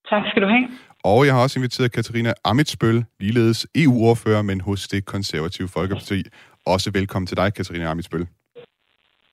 Tak 0.09 0.23
skal 0.29 0.41
du 0.41 0.47
have. 0.47 0.67
Og 1.03 1.25
jeg 1.25 1.33
har 1.33 1.41
også 1.41 1.59
inviteret 1.59 1.91
Katarina 1.91 2.33
Amitsbøl, 2.43 3.05
ligeledes 3.19 3.67
EU-ordfører, 3.75 4.41
men 4.41 4.61
hos 4.61 4.87
det 4.87 5.05
konservative 5.05 5.67
Folkeparti. 5.67 6.23
Også 6.65 6.91
velkommen 6.91 7.27
til 7.27 7.37
dig, 7.37 7.53
Katarina 7.53 7.85
Amitsbøl. 7.85 8.27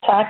Tak. 0.06 0.26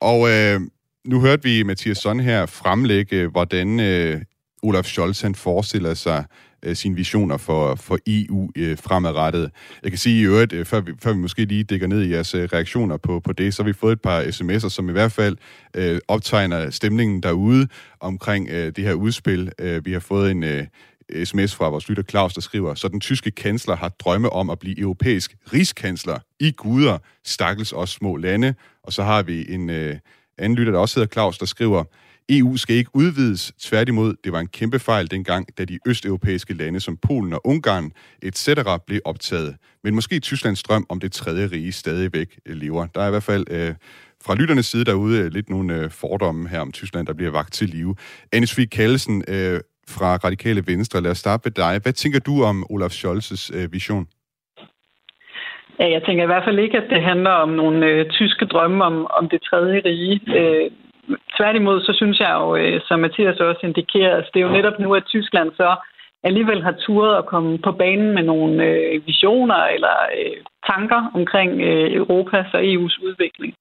Og 0.00 0.30
øh, 0.30 0.60
nu 1.04 1.20
hørte 1.20 1.42
vi 1.42 1.62
Mathias 1.62 1.98
Son 1.98 2.20
her 2.20 2.46
fremlægge, 2.46 3.26
hvordan 3.26 3.80
øh, 3.80 4.22
Olaf 4.62 4.84
Scholz 4.84 5.20
han 5.20 5.34
forestiller 5.34 5.94
sig 5.94 6.24
øh, 6.62 6.76
sine 6.76 6.96
visioner 6.96 7.36
for, 7.36 7.74
for 7.74 7.98
EU 8.06 8.50
øh, 8.56 8.78
fremadrettet. 8.78 9.50
Jeg 9.82 9.90
kan 9.90 9.98
sige 9.98 10.20
i 10.20 10.24
øvrigt, 10.24 10.52
øh, 10.52 10.66
før, 10.66 10.80
vi, 10.80 10.92
før 11.02 11.12
vi 11.12 11.18
måske 11.18 11.44
lige 11.44 11.64
dækker 11.64 11.86
ned 11.86 12.02
i 12.02 12.10
jeres 12.10 12.34
øh, 12.34 12.48
reaktioner 12.52 12.96
på, 12.96 13.20
på 13.20 13.32
det, 13.32 13.54
så 13.54 13.62
har 13.62 13.66
vi 13.66 13.72
fået 13.72 13.92
et 13.92 14.02
par 14.02 14.22
sms'er, 14.22 14.68
som 14.68 14.88
i 14.88 14.92
hvert 14.92 15.12
fald 15.12 15.36
øh, 15.76 16.00
optegner 16.08 16.70
stemningen 16.70 17.22
derude 17.22 17.68
omkring 18.00 18.48
øh, 18.50 18.72
det 18.76 18.84
her 18.84 18.94
udspil. 18.94 19.52
Øh, 19.58 19.86
vi 19.86 19.92
har 19.92 20.00
fået 20.00 20.30
en... 20.30 20.42
Øh, 20.44 20.66
sms 21.24 21.54
fra 21.54 21.68
vores 21.68 21.88
lytter 21.88 22.02
Claus, 22.02 22.34
der 22.34 22.40
skriver, 22.40 22.74
så 22.74 22.88
den 22.88 23.00
tyske 23.00 23.30
kansler 23.30 23.76
har 23.76 23.88
drømme 23.88 24.30
om 24.30 24.50
at 24.50 24.58
blive 24.58 24.78
europæisk 24.78 25.36
rigskansler. 25.52 26.18
I 26.40 26.50
guder, 26.50 26.98
stakkels 27.24 27.72
os 27.72 27.90
små 27.90 28.16
lande. 28.16 28.54
Og 28.82 28.92
så 28.92 29.02
har 29.02 29.22
vi 29.22 29.52
en 29.52 29.70
øh, 29.70 29.96
anden 30.38 30.56
lytter, 30.58 30.72
der 30.72 30.80
også 30.80 31.00
hedder 31.00 31.12
Claus, 31.12 31.38
der 31.38 31.46
skriver, 31.46 31.84
EU 32.30 32.56
skal 32.56 32.76
ikke 32.76 32.90
udvides. 32.94 33.52
Tværtimod, 33.60 34.14
det 34.24 34.32
var 34.32 34.40
en 34.40 34.46
kæmpe 34.46 34.78
fejl 34.78 35.10
dengang, 35.10 35.58
da 35.58 35.64
de 35.64 35.78
østeuropæiske 35.86 36.54
lande 36.54 36.80
som 36.80 36.96
Polen 36.96 37.32
og 37.32 37.46
Ungarn 37.46 37.92
etc. 38.22 38.48
blev 38.86 39.00
optaget. 39.04 39.56
Men 39.84 39.94
måske 39.94 40.20
Tysklands 40.20 40.62
drøm 40.62 40.86
om 40.88 41.00
det 41.00 41.12
tredje 41.12 41.46
rige 41.46 41.72
stadigvæk 41.72 42.38
øh, 42.46 42.56
lever. 42.56 42.86
Der 42.86 43.02
er 43.02 43.06
i 43.06 43.10
hvert 43.10 43.22
fald 43.22 43.46
øh, 43.50 43.74
fra 44.22 44.34
lytternes 44.34 44.66
side 44.66 44.84
derude 44.84 45.18
øh, 45.18 45.32
lidt 45.32 45.50
nogle 45.50 45.74
øh, 45.74 45.90
fordomme 45.90 46.48
her 46.48 46.60
om 46.60 46.72
Tyskland, 46.72 47.06
der 47.06 47.12
bliver 47.12 47.30
vagt 47.30 47.52
til 47.52 47.68
live. 47.68 47.94
Anne 48.32 48.66
Kallesen, 48.66 49.24
øh, 49.28 49.60
fra 49.96 50.10
Radikale 50.24 50.62
Venstre. 50.66 51.00
Lad 51.00 51.10
os 51.10 51.18
starte 51.18 51.42
med 51.44 51.52
dig. 51.62 51.72
Hvad 51.82 51.92
tænker 51.92 52.20
du 52.28 52.34
om 52.50 52.56
Olaf 52.72 52.92
Scholz's 52.98 53.44
øh, 53.56 53.72
vision? 53.72 54.06
Ja, 55.80 55.86
jeg 55.94 56.02
tænker 56.02 56.22
i 56.24 56.30
hvert 56.32 56.46
fald 56.46 56.58
ikke, 56.58 56.78
at 56.78 56.90
det 56.90 57.02
handler 57.02 57.30
om 57.30 57.48
nogle 57.48 57.86
øh, 57.86 58.10
tyske 58.10 58.44
drømme 58.46 58.84
om, 58.84 59.06
om 59.18 59.28
det 59.28 59.40
tredje 59.42 59.82
rige. 59.84 60.20
Øh, 60.38 60.70
tværtimod, 61.36 61.80
så 61.80 61.92
synes 62.00 62.20
jeg 62.20 62.32
jo, 62.40 62.56
øh, 62.56 62.80
som 62.88 63.00
Mathias 63.00 63.40
også 63.40 63.60
indikerer, 63.62 64.10
at 64.10 64.16
altså, 64.16 64.30
det 64.34 64.40
er 64.40 64.46
jo 64.46 64.56
netop 64.58 64.78
nu, 64.78 64.94
at 64.94 65.04
Tyskland 65.06 65.50
så 65.56 65.68
alligevel 66.22 66.62
har 66.62 66.72
turet 66.72 67.16
at 67.16 67.26
komme 67.26 67.58
på 67.58 67.72
banen 67.72 68.14
med 68.14 68.22
nogle 68.22 68.64
øh, 68.64 69.06
visioner 69.06 69.64
eller 69.64 69.96
øh, 70.18 70.36
tanker 70.66 71.10
omkring 71.14 71.60
øh, 71.60 71.94
Europas 71.94 72.46
og 72.54 72.60
EU's 72.60 72.96
udvikling. 73.06 73.54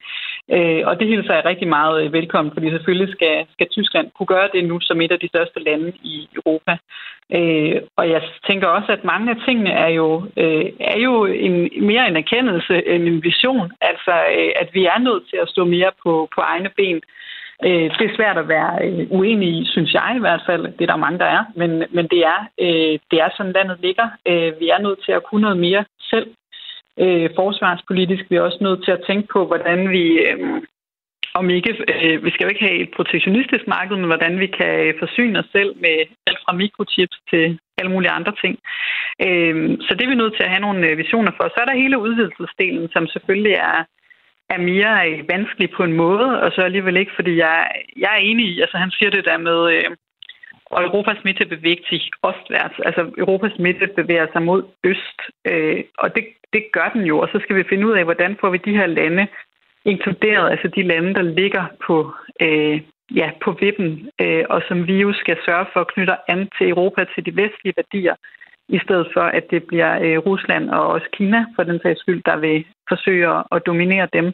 Øh, 0.52 0.82
og 0.86 1.00
det 1.00 1.08
hilser 1.08 1.34
jeg 1.34 1.46
rigtig 1.46 1.68
meget 1.68 2.06
øh, 2.06 2.14
velkommen, 2.14 2.54
fordi 2.54 2.70
selvfølgelig 2.70 3.14
skal, 3.16 3.46
skal 3.54 3.68
Tyskland 3.68 4.08
kunne 4.16 4.28
gøre 4.36 4.50
det 4.54 4.64
nu 4.66 4.80
som 4.80 5.02
et 5.02 5.12
af 5.12 5.20
de 5.20 5.28
største 5.28 5.60
lande 5.60 5.94
i 6.04 6.28
Europa. 6.36 6.78
Øh, 7.38 7.82
og 7.96 8.10
jeg 8.10 8.22
tænker 8.48 8.68
også, 8.68 8.92
at 8.92 9.04
mange 9.04 9.32
af 9.32 9.38
tingene 9.48 9.72
er 9.72 9.88
jo, 9.88 10.26
øh, 10.38 10.66
er 10.80 11.00
jo 11.00 11.26
en, 11.26 11.86
mere 11.90 12.08
en 12.08 12.18
erkendelse 12.18 12.88
end 12.88 13.04
en 13.04 13.24
vision. 13.24 13.72
Altså, 13.82 14.14
øh, 14.38 14.52
at 14.62 14.70
vi 14.74 14.86
er 14.86 15.00
nødt 15.00 15.24
til 15.30 15.38
at 15.42 15.50
stå 15.50 15.66
mere 15.66 15.92
på, 16.04 16.30
på 16.36 16.42
egne 16.42 16.70
ben. 16.78 16.96
Øh, 16.96 17.02
Øh, 17.66 17.88
det 17.98 18.06
er 18.06 18.16
svært 18.16 18.38
at 18.38 18.48
være 18.48 18.72
øh, 18.86 19.08
uenig 19.12 19.50
i, 19.60 19.66
synes 19.66 19.94
jeg 19.94 20.14
i 20.16 20.20
hvert 20.20 20.44
fald. 20.46 20.64
Det 20.64 20.82
er 20.82 20.92
der 20.92 21.06
mange, 21.06 21.20
der 21.20 21.26
er. 21.26 21.44
Men, 21.56 21.72
men 21.96 22.08
det, 22.14 22.22
er, 22.34 22.40
øh, 22.66 23.00
det 23.12 23.18
er 23.24 23.30
sådan, 23.38 23.52
landet 23.52 23.78
ligger. 23.82 24.08
Øh, 24.28 24.60
vi 24.60 24.70
er 24.70 24.82
nødt 24.82 25.00
til 25.06 25.12
at 25.12 25.24
kunne 25.24 25.42
noget 25.42 25.58
mere 25.58 25.86
selv. 26.12 26.28
Øh, 27.04 27.30
forsvarspolitisk 27.36 28.24
vi 28.30 28.36
er 28.36 28.42
også 28.42 28.58
nødt 28.62 28.84
til 28.84 28.92
at 28.92 29.04
tænke 29.08 29.28
på, 29.34 29.46
hvordan 29.46 29.90
vi... 29.90 30.04
Øh, 30.28 30.62
om 31.34 31.50
ikke, 31.50 31.72
øh, 31.94 32.26
vi 32.26 32.30
skal 32.32 32.46
jo 32.46 32.50
ikke 32.50 32.66
have 32.68 32.80
et 32.84 32.92
protektionistisk 32.96 33.68
marked, 33.68 33.96
men 33.98 34.06
hvordan 34.06 34.40
vi 34.40 34.48
kan 34.48 34.74
øh, 34.86 34.94
forsyne 35.00 35.40
os 35.40 35.50
selv 35.52 35.72
med 35.84 35.96
alt 36.28 36.40
fra 36.46 36.54
mikrochips 36.54 37.18
til 37.30 37.60
alle 37.80 37.92
mulige 37.92 38.16
andre 38.18 38.34
ting. 38.42 38.54
Øh, 39.26 39.56
så 39.86 39.92
det 39.96 40.04
er 40.04 40.14
vi 40.14 40.22
nødt 40.22 40.36
til 40.36 40.44
at 40.44 40.54
have 40.54 40.66
nogle 40.68 40.88
øh, 40.88 40.98
visioner 40.98 41.32
for. 41.38 41.44
Så 41.44 41.58
er 41.62 41.66
der 41.66 41.82
hele 41.84 42.00
udvidelsesdelen, 42.06 42.90
som 42.94 43.08
selvfølgelig 43.08 43.54
er, 43.54 43.78
er 44.50 44.58
mere 44.58 45.24
vanskelig 45.30 45.70
på 45.72 45.84
en 45.84 45.94
måde, 45.94 46.42
og 46.42 46.52
så 46.52 46.62
alligevel 46.62 46.98
ikke, 46.98 47.12
fordi 47.16 47.38
jeg, 47.38 47.72
jeg 47.98 48.12
er 48.14 48.22
enig 48.30 48.46
i, 48.46 48.62
altså 48.62 48.78
han 48.78 48.92
siger 48.92 49.10
det 49.10 49.26
der 49.26 49.38
med, 49.38 49.74
øh, 49.74 49.96
og 50.66 50.84
Europas 50.84 51.24
midte 51.24 51.46
bevæger 51.46 51.84
sig 51.90 52.02
ostwärts, 52.24 52.80
altså 52.86 53.02
Europas 53.18 53.60
midte 53.60 53.88
bevæger 53.88 54.28
sig 54.34 54.42
mod 54.42 54.64
øst, 54.84 55.20
øh, 55.46 55.84
og 55.98 56.16
det, 56.16 56.24
det 56.54 56.64
gør 56.72 56.90
den 56.94 57.04
jo, 57.06 57.20
og 57.20 57.30
så 57.32 57.40
skal 57.44 57.56
vi 57.56 57.64
finde 57.70 57.88
ud 57.88 57.94
af, 57.94 58.04
hvordan 58.04 58.38
får 58.42 58.50
vi 58.50 58.58
de 58.58 58.78
her 58.78 58.88
lande 58.88 59.28
inkluderet, 59.86 60.52
altså 60.52 60.68
de 60.68 60.84
lande, 60.84 61.14
der 61.14 61.22
ligger 61.22 61.66
på, 61.86 62.14
øh, 62.42 62.82
ja, 63.16 63.32
på 63.44 63.52
vippen, 63.52 64.10
øh, 64.22 64.44
og 64.50 64.62
som 64.68 64.88
vi 64.88 64.96
jo 64.98 65.14
skal 65.14 65.38
sørge 65.46 65.66
for 65.74 65.80
at 65.80 65.92
knytte 65.94 66.32
an 66.32 66.50
til 66.58 66.70
Europa, 66.70 67.06
til 67.14 67.26
de 67.26 67.36
vestlige 67.36 67.74
værdier, 67.78 68.16
i 68.70 68.80
stedet 68.86 69.08
for 69.14 69.26
at 69.38 69.46
det 69.52 69.64
bliver 69.64 69.92
øh, 70.06 70.18
Rusland 70.18 70.70
og 70.70 70.88
også 70.88 71.08
Kina, 71.18 71.46
for 71.56 71.64
den 71.64 71.80
sags 71.84 72.00
skyld, 72.00 72.22
der 72.26 72.38
vil 72.38 72.66
forsøge 72.90 73.28
at 73.52 73.66
dominere 73.66 74.08
dem, 74.14 74.34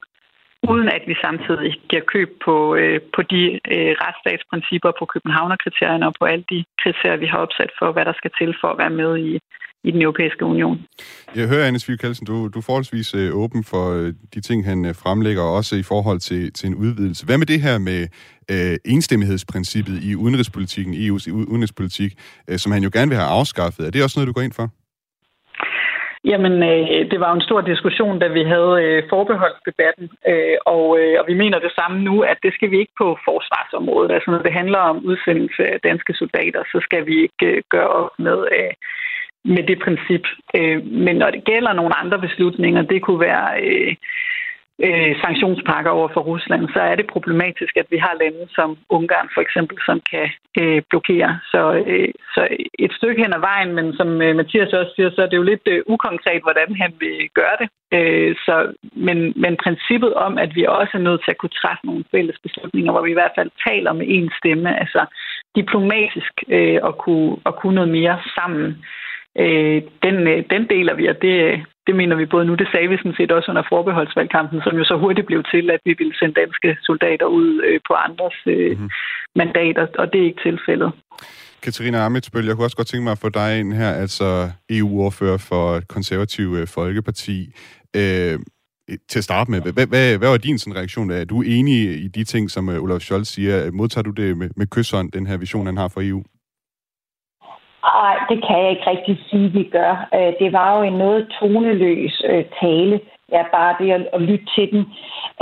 uden 0.72 0.90
at 0.98 1.04
vi 1.08 1.16
samtidig 1.26 1.72
giver 1.90 2.04
køb 2.14 2.30
på, 2.46 2.76
øh, 2.76 3.00
på 3.16 3.22
de 3.22 3.44
øh, 3.76 3.92
retsstatsprincipper, 4.04 4.92
på 5.00 5.06
Københavnerkriterierne 5.14 6.08
og 6.08 6.14
på 6.20 6.26
alle 6.26 6.46
de 6.54 6.66
kriterier, 6.82 7.18
vi 7.24 7.26
har 7.26 7.38
opsat 7.38 7.72
for, 7.80 7.92
hvad 7.92 8.06
der 8.06 8.14
skal 8.18 8.32
til 8.40 8.56
for 8.62 8.68
at 8.72 8.78
være 8.78 8.98
med 9.02 9.12
i, 9.18 9.40
i 9.88 9.92
den 9.92 10.02
europæiske 10.02 10.46
union. 10.46 10.78
Jeg 11.36 11.48
hører, 11.48 11.68
Anne 11.68 11.80
Sviv 11.80 11.98
Kjeldsen, 11.98 12.26
du, 12.28 12.36
du 12.54 12.60
er 12.60 12.68
forholdsvis 12.70 13.16
øh, 13.16 13.30
åben 13.44 13.64
for 13.64 13.86
øh, 13.98 14.14
de 14.34 14.42
ting, 14.42 14.66
han 14.66 14.86
øh, 14.86 14.94
fremlægger, 15.04 15.44
også 15.44 15.76
i 15.76 15.84
forhold 15.84 16.20
til, 16.20 16.54
til 16.54 16.68
en 16.68 16.76
udvidelse. 16.76 17.26
Hvad 17.26 17.38
med 17.38 17.48
det 17.54 17.62
her 17.62 17.78
med 17.90 18.02
øh, 18.54 18.78
enstemmighedsprincippet 18.94 19.96
i 20.10 20.16
udenrigspolitikken, 20.16 20.94
EU's 20.94 21.26
udenrigspolitik, 21.52 22.12
øh, 22.50 22.58
som 22.58 22.72
han 22.72 22.84
jo 22.84 22.90
gerne 22.94 23.10
vil 23.10 23.18
have 23.18 23.32
afskaffet? 23.40 23.88
Er 23.88 23.92
det 23.92 24.04
også 24.04 24.20
noget, 24.20 24.28
du 24.28 24.34
går 24.34 24.48
ind 24.48 24.54
for? 24.54 24.68
Jamen, 26.32 26.56
øh, 26.72 27.12
det 27.12 27.20
var 27.20 27.30
jo 27.30 27.36
en 27.36 27.48
stor 27.50 27.62
diskussion, 27.62 28.20
da 28.20 28.28
vi 28.38 28.44
havde 28.54 28.74
øh, 28.86 29.04
forbeholdsdebatten, 29.14 30.08
øh, 30.32 30.58
og, 30.76 30.86
øh, 31.00 31.16
og 31.20 31.26
vi 31.28 31.36
mener 31.44 31.60
det 31.60 31.74
samme 31.80 31.98
nu, 32.08 32.16
at 32.32 32.38
det 32.44 32.54
skal 32.54 32.72
vi 32.72 32.78
ikke 32.80 32.96
på 32.98 33.08
forsvarsområdet. 33.28 34.12
Altså, 34.12 34.32
når 34.32 34.42
det 34.46 34.54
handler 34.60 34.82
om 34.92 35.06
udsendelse 35.10 35.64
af 35.74 35.80
danske 35.90 36.14
soldater, 36.14 36.62
så 36.72 36.78
skal 36.88 37.06
vi 37.10 37.16
ikke 37.26 37.46
øh, 37.52 37.62
gøre 37.74 37.90
op 38.02 38.12
med, 38.28 38.40
øh, 38.58 38.74
med 39.54 39.64
det 39.64 39.80
princip. 39.86 40.24
Øh, 40.56 40.86
men 40.86 41.16
når 41.16 41.30
det 41.30 41.43
gælder 41.43 41.74
nogle 41.74 41.98
andre 42.02 42.20
beslutninger, 42.20 42.82
det 42.82 43.02
kunne 43.02 43.20
være... 43.20 43.62
Øh, 43.64 43.96
øh, 44.84 45.16
sanktionspakker 45.24 45.91
over 45.91 46.10
for 46.14 46.22
Rusland, 46.22 46.64
så 46.74 46.80
er 46.80 46.96
det 46.96 47.08
problematisk, 47.08 47.78
at 47.78 47.88
vi 47.89 47.98
har 47.98 48.14
lande 48.22 48.48
som 48.56 48.78
Ungarn 48.89 49.30
for 49.34 49.41
eksempel, 49.41 49.78
som 49.86 50.02
kan 50.12 50.28
øh, 50.62 50.82
blokere. 50.89 51.39
Så, 51.52 51.84
øh, 51.88 52.10
så 52.36 52.48
et 52.80 52.91
stykke 52.98 53.22
hen 53.24 53.34
ad 53.34 53.39
vejen, 53.39 53.72
men 53.76 53.93
som 53.93 54.22
øh, 54.22 54.36
Mathias 54.36 54.74
også 54.74 54.91
siger, 54.96 55.10
så 55.12 55.22
er 55.22 55.30
det 55.30 55.38
jo 55.38 55.50
lidt 55.52 55.68
øh, 55.68 55.82
ukonkret, 55.86 56.41
hvordan 56.46 56.76
han 56.82 56.91
vil 57.00 57.30
gøre 57.34 57.58
det. 57.62 57.70
Øh, 57.98 58.36
så, 58.46 58.56
men, 59.08 59.34
men 59.36 59.58
princippet 59.64 60.14
om, 60.14 60.38
at 60.38 60.56
vi 60.56 60.64
også 60.66 60.93
er 60.98 61.08
nødt 61.08 61.22
til 61.24 61.32
at 61.32 61.38
kunne 61.38 61.60
træffe 61.62 61.86
nogle 61.86 62.04
fælles 62.12 62.38
beslutninger, 62.43 62.91
hvor 62.91 63.04
vi 63.04 63.12
i 63.12 63.20
hvert 63.20 63.38
fald 63.38 63.52
taler 63.68 63.93
med 63.93 64.06
én 64.18 64.38
stemme, 64.39 64.80
altså 64.80 65.06
diplomatisk 65.56 66.34
øh, 66.48 66.80
og 66.82 66.98
kunne, 66.98 67.38
og 67.43 67.56
kunne 67.56 67.76
noget 67.76 67.91
mere 68.00 68.18
sammen, 68.38 68.86
øh, 69.44 69.82
den, 70.06 70.16
øh, 70.32 70.44
den 70.54 70.64
deler 70.74 70.94
vi, 70.96 71.06
og 71.08 71.18
det, 71.22 71.36
det 71.88 71.96
mener 71.96 72.16
vi 72.16 72.26
både 72.26 72.46
nu. 72.46 72.56
Det 72.56 72.68
sagde 72.72 72.90
vi 72.90 72.98
sådan 72.98 73.18
set 73.18 73.32
også 73.32 73.52
under 73.52 73.64
forbeholdsvalgkampen, 73.70 74.62
som 74.62 74.78
jo 74.78 74.84
så 74.84 74.96
hurtigt 74.98 75.28
blev 75.28 75.44
til, 75.54 75.70
at 75.76 75.82
vi 75.86 75.94
ville 75.98 76.16
sende 76.20 76.40
danske 76.42 76.78
soldater 76.82 77.26
ud 77.26 77.50
øh, 77.68 77.80
på 77.88 77.94
andres 77.94 78.38
øh, 78.46 78.72
mm-hmm. 78.72 78.90
mandater, 79.36 79.88
og 80.00 80.14
det 80.14 80.22
er 80.22 80.26
ikke 80.26 80.44
tilfældet. 80.50 80.92
Katarina 81.64 81.98
Amitsbøl, 82.06 82.46
jeg 82.46 82.56
kunne 82.56 82.66
også 82.66 82.78
godt 82.78 82.88
tænke 82.88 83.04
mig 83.04 83.12
at 83.12 83.24
få 83.26 83.30
dig 83.30 83.60
ind 83.60 83.74
her, 83.74 83.92
altså 83.92 84.28
EU-ordfører 84.70 85.38
for 85.50 85.82
Konservative 85.90 86.60
øh, 86.60 86.68
Folkeparti. 86.68 87.38
Øh, 87.96 88.40
til 89.10 89.20
at 89.20 89.24
starte 89.24 89.52
med, 89.52 89.62
hvad, 89.62 89.88
hvad, 89.88 90.18
hvad 90.18 90.30
var 90.30 90.38
din 90.38 90.60
sådan, 90.60 90.76
reaktion? 90.76 91.12
Er 91.12 91.26
du 91.26 91.42
enig 91.42 92.04
i 92.04 92.08
de 92.08 92.24
ting, 92.24 92.52
som 92.52 92.70
øh, 92.70 92.84
Olaf 92.84 93.02
Scholz 93.02 93.28
siger? 93.28 93.72
Modtager 93.72 94.04
du 94.04 94.12
det 94.12 94.38
med, 94.38 94.50
med 94.56 94.68
kysshånd, 94.68 95.12
den 95.12 95.28
her 95.28 95.38
vision, 95.38 95.66
han 95.66 95.78
har 95.78 95.88
for 95.88 96.02
EU? 96.04 96.24
Nej, 97.94 98.16
det 98.30 98.38
kan 98.46 98.62
jeg 98.62 98.70
ikke 98.70 98.90
rigtig 98.90 99.18
sige, 99.30 99.50
vi 99.50 99.64
gør. 99.64 100.08
Øh, 100.16 100.34
det 100.40 100.54
var 100.54 100.78
jo 100.78 100.82
en 100.84 100.94
noget 100.94 101.28
toneløs 101.40 102.22
øh, 102.30 102.46
tale. 102.60 103.00
Ja, 103.32 103.44
bare 103.52 103.76
det 103.80 103.92
at, 103.92 104.08
at 104.14 104.22
lytte 104.22 104.46
til 104.56 104.72
den. 104.72 104.82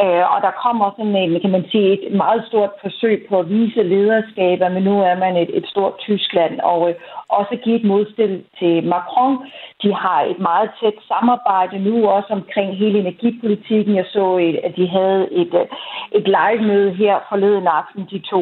Øh, 0.02 0.24
og 0.34 0.38
der 0.46 0.60
kommer 0.64 0.86
også 0.86 1.02
en, 1.02 1.42
kan 1.42 1.52
man 1.52 1.66
sige, 1.72 2.08
et 2.08 2.14
meget 2.14 2.44
stort 2.48 2.70
forsøg 2.82 3.26
på 3.30 3.40
at 3.40 3.50
vise 3.50 3.84
lederskaber, 3.84 4.70
men 4.70 4.84
nu 4.84 5.02
er 5.02 5.16
man 5.16 5.38
et, 5.38 5.58
et 5.58 5.68
stort 5.68 5.94
Tyskland, 5.98 6.60
og 6.60 6.96
også 7.30 7.56
give 7.64 7.76
et 7.76 7.84
modstil 7.84 8.44
til 8.60 8.88
Macron. 8.88 9.38
De 9.84 9.94
har 9.94 10.22
et 10.22 10.40
meget 10.40 10.70
tæt 10.80 10.98
samarbejde 11.08 11.80
nu 11.80 12.10
også 12.10 12.34
omkring 12.34 12.78
hele 12.78 13.00
energipolitikken. 13.00 13.96
Jeg 13.96 14.06
så, 14.06 14.26
at 14.64 14.76
de 14.76 14.88
havde 14.88 15.34
et, 15.42 15.54
et 16.12 16.26
live-møde 16.38 16.92
her 16.94 17.16
forleden 17.30 17.68
aften, 17.68 18.08
de 18.12 18.20
to. 18.20 18.42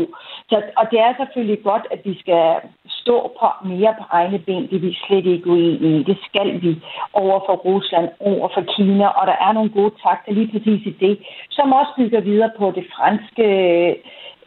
Så, 0.49 0.61
og 0.77 0.85
det 0.91 0.99
er 0.99 1.13
selvfølgelig 1.17 1.63
godt, 1.63 1.85
at 1.91 1.99
vi 2.05 2.19
skal 2.19 2.55
stå 3.01 3.15
på 3.39 3.47
mere 3.67 3.93
på 3.99 4.05
egne 4.09 4.39
ben. 4.39 4.67
Det 4.69 4.75
er 4.75 4.79
vi 4.79 4.93
slet 4.93 5.25
ikke 5.25 5.49
uenige 5.49 5.99
i. 5.99 6.03
Det 6.03 6.17
skal 6.27 6.61
vi 6.61 6.71
over 7.13 7.39
for 7.45 7.55
Rusland, 7.55 8.09
over 8.19 8.47
for 8.53 8.63
Kina, 8.75 9.07
og 9.07 9.27
der 9.27 9.37
er 9.45 9.51
nogle 9.53 9.69
gode 9.69 9.93
takter 10.03 10.33
lige 10.33 10.51
præcis 10.51 10.81
i 10.85 10.93
det, 11.05 11.13
som 11.49 11.73
også 11.73 11.91
bygger 11.97 12.21
videre 12.21 12.51
på 12.57 12.71
det 12.75 12.85
franske 12.95 13.45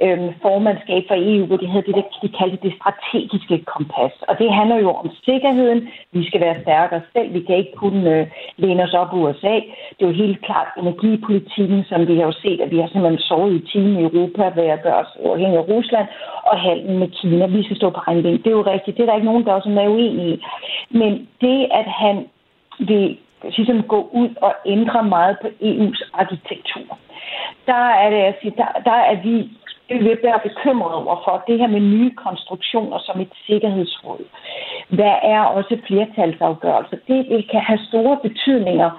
øh, 0.02 0.18
formandskab 0.42 1.02
for 1.08 1.16
EU, 1.18 1.46
hvor 1.46 1.56
de 1.56 1.66
havde 1.66 1.86
det, 1.86 2.04
de 2.22 2.28
kaldte 2.38 2.58
det 2.62 2.72
strategiske 2.78 3.58
kompas. 3.72 4.12
Og 4.28 4.38
det 4.38 4.52
handler 4.52 4.78
jo 4.86 4.90
om 5.02 5.10
sikkerheden. 5.24 5.88
Vi 6.12 6.26
skal 6.26 6.40
være 6.40 6.62
stærkere 6.62 7.02
selv. 7.12 7.34
Vi 7.34 7.40
kan 7.40 7.56
ikke 7.56 7.76
kun 7.76 8.06
øh, 8.06 8.26
læne 8.56 8.82
os 8.82 8.94
op 8.94 9.12
USA. 9.12 9.54
Det 9.96 10.02
er 10.02 10.10
jo 10.12 10.22
helt 10.24 10.44
klart 10.46 10.68
energipolitikken, 10.82 11.84
som 11.84 12.08
vi 12.08 12.16
har 12.16 12.24
jo 12.24 12.32
set, 12.32 12.60
at 12.60 12.70
vi 12.70 12.78
har 12.78 12.88
simpelthen 12.88 13.18
sovet 13.18 13.54
i 13.54 13.66
timen 13.72 14.00
i 14.00 14.02
Europa 14.02 14.44
ved 14.60 14.68
at 14.76 14.82
gøre 14.82 15.00
os 15.04 15.12
afhængige 15.24 15.58
af 15.58 15.68
Rusland 15.68 16.06
og 16.50 16.56
handlen 16.60 16.98
med 16.98 17.08
Kina. 17.08 17.46
Vi 17.46 17.64
skal 17.64 17.76
stå 17.76 17.90
på 17.90 18.00
egen 18.06 18.22
ben. 18.22 18.38
Det 18.38 18.46
er 18.46 18.60
jo 18.60 18.70
rigtigt. 18.74 18.96
Det 18.96 19.02
er 19.02 19.06
der 19.06 19.14
ikke 19.14 19.30
nogen, 19.32 19.44
der 19.44 19.52
også 19.52 19.68
er 19.68 19.88
uenige 19.88 20.34
i. 20.34 20.44
Men 20.90 21.28
det, 21.40 21.66
at 21.70 21.86
han 21.86 22.26
vil 22.78 23.18
ligesom 23.56 23.82
gå 23.82 24.08
ud 24.12 24.28
og 24.40 24.54
ændre 24.66 25.02
meget 25.02 25.36
på 25.42 25.48
EU's 25.62 26.10
arkitektur, 26.12 26.98
der 27.66 27.84
er 28.02 28.10
det, 28.10 28.18
jeg 28.18 28.34
siger, 28.40 28.54
der, 28.54 28.80
der 28.84 28.98
er 29.10 29.22
vi 29.22 29.50
det 29.88 29.98
vil 30.04 30.18
være 30.22 30.40
bekymret 30.48 30.94
over 30.94 31.16
for 31.24 31.44
det 31.46 31.58
her 31.58 31.66
med 31.66 31.80
nye 31.80 32.14
konstruktioner 32.14 32.98
som 32.98 33.20
et 33.20 33.32
sikkerhedsråd. 33.46 34.24
Hvad 34.88 35.14
er 35.22 35.40
også 35.40 35.78
flertalsafgørelser? 35.86 36.96
Det 37.08 37.50
kan 37.50 37.60
have 37.60 37.78
store 37.88 38.16
betydninger 38.22 38.90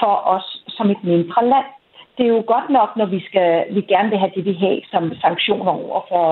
for 0.00 0.14
os 0.34 0.62
som 0.68 0.90
et 0.90 1.04
mindre 1.04 1.44
land. 1.44 1.68
Det 2.18 2.24
er 2.26 2.34
jo 2.38 2.44
godt 2.46 2.70
nok, 2.70 2.96
når 2.96 3.06
vi, 3.06 3.20
skal, 3.28 3.74
vi 3.74 3.80
gerne 3.80 4.10
vil 4.10 4.18
have 4.18 4.32
det, 4.34 4.44
vi 4.44 4.52
har 4.52 4.76
som 4.90 5.14
sanktioner 5.20 5.72
over 5.72 6.00
for, 6.08 6.26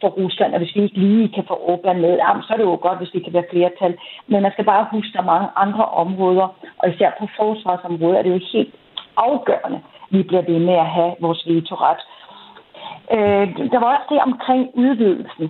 for 0.00 0.08
Rusland, 0.08 0.52
og 0.52 0.58
hvis 0.58 0.76
vi 0.76 0.82
ikke 0.82 0.98
lige 0.98 1.28
kan 1.34 1.44
få 1.48 1.54
Orbán 1.70 1.98
med, 2.04 2.18
jamen, 2.22 2.42
så 2.42 2.52
er 2.52 2.56
det 2.56 2.64
jo 2.64 2.78
godt, 2.82 2.98
hvis 2.98 3.14
vi 3.14 3.20
kan 3.20 3.32
være 3.32 3.50
flertal. 3.50 3.98
Men 4.26 4.42
man 4.42 4.52
skal 4.52 4.64
bare 4.64 4.86
huske, 4.92 5.12
der 5.12 5.20
er 5.20 5.32
mange 5.34 5.48
andre 5.56 5.84
områder, 5.84 6.46
og 6.78 6.88
især 6.88 7.10
på 7.18 7.26
forsvarsområdet 7.36 8.18
er 8.18 8.22
det 8.22 8.30
jo 8.30 8.40
helt 8.52 8.74
afgørende, 9.16 9.80
vi 10.10 10.22
bliver 10.22 10.42
ved 10.42 10.58
med 10.58 10.74
at 10.74 10.86
have 10.86 11.12
vores 11.20 11.42
vetoret. 11.46 12.00
Øh, 13.12 13.46
der 13.72 13.78
var 13.78 13.96
også 13.96 14.06
det 14.14 14.20
omkring 14.20 14.70
udvidelsen. 14.74 15.46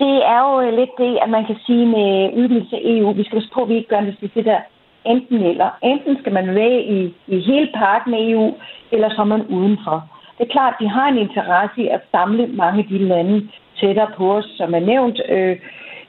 det 0.00 0.14
er 0.34 0.40
jo 0.48 0.60
øh, 0.60 0.72
lidt 0.78 0.94
det, 0.98 1.18
at 1.22 1.30
man 1.30 1.46
kan 1.46 1.56
sige 1.66 1.86
med 1.86 2.30
udvidelse 2.40 2.76
af 2.76 2.80
EU, 2.84 3.12
vi 3.12 3.24
skal 3.24 3.38
også 3.38 3.52
på, 3.54 3.62
at 3.62 3.68
vi 3.68 3.74
ikke 3.74 3.88
gør 3.88 4.00
det, 4.00 4.34
det 4.34 4.44
der 4.44 4.60
enten 5.04 5.42
eller. 5.42 5.70
Enten 5.82 6.18
skal 6.20 6.32
man 6.32 6.54
være 6.54 6.82
i, 6.82 7.14
i 7.26 7.40
hele 7.40 7.68
parken 7.74 8.14
af 8.14 8.18
EU, 8.20 8.54
eller 8.92 9.08
så 9.10 9.20
er 9.20 9.24
man 9.34 9.46
udenfor. 9.46 10.08
Det 10.38 10.46
er 10.46 10.52
klart, 10.52 10.74
at 10.74 10.84
vi 10.84 10.86
har 10.86 11.08
en 11.08 11.18
interesse 11.18 11.82
i 11.82 11.88
at 11.88 12.00
samle 12.10 12.46
mange 12.46 12.78
af 12.78 12.88
de 12.88 12.98
lande 12.98 13.48
tættere 13.80 14.10
på 14.16 14.36
os, 14.36 14.44
som 14.56 14.74
er 14.74 14.80
nævnt, 14.80 15.20
øh, 15.28 15.56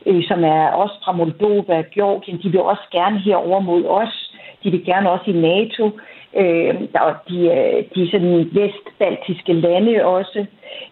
øh, 0.05 0.23
som 0.27 0.43
er 0.43 0.67
også 0.67 0.95
fra 1.03 1.11
Moldova, 1.11 1.83
Georgien. 1.93 2.39
De 2.43 2.49
vil 2.51 2.61
også 2.61 2.83
gerne 2.91 3.19
herover 3.19 3.59
mod 3.59 3.85
os. 3.85 4.33
De 4.63 4.71
vil 4.71 4.85
gerne 4.85 5.11
også 5.11 5.31
i 5.31 5.33
NATO. 5.33 5.91
Øh, 6.35 6.75
og 6.93 7.13
de, 7.29 7.39
øh, 7.57 7.83
de 7.95 8.11
sådan 8.11 8.49
vestbaltiske 8.51 9.53
lande 9.53 10.05
også. 10.05 10.45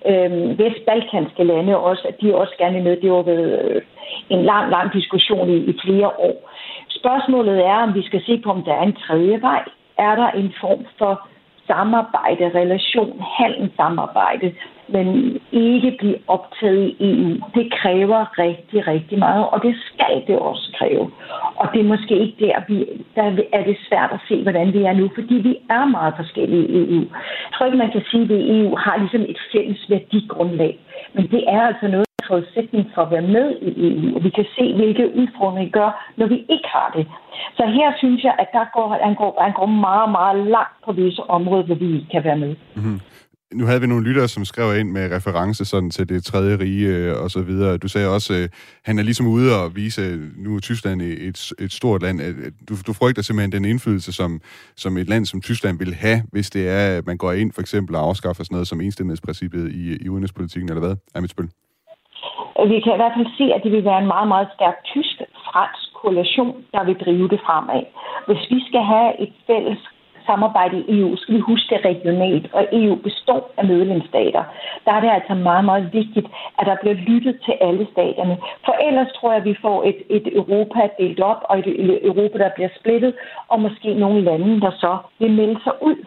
Øh, 0.07 0.59
vestbalkanske 0.59 1.43
lande 1.43 1.77
også, 1.77 2.07
at 2.07 2.21
de 2.21 2.35
også 2.35 2.53
gerne 2.57 2.81
med. 2.81 2.97
Det 3.01 3.09
har 3.09 3.21
været 3.21 3.69
øh, 3.69 3.81
en 4.29 4.43
lang, 4.43 4.71
lang 4.71 4.93
diskussion 4.93 5.49
i, 5.49 5.57
i 5.57 5.73
flere 5.85 6.07
år. 6.07 6.49
Spørgsmålet 6.89 7.65
er, 7.65 7.77
om 7.85 7.95
vi 7.95 8.03
skal 8.03 8.21
se 8.25 8.41
på, 8.43 8.49
om 8.49 8.63
der 8.63 8.73
er 8.73 8.83
en 8.83 8.95
tredje 9.07 9.41
vej. 9.41 9.63
Er 9.97 10.15
der 10.15 10.29
en 10.31 10.53
form 10.61 10.85
for 10.97 11.27
samarbejde, 11.69 12.45
relation, 12.61 13.13
handelssamarbejde, 13.37 14.47
men 14.87 15.07
ikke 15.51 15.91
blive 15.99 16.19
optaget 16.27 16.95
i 16.99 17.09
EU. 17.11 17.31
Det 17.57 17.65
kræver 17.79 18.39
rigtig, 18.39 18.87
rigtig 18.87 19.19
meget, 19.19 19.45
og 19.53 19.57
det 19.63 19.75
skal 19.87 20.15
det 20.27 20.37
også 20.39 20.75
kræve. 20.77 21.11
Og 21.55 21.65
det 21.73 21.79
er 21.81 21.91
måske 21.93 22.13
ikke 22.23 22.37
der, 22.45 22.55
vi, 22.67 22.77
der 23.15 23.23
er 23.57 23.63
det 23.63 23.77
svært 23.87 24.11
at 24.13 24.19
se, 24.27 24.43
hvordan 24.43 24.73
vi 24.73 24.81
er 24.83 24.93
nu, 24.93 25.09
fordi 25.15 25.35
vi 25.49 25.53
er 25.69 25.85
meget 25.85 26.13
forskellige 26.17 26.67
i 26.67 26.95
EU. 26.95 27.05
Jeg 27.45 27.51
tror 27.53 27.65
ikke, 27.65 27.77
man 27.77 27.91
kan 27.91 28.03
sige, 28.11 28.23
at 28.23 28.31
EU 28.31 28.75
har 28.75 28.97
ligesom 28.97 29.21
et 29.21 29.39
fælles 29.51 29.89
værdigrundlag, 29.89 30.79
men 31.13 31.27
det 31.33 31.43
er 31.47 31.61
altså 31.61 31.87
noget 31.87 32.08
forudsætning 32.29 32.85
for 32.93 33.01
at 33.05 33.11
være 33.15 33.27
med 33.35 33.47
i 33.67 33.69
EU, 33.87 34.15
og 34.15 34.21
vi 34.23 34.29
kan 34.37 34.47
se, 34.57 34.65
hvilke 34.79 35.05
udfordringer 35.19 35.65
vi 35.65 35.77
gør, 35.79 35.89
når 36.19 36.27
vi 36.33 36.37
ikke 36.53 36.69
har 36.77 36.89
det. 36.97 37.05
Så 37.57 37.63
her 37.77 37.89
synes 38.01 38.23
jeg, 38.23 38.35
at 38.43 38.49
der 38.57 38.65
går, 38.75 38.87
han, 39.07 39.15
går, 39.21 39.31
han 39.47 39.53
går 39.59 39.69
meget, 39.87 40.09
meget 40.17 40.37
langt 40.55 40.77
på 40.85 40.91
visse 40.99 41.23
områder, 41.37 41.65
hvor 41.65 41.75
vi 41.75 41.87
ikke 41.95 42.11
kan 42.15 42.23
være 42.23 42.39
med. 42.43 42.55
Mm-hmm. 42.75 42.99
Nu 43.53 43.65
havde 43.65 43.81
vi 43.81 43.87
nogle 43.87 44.07
lyttere, 44.07 44.27
som 44.27 44.45
skrev 44.45 44.79
ind 44.79 44.91
med 44.91 45.11
reference 45.11 45.65
sådan 45.65 45.89
til 45.89 46.09
det 46.09 46.23
tredje 46.23 46.59
rige 46.59 46.87
øh, 46.87 47.23
og 47.23 47.31
så 47.31 47.41
videre. 47.41 47.77
Du 47.77 47.87
sagde 47.87 48.07
også, 48.07 48.33
at 48.33 48.39
øh, 48.39 48.49
han 48.83 48.99
er 48.99 49.03
ligesom 49.03 49.27
ude 49.27 49.63
og 49.63 49.75
vise, 49.75 50.01
øh, 50.01 50.19
nu 50.37 50.55
er 50.55 50.59
Tyskland 50.59 51.01
et, 51.01 51.51
et 51.59 51.71
stort 51.73 52.01
land. 52.01 52.21
Øh, 52.21 52.27
øh, 52.27 52.51
du, 52.69 52.75
du 52.87 52.93
frygter 52.93 53.21
simpelthen 53.21 53.51
den 53.51 53.65
indflydelse, 53.65 54.13
som, 54.13 54.41
som 54.75 54.97
et 54.97 55.09
land 55.09 55.25
som 55.25 55.41
Tyskland 55.41 55.79
vil 55.79 55.93
have, 55.93 56.23
hvis 56.31 56.49
det 56.49 56.69
er, 56.69 56.97
at 56.97 57.05
man 57.05 57.17
går 57.17 57.31
ind 57.31 57.51
for 57.53 57.61
eksempel 57.61 57.95
og 57.95 58.01
afskaffer 58.01 58.43
sådan 58.43 58.55
noget 58.55 58.67
som 58.67 58.81
enstemmighedsprincippet 58.81 59.71
i, 59.71 59.97
i 60.05 60.09
udenrigspolitikken, 60.09 60.69
eller 60.69 60.87
hvad? 60.87 60.95
Er 61.15 61.21
mit 61.21 61.31
spil? 61.31 61.49
Vi 62.71 62.79
kan 62.79 62.93
i 62.93 63.01
hvert 63.01 63.15
fald 63.17 63.27
se, 63.37 63.53
at 63.53 63.63
det 63.63 63.71
vil 63.71 63.85
være 63.85 64.01
en 64.01 64.07
meget, 64.07 64.27
meget 64.27 64.47
stærk 64.55 64.77
tysk-fransk 64.83 65.93
koalition, 65.93 66.65
der 66.73 66.83
vil 66.83 66.99
drive 67.05 67.27
det 67.27 67.39
fremad. 67.45 67.83
Hvis 68.27 68.43
vi 68.51 68.59
skal 68.67 68.83
have 68.83 69.21
et 69.21 69.33
fælles 69.47 69.79
samarbejde 70.29 70.77
i 70.79 70.99
EU, 70.99 71.15
skal 71.15 71.35
vi 71.35 71.39
huske 71.39 71.75
det 71.75 71.85
regionalt, 71.85 72.45
og 72.53 72.63
EU 72.79 72.95
består 72.95 73.43
af 73.57 73.65
medlemsstater. 73.65 74.43
Der 74.85 74.91
er 74.93 75.01
det 75.05 75.11
altså 75.17 75.33
meget, 75.33 75.65
meget 75.65 75.85
vigtigt, 75.99 76.27
at 76.59 76.65
der 76.69 76.75
bliver 76.81 76.97
lyttet 77.09 77.35
til 77.45 77.55
alle 77.67 77.87
staterne. 77.93 78.35
For 78.65 78.75
ellers 78.87 79.11
tror 79.15 79.31
jeg, 79.31 79.41
at 79.41 79.49
vi 79.51 79.55
får 79.65 79.77
et, 79.89 79.99
et 80.17 80.25
Europa 80.41 80.81
delt 80.99 81.21
op, 81.31 81.41
og 81.49 81.59
et 81.59 81.67
Europa, 82.09 82.37
der 82.43 82.49
bliver 82.55 82.71
splittet, 82.79 83.13
og 83.51 83.57
måske 83.65 83.89
nogle 83.93 84.21
lande, 84.21 84.61
der 84.61 84.71
så 84.83 84.97
vil 85.19 85.31
melde 85.31 85.59
sig 85.63 85.75
ud. 85.89 85.99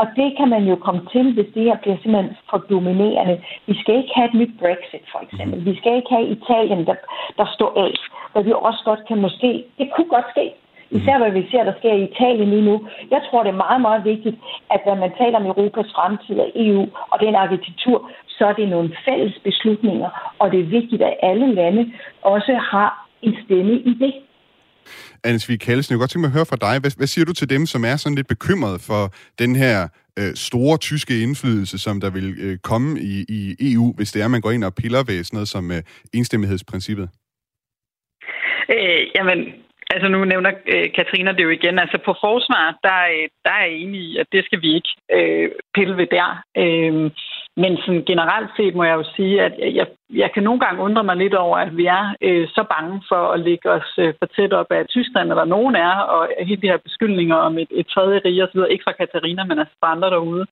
Og 0.00 0.06
det 0.16 0.28
kan 0.38 0.48
man 0.54 0.64
jo 0.70 0.76
komme 0.76 1.02
til, 1.12 1.26
hvis 1.34 1.50
det 1.54 1.62
her 1.62 1.76
bliver 1.82 1.96
simpelthen 2.02 2.36
for 2.50 2.58
dominerende. 2.58 3.36
Vi 3.66 3.74
skal 3.80 3.94
ikke 3.96 4.12
have 4.14 4.28
et 4.28 4.34
nyt 4.40 4.54
Brexit, 4.62 5.04
for 5.12 5.20
eksempel. 5.26 5.64
Vi 5.64 5.74
skal 5.76 5.96
ikke 5.96 6.14
have 6.16 6.26
Italien, 6.36 6.86
der, 6.86 6.96
der 7.38 7.46
står 7.54 7.72
af. 7.86 7.94
Hvor 8.32 8.42
vi 8.42 8.52
også 8.68 8.82
godt 8.84 9.02
kan 9.08 9.18
måske... 9.26 9.64
Det 9.78 9.86
kunne 9.94 10.10
godt 10.16 10.28
ske, 10.34 10.46
Især 10.98 11.16
hvad 11.18 11.32
vi 11.38 11.42
ser, 11.50 11.62
der 11.64 11.74
sker 11.78 11.94
i 11.96 12.08
Italien 12.10 12.50
lige 12.50 12.68
nu. 12.70 12.76
Jeg 13.14 13.20
tror, 13.26 13.42
det 13.42 13.52
er 13.52 13.64
meget, 13.66 13.80
meget 13.80 14.02
vigtigt, 14.12 14.36
at 14.74 14.80
når 14.86 14.96
man 15.04 15.12
taler 15.20 15.36
om 15.40 15.46
Europas 15.46 15.90
fremtid 15.96 16.36
og 16.44 16.50
EU 16.54 16.84
og 17.12 17.16
den 17.24 17.34
arkitektur, 17.34 18.10
så 18.36 18.42
er 18.50 18.52
det 18.52 18.68
nogle 18.68 18.90
fælles 19.06 19.36
beslutninger, 19.44 20.10
og 20.38 20.46
det 20.52 20.60
er 20.60 20.74
vigtigt, 20.78 21.02
at 21.02 21.14
alle 21.22 21.54
lande 21.54 21.92
også 22.22 22.52
har 22.72 22.90
en 23.22 23.34
stemme 23.44 23.74
i 23.90 23.92
det. 24.02 24.14
Anne 25.24 25.38
Svig 25.38 25.60
Kallesen, 25.60 25.92
jeg 25.92 25.96
kunne 25.96 26.02
godt 26.02 26.10
tænke 26.10 26.24
mig 26.26 26.32
at 26.32 26.38
høre 26.38 26.50
fra 26.52 26.62
dig. 26.66 26.80
Hvad, 26.80 26.92
hvad 26.96 27.06
siger 27.06 27.24
du 27.24 27.32
til 27.32 27.50
dem, 27.50 27.66
som 27.66 27.84
er 27.84 27.96
sådan 27.96 28.16
lidt 28.16 28.28
bekymrede 28.28 28.78
for 28.88 29.02
den 29.42 29.56
her 29.56 29.88
øh, 30.18 30.34
store 30.34 30.76
tyske 30.76 31.22
indflydelse, 31.22 31.78
som 31.78 32.00
der 32.00 32.10
vil 32.10 32.28
øh, 32.44 32.58
komme 32.58 33.00
i, 33.00 33.14
i 33.28 33.72
EU, 33.72 33.94
hvis 33.96 34.12
det 34.12 34.20
er, 34.20 34.24
at 34.24 34.30
man 34.30 34.40
går 34.40 34.50
ind 34.50 34.64
og 34.64 34.74
piller 34.74 35.02
ved 35.08 35.24
sådan 35.24 35.36
noget 35.36 35.48
som 35.48 35.70
øh, 35.70 35.82
enstemmighedsprincippet? 36.14 37.08
Øh, 38.74 39.02
jamen, 39.16 39.38
Altså 39.94 40.08
nu 40.08 40.24
nævner 40.24 40.50
øh, 40.74 40.92
Katrina 40.96 41.32
det 41.32 41.44
jo 41.44 41.48
igen. 41.48 41.78
Altså 41.78 41.98
på 42.04 42.12
forsvar, 42.20 42.78
der, 42.82 42.98
øh, 43.14 43.28
der 43.44 43.50
er 43.50 43.64
jeg 43.64 43.72
enig 43.72 44.00
i, 44.00 44.16
at 44.16 44.26
det 44.32 44.44
skal 44.44 44.62
vi 44.62 44.74
ikke 44.74 44.92
øh, 45.16 45.50
pille 45.74 45.96
ved 45.96 46.06
der. 46.06 46.28
Øh, 46.62 47.10
men 47.62 47.72
sådan 47.76 48.04
generelt 48.12 48.50
set 48.56 48.74
må 48.74 48.84
jeg 48.84 48.96
jo 49.00 49.04
sige, 49.16 49.42
at 49.42 49.52
jeg, 49.74 49.86
jeg 50.10 50.30
kan 50.34 50.42
nogle 50.42 50.60
gange 50.60 50.82
undre 50.82 51.04
mig 51.04 51.16
lidt 51.16 51.34
over, 51.34 51.56
at 51.56 51.76
vi 51.76 51.86
er 51.86 52.14
øh, 52.20 52.48
så 52.48 52.62
bange 52.74 53.02
for 53.08 53.22
at 53.34 53.40
lægge 53.40 53.70
os 53.70 53.90
øh, 53.98 54.14
for 54.18 54.26
tæt 54.26 54.52
op 54.52 54.70
af 54.70 54.86
Tyskland, 54.86 55.30
eller 55.30 55.44
nogen 55.44 55.74
er, 55.74 55.94
og 56.14 56.28
hele 56.40 56.62
de 56.62 56.70
her 56.72 56.76
beskyldninger 56.88 57.36
om 57.36 57.58
et, 57.58 57.68
et 57.70 57.86
tredje 57.86 58.20
rige 58.24 58.44
osv., 58.44 58.60
ikke 58.70 58.84
fra 58.86 58.98
Katarina, 59.00 59.44
men 59.44 59.58
altså 59.58 59.74
fra 59.80 59.92
andre 59.92 60.10
derude. 60.10 60.46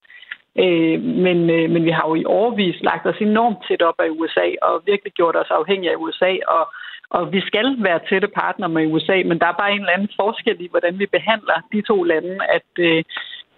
Øh, 0.62 1.00
men, 1.26 1.38
øh, 1.50 1.70
men 1.70 1.84
vi 1.84 1.90
har 1.90 2.04
jo 2.08 2.14
i 2.14 2.24
overvis 2.24 2.76
lagt 2.80 3.06
os 3.06 3.20
enormt 3.20 3.58
tæt 3.68 3.82
op 3.82 3.98
af 3.98 4.08
USA, 4.18 4.46
og 4.62 4.82
virkelig 4.86 5.12
gjort 5.12 5.36
os 5.36 5.50
afhængige 5.50 5.92
af 5.92 6.00
USA, 6.04 6.32
og 6.56 6.64
og 7.10 7.32
vi 7.32 7.40
skal 7.40 7.76
være 7.78 8.00
tætte 8.08 8.28
partner 8.28 8.68
med 8.68 8.92
USA, 8.92 9.22
men 9.24 9.38
der 9.38 9.46
er 9.46 9.60
bare 9.60 9.72
en 9.72 9.80
eller 9.80 9.92
anden 9.92 10.16
forskel 10.20 10.56
i, 10.60 10.68
hvordan 10.70 10.98
vi 10.98 11.06
behandler 11.06 11.58
de 11.72 11.80
to 11.82 12.02
lande, 12.02 12.38
at, 12.56 12.70
øh, 12.78 13.04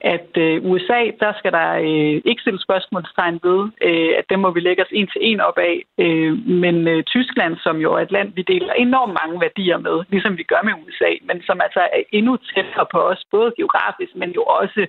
at 0.01 0.30
øh, 0.36 0.64
USA, 0.70 1.01
der 1.22 1.32
skal 1.38 1.53
der 1.53 1.70
øh, 1.88 2.16
ikke 2.30 2.42
stille 2.42 2.62
spørgsmålstegn 2.66 3.40
ved, 3.42 3.61
øh, 3.88 4.12
at 4.18 4.24
dem 4.30 4.38
må 4.40 4.51
vi 4.51 4.61
lægge 4.61 4.82
os 4.82 4.92
en 4.92 5.07
til 5.07 5.20
en 5.30 5.40
op 5.40 5.59
af. 5.59 5.76
Øh, 5.98 6.32
men 6.64 6.88
øh, 6.88 7.03
Tyskland, 7.03 7.57
som 7.57 7.76
jo 7.84 7.94
er 7.94 8.03
et 8.03 8.12
land, 8.12 8.28
vi 8.34 8.42
deler 8.42 8.72
enormt 8.72 9.14
mange 9.20 9.40
værdier 9.40 9.78
med, 9.78 9.96
ligesom 10.11 10.38
vi 10.38 10.42
gør 10.42 10.62
med 10.64 10.74
USA, 10.84 11.11
men 11.28 11.42
som 11.42 11.61
altså 11.64 11.80
er 11.80 12.03
endnu 12.12 12.36
tættere 12.36 12.86
på 12.92 12.98
os, 13.11 13.22
både 13.30 13.53
geografisk, 13.57 14.12
men 14.16 14.30
jo 14.30 14.42
også 14.42 14.86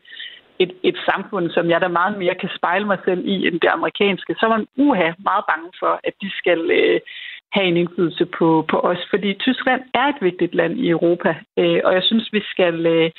et, 0.59 0.72
et 0.84 0.97
samfund, 1.09 1.49
som 1.49 1.70
jeg 1.70 1.82
da 1.82 1.88
meget 1.88 2.18
mere 2.18 2.36
kan 2.36 2.49
spejle 2.57 2.86
mig 2.86 2.99
selv 3.05 3.22
i 3.26 3.47
end 3.47 3.59
det 3.59 3.72
amerikanske, 3.78 4.36
så 4.38 4.45
er 4.45 4.49
man 4.57 4.68
uha 4.78 5.09
meget 5.30 5.43
bange 5.51 5.70
for, 5.80 5.93
at 6.03 6.14
de 6.22 6.30
skal... 6.39 6.72
Øh, 6.72 6.99
have 7.54 7.68
en 7.68 7.78
indflydelse 7.78 8.26
på, 8.26 8.66
på 8.72 8.78
os. 8.80 9.02
Fordi 9.10 9.34
Tyskland 9.34 9.82
er 9.93 10.06
et 10.08 10.22
vigtigt 10.22 10.56
land 10.56 10.74
i 10.80 10.89
Europa, 10.89 11.36
øh, 11.60 11.80
og 11.86 11.93
jeg 11.93 12.04
synes, 12.04 12.34
vi 12.34 12.41
skal... 12.54 12.86
Øh, 12.86 13.12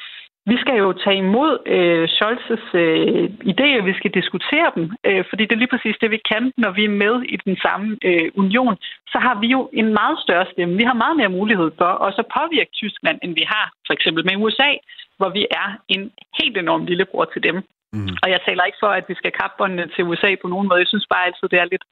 vi 0.47 0.57
skal 0.63 0.77
jo 0.85 0.93
tage 1.05 1.19
imod 1.27 1.53
øh, 1.77 2.05
Scholz's 2.17 2.67
øh, 2.83 3.25
idéer, 3.53 3.81
vi 3.91 3.95
skal 3.99 4.11
diskutere 4.21 4.69
dem, 4.77 4.85
øh, 5.09 5.25
fordi 5.31 5.43
det 5.45 5.53
er 5.55 5.63
lige 5.63 5.75
præcis 5.75 5.97
det, 6.01 6.11
vi 6.11 6.21
kan, 6.33 6.53
når 6.57 6.71
vi 6.79 6.85
er 6.85 6.99
med 7.05 7.15
i 7.35 7.37
den 7.47 7.57
samme 7.65 7.99
øh, 8.09 8.29
union. 8.43 8.77
Så 9.13 9.19
har 9.27 9.35
vi 9.41 9.47
jo 9.47 9.71
en 9.73 9.89
meget 10.01 10.19
større 10.25 10.47
stemme. 10.53 10.77
Vi 10.77 10.85
har 10.91 11.03
meget 11.05 11.17
mere 11.17 11.37
mulighed 11.39 11.71
for 11.79 11.91
også 12.07 12.21
at 12.25 12.33
påvirke 12.39 12.71
Tyskland, 12.81 13.19
end 13.23 13.35
vi 13.35 13.45
har 13.55 13.67
for 13.87 13.93
eksempel 13.93 14.25
med 14.25 14.37
USA, 14.45 14.71
hvor 15.19 15.31
vi 15.39 15.47
er 15.51 15.69
en 15.89 16.11
helt 16.41 16.57
enorm 16.57 16.85
lillebror 16.85 17.25
til 17.25 17.43
dem. 17.43 17.57
Mm. 17.93 18.09
Og 18.23 18.31
jeg 18.31 18.41
taler 18.47 18.65
ikke 18.65 18.83
for, 18.85 18.93
at 18.99 19.05
vi 19.09 19.15
skal 19.15 19.33
kappe 19.41 19.89
til 19.95 20.05
USA 20.05 20.31
på 20.43 20.49
nogen 20.49 20.69
måde. 20.69 20.83
Jeg 20.83 20.93
synes 20.93 21.07
bare 21.13 21.27
altid, 21.27 21.49
det 21.49 21.59
er 21.61 21.73
lidt 21.73 21.85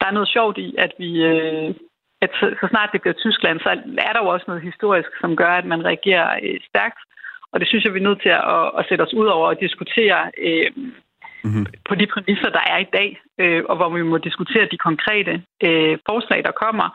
der 0.00 0.06
er 0.06 0.16
noget 0.18 0.28
sjovt 0.28 0.58
i, 0.58 0.74
at 0.78 0.92
vi... 0.98 1.22
Øh, 1.22 1.74
at 2.22 2.30
så, 2.40 2.46
så 2.60 2.66
snart 2.70 2.90
det 2.92 3.00
bliver 3.00 3.22
Tyskland, 3.24 3.60
så 3.60 3.68
er 4.08 4.12
der 4.12 4.22
jo 4.22 4.28
også 4.28 4.44
noget 4.48 4.62
historisk, 4.62 5.10
som 5.20 5.36
gør, 5.36 5.52
at 5.60 5.64
man 5.64 5.84
reagerer 5.84 6.28
øh, 6.42 6.60
stærkt. 6.68 7.00
Og 7.52 7.60
det 7.60 7.68
synes 7.68 7.84
jeg, 7.84 7.94
vi 7.94 7.98
er 7.98 8.08
nødt 8.08 8.22
til 8.22 8.28
at, 8.28 8.44
at, 8.56 8.70
at 8.78 8.86
sætte 8.88 9.02
os 9.02 9.14
ud 9.14 9.26
over 9.26 9.46
og 9.48 9.60
diskutere 9.60 10.30
øh, 10.46 10.70
mm-hmm. 11.44 11.66
på 11.88 11.94
de 11.94 12.06
præmisser, 12.06 12.50
der 12.50 12.64
er 12.72 12.78
i 12.78 12.90
dag, 12.98 13.20
øh, 13.38 13.62
og 13.68 13.76
hvor 13.76 13.88
vi 13.88 14.02
må 14.02 14.18
diskutere 14.18 14.68
de 14.72 14.78
konkrete 14.78 15.42
øh, 15.66 15.98
forslag, 16.08 16.44
der 16.44 16.60
kommer. 16.64 16.88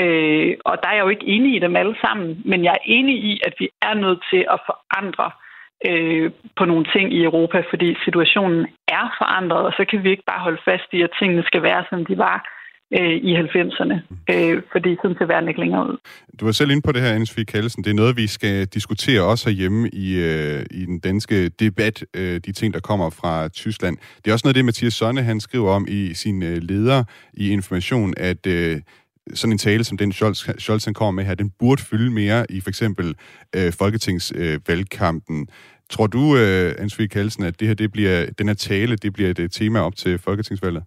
Øh, 0.00 0.56
og 0.64 0.74
der 0.82 0.88
er 0.88 0.96
jeg 0.96 1.04
jo 1.04 1.14
ikke 1.14 1.26
enig 1.26 1.56
i 1.56 1.58
dem 1.58 1.76
alle 1.76 1.96
sammen, 2.04 2.42
men 2.44 2.64
jeg 2.64 2.72
er 2.72 2.84
enig 2.84 3.16
i, 3.30 3.40
at 3.46 3.54
vi 3.58 3.68
er 3.82 3.94
nødt 3.94 4.20
til 4.30 4.46
at 4.54 4.60
forandre 4.68 5.30
øh, 5.30 5.43
Øh, 5.90 6.30
på 6.58 6.64
nogle 6.64 6.86
ting 6.94 7.06
i 7.12 7.24
Europa, 7.28 7.58
fordi 7.70 7.96
situationen 8.04 8.66
er 8.88 9.06
forandret, 9.20 9.62
og 9.68 9.72
så 9.78 9.84
kan 9.90 10.02
vi 10.04 10.10
ikke 10.10 10.28
bare 10.32 10.44
holde 10.46 10.62
fast 10.64 10.88
i, 10.92 11.02
at 11.02 11.10
tingene 11.18 11.42
skal 11.42 11.62
være, 11.62 11.84
som 11.90 12.06
de 12.06 12.18
var 12.18 12.38
øh, 12.98 13.16
i 13.28 13.36
90'erne, 13.36 13.96
øh, 14.32 14.62
fordi 14.72 14.96
sådan 15.02 15.16
ser 15.18 15.26
verden 15.26 15.48
ikke 15.48 15.60
længere 15.60 15.88
ud. 15.90 15.96
Du 16.40 16.44
var 16.44 16.52
selv 16.52 16.70
inde 16.70 16.82
på 16.82 16.92
det 16.92 17.02
her, 17.02 17.12
Anne 17.14 17.26
Sofie 17.26 17.44
Kallesen. 17.44 17.84
Det 17.84 17.90
er 17.90 17.94
noget, 17.94 18.16
vi 18.16 18.26
skal 18.26 18.66
diskutere 18.66 19.22
også 19.22 19.48
herhjemme 19.48 19.88
i, 19.88 20.06
øh, 20.18 20.64
i 20.70 20.84
den 20.84 20.98
danske 20.98 21.48
debat, 21.48 22.04
øh, 22.16 22.40
de 22.46 22.52
ting, 22.52 22.74
der 22.74 22.80
kommer 22.80 23.10
fra 23.10 23.48
Tyskland. 23.48 23.96
Det 24.16 24.26
er 24.28 24.32
også 24.32 24.46
noget, 24.46 24.56
det 24.56 24.64
Mathias 24.64 24.94
Sonne, 24.94 25.22
han 25.22 25.40
skriver 25.40 25.70
om 25.70 25.86
i 25.88 26.14
sin 26.14 26.42
øh, 26.42 26.56
leder 26.62 27.04
i 27.34 27.50
Information, 27.50 28.14
at 28.16 28.46
øh, 28.46 28.76
sådan 29.34 29.52
en 29.52 29.58
tale, 29.58 29.84
som 29.84 29.98
den 29.98 30.12
Scholz, 30.12 30.48
Scholz 30.58 30.84
han 30.84 30.94
kommer 30.94 31.10
med 31.10 31.24
her, 31.24 31.34
den 31.34 31.50
burde 31.58 31.82
fylde 31.82 32.10
mere 32.10 32.46
i 32.50 32.60
for 32.60 32.68
eksempel 32.68 33.14
øh, 33.56 33.72
folketingsvalgkampen. 33.72 35.40
Øh, 35.40 35.46
Tror 35.90 36.06
du, 36.06 36.36
øh, 36.36 36.66
uh, 36.66 36.82
Ansvig 36.82 37.10
Kalsen, 37.10 37.44
at 37.44 37.60
det 37.60 37.68
her, 37.68 37.74
det 37.74 37.92
bliver, 37.92 38.26
den 38.38 38.48
her 38.48 38.54
tale, 38.54 38.96
det 38.96 39.12
bliver 39.12 39.30
et 39.30 39.52
tema 39.52 39.80
op 39.80 39.96
til 39.96 40.18
folketingsvalget? 40.18 40.82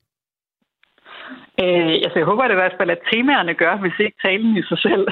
Øh, 1.63 1.95
altså, 2.05 2.17
jeg 2.19 2.29
håber 2.31 2.43
det 2.47 2.55
i 2.55 2.61
hvert 2.61 2.77
fald, 2.79 2.89
at 2.89 3.05
temaerne 3.11 3.53
gør, 3.63 3.75
hvis 3.81 3.97
ikke 4.05 4.17
talen 4.25 4.57
i 4.57 4.63
sig 4.69 4.79
selv. 4.87 5.05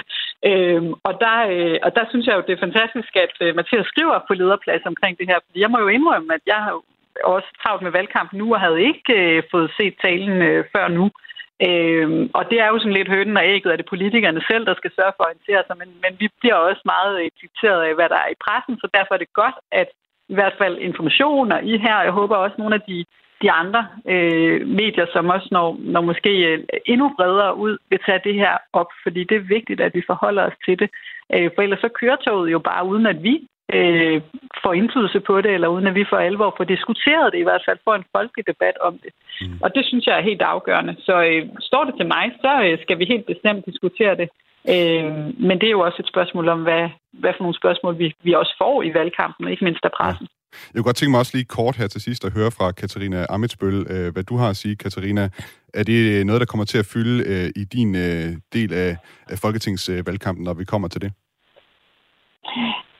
Øh, 0.50 0.82
og, 1.08 1.14
der, 1.24 1.38
øh, 1.54 1.78
og 1.86 1.92
der 1.98 2.06
synes 2.10 2.26
jeg 2.28 2.36
jo, 2.36 2.44
det 2.48 2.54
er 2.54 2.66
fantastisk, 2.68 3.12
at 3.26 3.36
øh, 3.46 3.56
Mathias 3.56 3.88
skriver 3.94 4.18
på 4.28 4.34
lederplads 4.34 4.84
omkring 4.92 5.14
det 5.20 5.28
her. 5.32 5.40
Fordi 5.46 5.60
jeg 5.62 5.72
må 5.72 5.78
jo 5.80 5.88
indrømme, 5.88 6.34
at 6.38 6.44
jeg 6.54 6.60
har 6.66 6.76
også 7.36 7.50
travlt 7.62 7.84
med 7.84 7.92
valgkamp 7.92 8.30
nu, 8.34 8.46
og 8.54 8.60
havde 8.66 8.88
ikke 8.90 9.14
øh, 9.22 9.44
fået 9.52 9.70
set 9.78 9.96
talen 10.06 10.42
øh, 10.50 10.64
før 10.74 10.88
nu. 10.88 11.06
Øhm, 11.68 12.30
og 12.34 12.44
det 12.50 12.58
er 12.60 12.68
jo 12.68 12.80
sådan 12.80 12.98
lidt 12.98 13.14
hønnen 13.16 13.38
og 13.38 13.46
ægget, 13.46 13.72
at 13.72 13.80
det 13.80 13.86
er 13.86 13.94
politikerne 13.94 14.42
selv, 14.50 14.66
der 14.66 14.76
skal 14.76 14.92
sørge 14.96 15.14
for 15.16 15.24
at 15.24 15.28
orientere 15.30 15.64
sig, 15.68 15.78
men, 15.78 15.90
men 16.04 16.14
vi 16.20 16.28
bliver 16.40 16.56
også 16.56 16.82
meget 16.86 17.14
øh, 17.22 17.30
dikteret 17.42 17.82
af, 17.88 17.96
hvad 17.96 18.10
der 18.10 18.20
er 18.26 18.30
i 18.32 18.42
pressen, 18.46 18.76
så 18.80 18.88
derfor 18.94 19.14
er 19.14 19.22
det 19.22 19.34
godt, 19.34 19.56
at 19.72 19.90
i 20.30 20.34
hvert 20.34 20.56
fald 20.58 20.78
informationer 20.78 21.60
i 21.60 21.78
her, 21.78 22.02
jeg 22.02 22.12
håber 22.12 22.36
også 22.36 22.56
nogle 22.58 22.76
af 22.76 22.82
de, 22.82 23.06
de 23.42 23.52
andre 23.52 23.88
øh, 24.14 24.68
medier, 24.68 25.06
som 25.14 25.30
også 25.30 25.48
når, 25.52 25.78
når 25.80 26.02
måske 26.02 26.32
øh, 26.50 26.64
endnu 26.86 27.14
bredere 27.18 27.58
ud, 27.58 27.78
vil 27.90 28.00
tage 28.06 28.22
det 28.24 28.34
her 28.34 28.58
op, 28.74 28.92
fordi 29.04 29.24
det 29.24 29.38
er 29.38 29.54
vigtigt, 29.56 29.82
at 29.82 29.96
vi 29.96 30.04
forholder 30.08 30.44
os 30.44 30.58
til 30.66 30.80
det. 30.80 30.90
Øh, 31.34 31.50
for 31.56 31.62
ellers 31.62 31.80
så 31.80 31.90
kører 32.00 32.16
toget 32.16 32.52
jo 32.52 32.60
bare 32.60 32.86
uden, 32.86 33.06
at 33.06 33.24
vi 33.24 33.48
øh, 33.74 34.22
får 34.64 34.74
indflydelse 34.74 35.20
på 35.20 35.42
det, 35.42 35.52
eller 35.54 35.68
uden 35.68 35.88
at 35.88 35.96
vi 35.96 36.06
for 36.10 36.18
alvor 36.18 36.54
får 36.58 36.64
diskuteret 36.64 37.34
det, 37.34 37.40
i 37.40 37.48
hvert 37.50 37.66
fald 37.68 37.80
får 37.84 37.96
en 37.96 38.10
folkelig 38.16 38.48
debat 38.48 38.78
om 38.88 38.94
det. 39.04 39.12
Mm. 39.42 39.60
Og 39.64 39.76
det 39.76 39.84
synes 39.86 40.06
jeg 40.06 40.18
er 40.18 40.30
helt 40.30 40.42
afgørende. 40.42 40.96
Så 41.00 41.16
øh, 41.30 41.50
står 41.60 41.84
det 41.84 41.96
til 41.98 42.08
mig, 42.16 42.26
så 42.42 42.52
øh, 42.66 42.78
skal 42.84 43.00
vi 43.00 43.06
helt 43.06 43.26
bestemt 43.26 43.66
diskutere 43.66 44.16
det. 44.22 44.30
Øh, 44.74 45.06
men 45.48 45.56
det 45.60 45.68
er 45.68 45.78
jo 45.78 45.86
også 45.88 46.00
et 46.00 46.12
spørgsmål 46.14 46.48
om, 46.50 46.62
hvad, 46.68 46.90
hvad 47.22 47.34
for 47.34 47.44
nogle 47.44 47.62
spørgsmål 47.62 48.00
vi, 48.00 48.14
vi 48.24 48.34
også 48.34 48.56
får 48.58 48.84
i 48.84 48.94
valgkampen, 48.94 49.48
ikke 49.48 49.66
mindst 49.66 49.86
af 49.86 49.92
pressen. 49.98 50.28
Ja. 50.32 50.36
Jeg 50.74 50.78
kunne 50.78 50.90
godt 50.90 50.96
tænke 50.96 51.12
mig 51.12 51.20
også 51.20 51.38
lige 51.38 51.46
kort 51.46 51.76
her 51.76 51.88
til 51.88 52.02
sidst 52.02 52.26
at 52.26 52.34
høre 52.34 52.52
fra 52.52 52.72
Katarina 52.72 53.26
Amitsbøl, 53.30 53.88
øh, 53.90 54.14
hvad 54.14 54.24
du 54.24 54.38
har 54.38 54.50
at 54.50 54.56
sige, 54.56 54.76
Katarina. 54.76 55.30
Er 55.74 55.84
det 55.84 56.26
noget, 56.26 56.40
der 56.40 56.46
kommer 56.46 56.66
til 56.66 56.78
at 56.78 56.86
fylde 56.94 57.18
øh, 57.32 57.50
i 57.62 57.64
din 57.64 57.96
øh, 57.96 58.28
del 58.54 58.74
af, 58.74 58.98
af 59.28 59.38
Folketingsvalgkampen, 59.40 60.44
når 60.44 60.54
vi 60.54 60.66
kommer 60.66 60.88
til 60.88 61.02
det? 61.02 61.12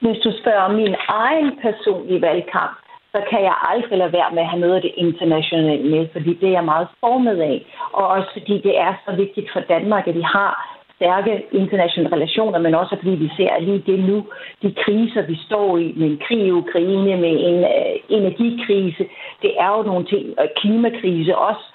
Hvis 0.06 0.24
du 0.26 0.32
spørger 0.42 0.62
om 0.70 0.76
min 0.76 0.96
egen 1.08 1.60
personlige 1.62 2.22
valgkamp, 2.22 2.78
så 3.14 3.20
kan 3.30 3.42
jeg 3.44 3.56
aldrig 3.72 3.98
lade 3.98 4.14
være 4.14 4.32
med 4.34 4.42
at 4.42 4.48
have 4.48 4.60
noget 4.60 4.76
af 4.76 4.82
det 4.82 4.94
internationale 4.96 5.90
med, 5.94 6.08
fordi 6.14 6.34
det 6.34 6.48
er 6.48 6.58
jeg 6.60 6.72
meget 6.74 6.88
formet 7.00 7.40
af. 7.40 7.66
Og 7.94 8.08
også 8.08 8.30
fordi 8.34 8.56
det 8.68 8.80
er 8.80 8.94
så 9.06 9.16
vigtigt 9.16 9.48
for 9.54 9.60
Danmark, 9.60 10.08
at 10.08 10.16
vi 10.16 10.22
har 10.22 10.52
stærke 10.96 11.46
internationale 11.52 12.16
relationer, 12.16 12.60
men 12.60 12.76
også 12.76 12.96
fordi 12.96 13.16
vi 13.26 13.30
ser 13.38 13.60
lige 13.60 13.84
det 13.92 14.00
nu, 14.00 14.18
de 14.62 14.76
kriser, 14.84 15.22
vi 15.22 15.36
står 15.48 15.78
i, 15.78 15.94
med 15.98 16.08
en 16.08 16.22
krig 16.28 16.42
i 16.48 16.52
Ukraine, 16.52 17.18
med 17.24 17.34
en 17.50 17.60
øh, 17.76 17.96
energikrise, 18.10 19.04
det 19.42 19.52
er 19.60 19.70
jo 19.78 19.82
nogle 19.84 20.06
ting, 20.06 20.40
og 20.40 20.48
klimakrise 20.62 21.38
også, 21.38 21.66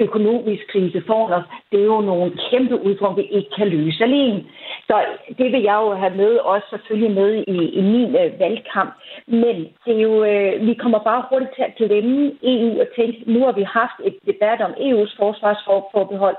økonomisk 0.00 0.62
krise 0.72 1.02
foran 1.06 1.32
os, 1.38 1.44
det 1.70 1.80
er 1.80 1.84
jo 1.84 2.00
nogle 2.00 2.32
kæmpe 2.50 2.76
udfordringer, 2.86 3.22
vi 3.22 3.36
ikke 3.38 3.50
kan 3.56 3.68
løse 3.68 4.04
alene. 4.04 4.44
Så 4.86 5.04
det 5.38 5.52
vil 5.52 5.62
jeg 5.62 5.78
jo 5.84 5.94
have 5.94 6.14
med, 6.16 6.32
også 6.36 6.66
selvfølgelig 6.70 7.14
med 7.20 7.44
i, 7.54 7.58
i 7.78 7.80
min 7.80 8.10
øh, 8.22 8.40
valgkamp. 8.40 8.92
Men 9.26 9.56
det 9.84 9.92
er 9.96 10.02
jo, 10.08 10.24
øh, 10.24 10.66
vi 10.66 10.74
kommer 10.74 10.98
bare 10.98 11.24
hurtigt 11.30 11.54
til 11.56 11.62
at 11.62 11.74
glemme 11.76 12.32
EU 12.42 12.80
og 12.80 12.86
tænke, 12.96 13.32
nu 13.32 13.44
har 13.44 13.52
vi 13.52 13.62
haft 13.62 13.98
et 14.04 14.16
debat 14.26 14.60
om 14.60 14.72
EU's 14.86 15.12
forsvarsforbehold, 15.20 16.36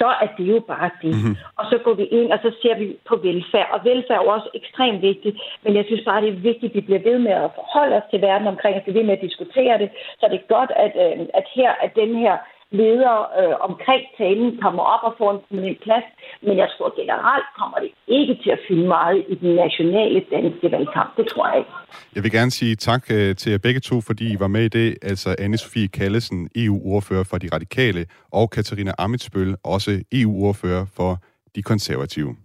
så 0.00 0.08
er 0.24 0.28
det 0.38 0.46
jo 0.52 0.58
bare 0.72 0.90
det. 1.02 1.14
Mm-hmm. 1.14 1.36
Og 1.58 1.64
så 1.70 1.76
går 1.84 1.94
vi 2.00 2.04
ind, 2.18 2.28
og 2.34 2.38
så 2.44 2.50
ser 2.62 2.74
vi 2.78 2.86
på 3.08 3.14
velfærd. 3.26 3.68
Og 3.74 3.80
velfærd 3.84 4.18
er 4.18 4.24
jo 4.24 4.30
også 4.36 4.48
ekstremt 4.60 5.02
vigtigt, 5.02 5.36
men 5.64 5.72
jeg 5.76 5.84
synes 5.86 6.04
bare, 6.08 6.22
det 6.22 6.28
er 6.28 6.46
vigtigt, 6.50 6.70
at 6.70 6.76
vi 6.76 6.80
bliver 6.88 7.02
ved 7.10 7.18
med 7.26 7.34
at 7.44 7.54
forholde 7.58 7.96
os 7.96 8.10
til 8.10 8.20
verden 8.28 8.46
omkring, 8.52 8.72
at 8.74 8.82
vi 8.86 8.92
bliver 8.92 9.00
ved 9.00 9.08
med 9.08 9.18
at 9.18 9.26
diskutere 9.28 9.78
det. 9.82 9.88
Så 10.18 10.24
det 10.30 10.38
er 10.38 10.54
godt, 10.56 10.72
at, 10.84 10.92
øh, 11.04 11.26
at 11.38 11.46
her, 11.56 11.70
at 11.84 11.90
den 12.02 12.10
her 12.24 12.34
ledere 12.72 13.20
øh, 13.40 13.54
omkring 13.68 14.02
talen 14.18 14.58
kommer 14.62 14.82
op 14.82 15.02
og 15.08 15.14
får 15.18 15.30
en 15.32 15.40
prominent 15.48 15.80
plads, 15.86 16.06
men 16.42 16.54
jeg 16.62 16.68
tror 16.74 16.88
generelt 17.00 17.48
kommer 17.58 17.78
det 17.84 17.90
ikke 18.18 18.34
til 18.42 18.50
at 18.50 18.60
fylde 18.68 18.86
meget 18.88 19.24
i 19.28 19.34
den 19.34 19.54
nationale 19.54 20.20
danske 20.30 20.66
valgkamp. 20.74 21.10
Det 21.16 21.26
tror 21.32 21.48
jeg 21.48 21.58
ikke. 21.58 21.70
Jeg 22.14 22.22
vil 22.24 22.32
gerne 22.32 22.50
sige 22.50 22.74
tak 22.76 23.02
øh, 23.16 23.36
til 23.36 23.50
jer 23.52 23.58
begge 23.58 23.80
to, 23.80 24.00
fordi 24.00 24.24
I 24.34 24.40
var 24.40 24.48
med 24.48 24.64
i 24.64 24.68
det. 24.68 24.88
Altså 25.02 25.28
Anne-Sophie 25.44 25.88
Kallesen, 25.98 26.48
EU-ordfører 26.56 27.24
for 27.30 27.38
De 27.38 27.48
Radikale, 27.52 28.06
og 28.32 28.50
Katarina 28.50 28.92
Amitsbøl, 28.98 29.56
også 29.64 29.90
EU-ordfører 30.12 30.86
for 30.96 31.18
De 31.56 31.62
Konservative. 31.62 32.36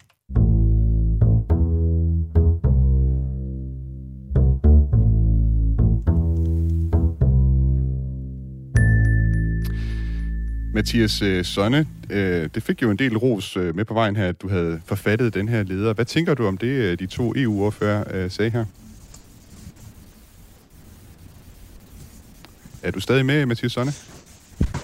Mathias 10.76 11.22
øh, 11.22 11.46
Sonne, 11.46 11.88
øh, 12.10 12.50
det 12.56 12.64
fik 12.64 12.82
jo 12.82 12.92
en 12.92 13.00
del 13.00 13.18
ros 13.18 13.58
øh, 13.58 13.76
med 13.76 13.86
på 13.86 13.94
vejen 13.94 14.16
her, 14.16 14.30
at 14.30 14.42
du 14.42 14.50
havde 14.50 14.82
forfattet 14.86 15.34
den 15.34 15.50
her 15.50 15.64
leder. 15.64 15.94
Hvad 15.94 16.06
tænker 16.06 16.34
du 16.34 16.48
om 16.48 16.58
det, 16.58 16.68
øh, 16.68 17.00
de 17.00 17.06
to 17.06 17.34
EU-ordfører 17.36 18.04
øh, 18.12 18.32
sagde 18.32 18.52
her? 18.52 18.66
Er 22.84 22.92
du 22.92 23.00
stadig 23.00 23.26
med, 23.26 23.46
Mathias 23.46 23.72
Sonne? 23.72 23.94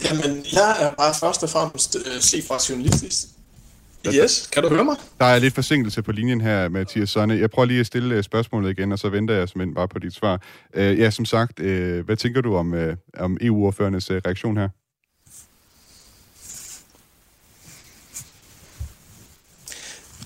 Jamen, 0.03 0.45
jeg 0.53 0.75
er 0.79 0.91
bare 0.97 1.13
først 1.19 1.43
og 1.43 1.49
fremmest 1.49 1.95
øh, 1.95 2.21
set 2.21 2.43
fra 2.47 2.57
journalistisk. 2.69 3.27
Yes, 4.13 4.49
kan 4.53 4.63
du 4.63 4.69
høre 4.69 4.83
mig? 4.83 4.95
Der 5.19 5.25
er 5.25 5.39
lidt 5.39 5.53
forsinkelse 5.53 6.01
på 6.01 6.11
linjen 6.11 6.41
her, 6.41 6.69
Mathias 6.69 7.09
Sonne. 7.09 7.33
Jeg 7.33 7.51
prøver 7.51 7.65
lige 7.65 7.79
at 7.79 7.85
stille 7.85 8.15
øh, 8.15 8.23
spørgsmålet 8.23 8.69
igen, 8.69 8.91
og 8.91 8.99
så 8.99 9.09
venter 9.09 9.33
jeg 9.33 9.49
simpelthen 9.49 9.75
bare 9.75 9.87
på 9.87 9.99
dit 9.99 10.13
svar. 10.13 10.41
Øh, 10.73 10.99
ja, 10.99 11.09
som 11.09 11.25
sagt, 11.25 11.59
øh, 11.59 12.05
hvad 12.05 12.15
tænker 12.15 12.41
du 12.41 12.55
om, 12.55 12.73
øh, 12.73 12.95
om 13.17 13.37
EU-ordførernes 13.41 14.11
øh, 14.11 14.21
reaktion 14.25 14.57
her? 14.57 14.69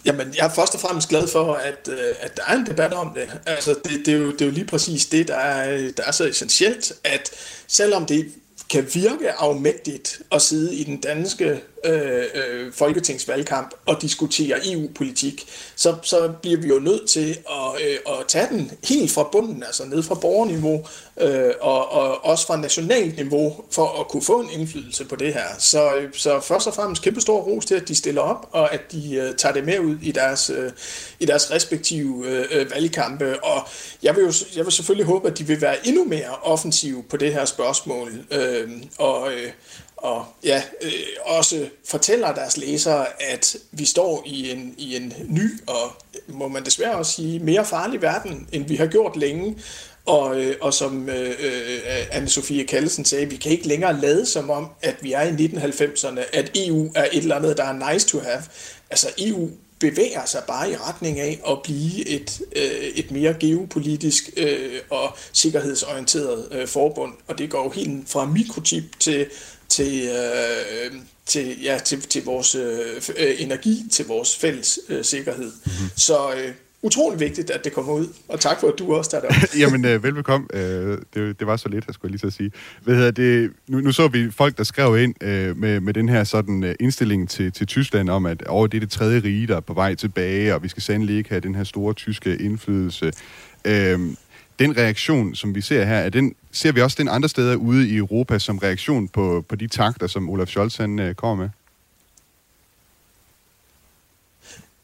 Jamen, 0.05 0.33
jeg 0.37 0.45
er 0.45 0.49
først 0.49 0.73
og 0.75 0.79
fremmest 0.79 1.09
glad 1.09 1.27
for, 1.27 1.53
at, 1.53 1.89
øh, 1.91 2.15
at 2.19 2.37
der 2.37 2.43
er 2.47 2.53
en 2.53 2.65
debat 2.65 2.93
om 2.93 3.11
det. 3.15 3.39
Altså, 3.45 3.75
det, 3.83 4.05
det, 4.05 4.13
er, 4.13 4.17
jo, 4.17 4.31
det 4.31 4.41
er 4.41 4.45
jo 4.45 4.51
lige 4.51 4.65
præcis 4.65 5.05
det, 5.05 5.27
der 5.27 5.35
er, 5.35 5.91
der 5.97 6.03
er 6.03 6.11
så 6.11 6.25
essentielt, 6.25 6.93
at 7.03 7.31
selvom 7.67 8.05
det 8.05 8.31
kan 8.69 8.87
virke 8.93 9.31
afmægtigt 9.31 10.21
at 10.31 10.41
sidde 10.41 10.75
i 10.75 10.83
den 10.83 11.01
danske 11.01 11.61
øh, 11.85 12.23
øh, 12.35 12.73
folketingsvalgkamp 12.73 13.73
og 13.85 14.01
diskutere 14.01 14.71
EU-politik, 14.71 15.45
så, 15.75 15.95
så 16.01 16.31
bliver 16.41 16.57
vi 16.57 16.67
jo 16.67 16.79
nødt 16.79 17.09
til 17.09 17.37
at, 17.49 17.81
øh, 17.87 17.97
at 18.07 18.27
tage 18.27 18.47
den 18.49 18.71
helt 18.83 19.11
fra 19.11 19.29
bunden, 19.31 19.63
altså 19.63 19.85
ned 19.85 20.03
fra 20.03 20.15
borgerniveau 20.15 20.85
øh, 21.17 21.53
og, 21.61 21.91
og 21.91 22.25
også 22.25 22.47
fra 22.47 22.57
nationalt 22.57 23.15
niveau, 23.15 23.63
for 23.71 23.99
at 23.99 24.07
kunne 24.07 24.23
få 24.23 24.41
en 24.41 24.49
indflydelse 24.49 25.05
på 25.05 25.15
det 25.15 25.33
her. 25.33 25.47
Så, 25.59 25.95
øh, 25.95 26.09
så 26.13 26.39
først 26.39 26.67
og 26.67 26.73
fremmest 26.73 27.01
kæmpe 27.01 27.21
stor 27.21 27.41
ros 27.41 27.65
til, 27.65 27.75
at 27.75 27.87
de 27.87 27.95
stiller 27.95 28.21
op, 28.21 28.49
og 28.51 28.73
at 28.73 28.91
de 28.91 29.15
øh, 29.15 29.35
tager 29.35 29.53
det 29.53 29.65
med 29.65 29.79
ud 29.79 29.97
i 30.01 30.11
deres, 30.11 30.49
øh, 30.49 30.71
i 31.19 31.25
deres 31.25 31.51
respektive 31.51 32.27
øh, 32.27 32.45
øh 32.51 32.71
valgkampe. 32.71 33.43
Og 33.43 33.67
jeg 34.03 34.15
vil 34.15 34.23
jo 34.23 34.33
jeg 34.55 34.65
vil 34.65 34.73
selvfølgelig 34.73 35.05
håbe, 35.05 35.27
at 35.27 35.37
de 35.37 35.43
vil 35.47 35.61
være 35.61 35.87
endnu 35.87 36.03
mere 36.03 36.35
offensive 36.41 37.03
på 37.09 37.17
det 37.17 37.33
her 37.33 37.45
spørgsmål. 37.45 38.11
Øh, 38.31 38.69
og 38.97 39.31
øh, 39.33 39.51
og 40.05 40.25
ja, 40.43 40.63
øh, 40.81 40.91
også 41.21 41.67
fortæller 41.85 42.33
deres 42.33 42.57
læsere, 42.57 43.05
at 43.19 43.55
vi 43.71 43.85
står 43.85 44.23
i 44.25 44.51
en, 44.51 44.75
i 44.77 44.95
en 44.95 45.13
ny 45.27 45.49
og, 45.67 45.91
må 46.27 46.47
man 46.47 46.65
desværre 46.65 46.95
også 46.95 47.11
sige, 47.11 47.39
mere 47.39 47.65
farlig 47.65 48.01
verden, 48.01 48.47
end 48.51 48.67
vi 48.67 48.75
har 48.75 48.85
gjort 48.85 49.17
længe. 49.17 49.57
Og, 50.05 50.41
øh, 50.41 50.55
og 50.61 50.73
som 50.73 51.09
øh, 51.09 51.29
øh, 51.39 52.07
Anne-Sophie 52.11 52.65
Kallesen 52.65 53.05
sagde, 53.05 53.29
vi 53.29 53.35
kan 53.35 53.51
ikke 53.51 53.67
længere 53.67 54.01
lade 54.01 54.25
som 54.25 54.49
om, 54.49 54.67
at 54.81 54.95
vi 55.01 55.13
er 55.13 55.21
i 55.21 55.29
1990'erne, 55.29 56.19
at 56.33 56.51
EU 56.55 56.91
er 56.95 57.07
et 57.11 57.17
eller 57.17 57.35
andet, 57.35 57.57
der 57.57 57.63
er 57.63 57.93
nice 57.93 58.07
to 58.07 58.19
have. 58.19 58.43
Altså 58.89 59.07
EU 59.17 59.49
bevæger 59.79 60.25
sig 60.25 60.43
bare 60.47 60.71
i 60.71 60.75
retning 60.75 61.19
af 61.19 61.39
at 61.49 61.61
blive 61.63 62.07
et, 62.07 62.41
øh, 62.55 62.87
et 62.95 63.11
mere 63.11 63.35
geopolitisk 63.39 64.29
øh, 64.37 64.79
og 64.89 65.17
sikkerhedsorienteret 65.33 66.47
øh, 66.51 66.67
forbund. 66.67 67.13
Og 67.27 67.37
det 67.37 67.49
går 67.49 67.63
jo 67.63 67.69
helt 67.69 68.09
fra 68.09 68.25
mikrochip 68.25 68.99
til 68.99 69.27
til, 69.75 70.09
øh, 70.09 70.91
til, 71.25 71.61
ja, 71.63 71.77
til, 71.85 72.01
til 72.01 72.25
vores 72.25 72.55
øh, 72.55 73.35
energi, 73.37 73.83
til 73.91 74.07
vores 74.07 74.37
fælles 74.37 74.79
øh, 74.89 75.03
sikkerhed. 75.03 75.51
Mm-hmm. 75.65 75.89
Så 75.95 76.33
øh, 76.37 76.51
utrolig 76.81 77.19
vigtigt, 77.19 77.49
at 77.49 77.63
det 77.63 77.73
kommer 77.73 77.93
ud. 77.93 78.07
Og 78.27 78.39
tak 78.39 78.59
for, 78.59 78.67
at 78.67 78.73
du 78.79 78.95
også 78.95 79.11
tager 79.11 79.27
det 79.27 79.55
Jamen, 79.61 79.85
øh, 79.85 80.03
velbekomme. 80.03 80.47
Øh, 80.53 80.97
det, 81.13 81.39
det 81.39 81.47
var 81.47 81.57
så 81.57 81.69
lidt, 81.69 81.87
jeg 81.87 81.93
skulle 81.93 82.11
lige 82.11 82.31
så 82.31 82.37
sige. 82.37 82.51
Hvad 82.83 82.95
hedder 82.95 83.11
det? 83.11 83.51
Nu, 83.67 83.79
nu 83.79 83.91
så 83.91 84.07
vi 84.07 84.31
folk, 84.31 84.57
der 84.57 84.63
skrev 84.63 84.97
ind 84.97 85.23
øh, 85.23 85.57
med, 85.57 85.79
med 85.79 85.93
den 85.93 86.09
her 86.09 86.23
sådan 86.23 86.63
øh, 86.63 86.75
indstilling 86.79 87.29
til, 87.29 87.51
til 87.51 87.67
Tyskland 87.67 88.09
om, 88.09 88.25
at 88.25 88.47
over 88.47 88.67
det 88.67 88.77
er 88.77 88.81
det 88.81 88.91
tredje 88.91 89.19
rige, 89.19 89.47
der 89.47 89.55
er 89.55 89.59
på 89.59 89.73
vej 89.73 89.95
tilbage, 89.95 90.55
og 90.55 90.63
vi 90.63 90.67
skal 90.67 90.83
sandelig 90.83 91.17
ikke 91.17 91.29
have 91.29 91.41
den 91.41 91.55
her 91.55 91.63
store 91.63 91.93
tyske 91.93 92.37
indflydelse. 92.37 93.11
Øh, 93.65 93.99
den 94.59 94.77
reaktion, 94.77 95.35
som 95.35 95.55
vi 95.55 95.61
ser 95.61 95.85
her, 95.85 95.95
er 95.95 96.09
den, 96.09 96.35
ser 96.51 96.71
vi 96.71 96.81
også 96.81 96.95
den 96.99 97.07
andre 97.07 97.29
steder 97.29 97.55
ude 97.55 97.89
i 97.89 97.95
Europa 97.95 98.39
som 98.39 98.57
reaktion 98.57 99.07
på, 99.07 99.45
på 99.49 99.55
de 99.55 99.67
takter, 99.67 100.07
som 100.07 100.29
Olaf 100.29 100.47
Scholz 100.47 100.77
han, 100.77 100.99
uh, 100.99 101.13
kommer 101.13 101.43
med? 101.43 101.49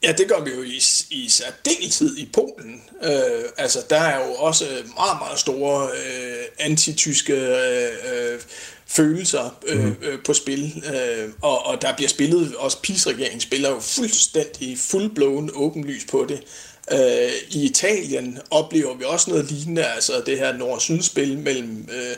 Ja, 0.03 0.11
det 0.11 0.27
gør 0.27 0.43
vi 0.43 0.51
jo 0.51 0.63
i, 0.63 0.79
i 1.09 1.29
særdeleshed 1.29 2.17
i 2.17 2.29
Polen. 2.33 2.81
Øh, 3.03 3.43
altså, 3.57 3.79
der 3.89 3.99
er 3.99 4.27
jo 4.27 4.33
også 4.33 4.65
meget, 4.95 5.17
meget 5.19 5.39
store 5.39 5.87
øh, 5.87 6.45
antityske 6.59 7.33
øh, 7.33 8.39
følelser 8.87 9.59
øh, 9.67 9.83
mm. 9.83 9.95
øh, 10.01 10.19
på 10.25 10.33
spil, 10.33 10.83
øh, 10.95 11.29
og, 11.41 11.65
og 11.65 11.81
der 11.81 11.95
bliver 11.95 12.09
spillet, 12.09 12.55
også 12.55 12.81
PiS-regeringen 12.81 13.41
spiller 13.41 13.69
jo 13.69 13.79
fuldstændig 13.79 14.77
fullblown 14.77 15.49
åbenlys 15.53 16.05
på 16.11 16.25
det. 16.29 16.43
Øh, 16.91 17.31
I 17.49 17.65
Italien 17.65 18.39
oplever 18.51 18.95
vi 18.95 19.03
også 19.03 19.29
noget 19.29 19.51
lignende, 19.51 19.85
altså 19.85 20.13
det 20.25 20.37
her 20.37 20.57
nord-syd-spil 20.57 21.37
mellem... 21.37 21.89
Øh, 21.93 22.15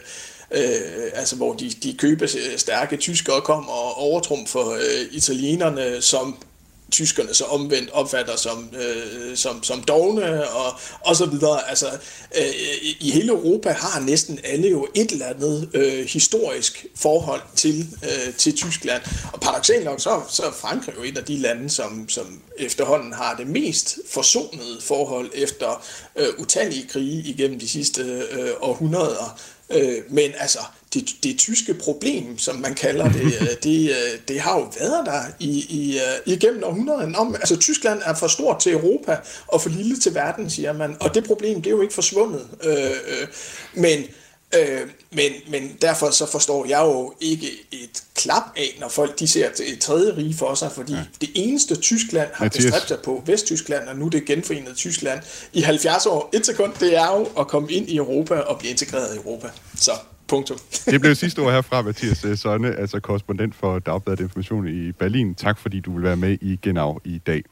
øh, 0.51 1.11
altså 1.13 1.35
hvor 1.35 1.53
de, 1.53 1.69
de 1.69 1.93
køber 1.93 2.23
øh, 2.23 2.57
stærke 2.57 2.97
tyskere 2.97 3.41
kom 3.41 3.69
og 3.69 3.97
overtrumfer 3.97 4.69
øh, 4.71 5.05
italienerne, 5.11 6.01
som 6.01 6.37
tyskerne 6.93 7.33
så 7.33 7.45
omvendt 7.45 7.89
opfatter 7.91 8.35
som, 8.35 8.69
øh, 8.75 9.37
som, 9.37 9.63
som 9.63 9.83
dogne 9.83 10.49
og, 10.49 10.79
og 11.01 11.15
så 11.15 11.25
videre. 11.25 11.69
Altså, 11.69 11.87
øh, 12.37 12.53
I 12.99 13.11
hele 13.11 13.27
Europa 13.27 13.69
har 13.69 13.99
næsten 13.99 14.39
alle 14.43 14.69
jo 14.69 14.87
et 14.95 15.11
eller 15.11 15.25
andet 15.25 15.69
øh, 15.73 16.05
historisk 16.05 16.85
forhold 16.95 17.41
til, 17.55 17.87
øh, 18.03 18.33
til 18.33 18.55
Tyskland. 18.55 19.01
Og 19.33 19.39
paradoxalt 19.39 19.85
nok, 19.85 19.99
så, 19.99 20.21
så 20.29 20.43
er 20.43 20.51
Frankrig 20.51 20.95
jo 20.97 21.03
et 21.03 21.17
af 21.17 21.25
de 21.25 21.37
lande, 21.37 21.69
som, 21.69 22.09
som 22.09 22.41
efterhånden 22.57 23.13
har 23.13 23.35
det 23.35 23.47
mest 23.47 23.99
forsonede 24.09 24.81
forhold 24.81 25.31
efter 25.33 25.85
øh, 26.15 26.27
utallige 26.37 26.87
krige 26.87 27.29
igennem 27.29 27.59
de 27.59 27.69
sidste 27.69 28.01
øh, 28.31 28.49
århundreder. 28.61 29.39
Øh, 29.69 29.97
men 30.09 30.31
altså, 30.37 30.59
det, 30.93 31.15
det 31.23 31.37
tyske 31.37 31.73
problem, 31.73 32.37
som 32.37 32.55
man 32.55 32.73
kalder 32.73 33.11
det, 33.11 33.23
øh, 33.41 33.47
det, 33.63 33.89
øh, 33.89 34.19
det 34.27 34.39
har 34.39 34.59
jo 34.59 34.71
været 34.79 35.05
der 35.05 35.21
i, 35.39 35.65
i, 35.69 35.97
øh, 35.97 36.33
igennem 36.33 36.63
århundreden. 36.63 37.15
Om, 37.15 37.35
altså, 37.35 37.57
Tyskland 37.57 38.01
er 38.05 38.13
for 38.13 38.27
stort 38.27 38.59
til 38.59 38.71
Europa 38.71 39.17
og 39.47 39.61
for 39.61 39.69
lille 39.69 39.99
til 39.99 40.15
verden, 40.15 40.49
siger 40.49 40.73
man. 40.73 40.97
Og 40.99 41.15
det 41.15 41.23
problem, 41.23 41.61
det 41.61 41.67
er 41.67 41.75
jo 41.75 41.81
ikke 41.81 41.93
forsvundet. 41.93 42.47
Øh, 42.63 42.91
øh, 42.91 43.27
men 43.73 44.03
Øh, 44.55 44.81
men, 45.11 45.31
men 45.49 45.77
derfor 45.81 46.09
så 46.09 46.25
forstår 46.25 46.65
jeg 46.65 46.79
jo 46.79 47.13
ikke 47.19 47.47
et 47.71 48.03
klap 48.15 48.43
af, 48.55 48.77
når 48.79 48.87
folk 48.87 49.19
de 49.19 49.27
ser 49.27 49.49
et 49.63 49.79
tredje 49.79 50.17
rige 50.17 50.35
for 50.37 50.53
sig, 50.55 50.71
fordi 50.71 50.93
ja. 50.93 50.99
det 51.21 51.29
eneste 51.35 51.75
Tyskland 51.75 52.29
har 52.33 52.45
Mathias. 52.45 52.65
bestræbt 52.65 52.87
sig 52.87 52.99
på, 52.99 53.23
Vesttyskland, 53.25 53.87
og 53.87 53.95
nu 53.95 54.07
det 54.07 54.25
genforenede 54.25 54.73
Tyskland, 54.73 55.19
i 55.53 55.61
70 55.61 56.05
år, 56.05 56.29
et 56.33 56.45
sekund, 56.45 56.73
det 56.79 56.97
er 56.97 57.17
jo 57.17 57.27
at 57.39 57.47
komme 57.47 57.71
ind 57.71 57.89
i 57.89 57.97
Europa 57.97 58.35
og 58.35 58.59
blive 58.59 58.71
integreret 58.71 59.15
i 59.15 59.17
Europa. 59.17 59.49
Så 59.75 59.91
Punktum. 60.27 60.57
det 60.91 61.01
blev 61.01 61.15
sidste 61.15 61.39
ord 61.39 61.53
herfra, 61.53 61.81
Mathias 61.81 62.25
øh, 62.25 62.37
Sønne, 62.37 62.75
altså 62.75 62.99
korrespondent 62.99 63.55
for 63.55 63.79
Dagbladet 63.79 64.19
Information 64.19 64.67
i 64.67 64.91
Berlin. 64.91 65.35
Tak 65.35 65.57
fordi 65.57 65.79
du 65.79 65.93
vil 65.93 66.03
være 66.03 66.17
med 66.17 66.37
i 66.41 66.59
Genau 66.61 66.99
i 67.03 67.17
dag. 67.17 67.43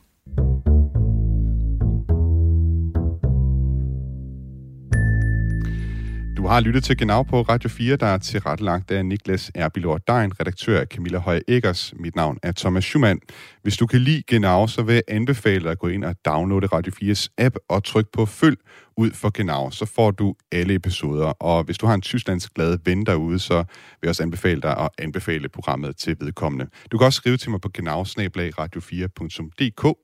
Du 6.41 6.47
har 6.47 6.59
lyttet 6.59 6.83
til 6.83 6.97
Genau 6.97 7.23
på 7.23 7.41
Radio 7.41 7.69
4, 7.69 7.95
der 7.95 8.05
er 8.05 8.17
tilrettelagt 8.17 8.91
af 8.91 9.05
Niklas 9.05 9.51
Erbilor 9.55 9.97
Dein, 9.97 10.39
redaktør 10.39 10.79
af 10.79 10.87
Camilla 10.87 11.17
Høje 11.17 11.41
Eggers. 11.47 11.93
Mit 11.99 12.15
navn 12.15 12.37
er 12.43 12.51
Thomas 12.51 12.83
Schumann. 12.83 13.19
Hvis 13.63 13.77
du 13.77 13.85
kan 13.85 13.99
lide 13.99 14.23
Genau, 14.27 14.67
så 14.67 14.83
vil 14.83 14.93
jeg 14.93 15.03
anbefale 15.07 15.63
dig 15.63 15.71
at 15.71 15.79
gå 15.79 15.87
ind 15.87 16.05
og 16.05 16.15
downloade 16.25 16.67
Radio 16.67 16.93
4's 17.03 17.27
app 17.37 17.55
og 17.69 17.83
trykke 17.83 18.11
på 18.13 18.25
følg 18.25 18.57
ud 18.97 19.11
for 19.11 19.29
Genau, 19.29 19.71
så 19.71 19.85
får 19.85 20.11
du 20.11 20.35
alle 20.51 20.73
episoder. 20.75 21.25
Og 21.25 21.63
hvis 21.63 21.77
du 21.77 21.85
har 21.85 21.93
en 21.93 22.01
tysklandsk 22.01 22.53
glad 22.53 22.77
ven 22.85 23.05
derude, 23.05 23.39
så 23.39 23.57
vil 23.57 23.65
jeg 24.03 24.09
også 24.09 24.23
anbefale 24.23 24.61
dig 24.61 24.77
at 24.77 24.89
anbefale 24.97 25.49
programmet 25.49 25.97
til 25.97 26.17
vedkommende. 26.19 26.67
Du 26.91 26.97
kan 26.97 27.05
også 27.05 27.17
skrive 27.17 27.37
til 27.37 27.51
mig 27.51 27.61
på 27.61 27.69
genau 27.73 28.03
radio4.dk. 28.03 29.97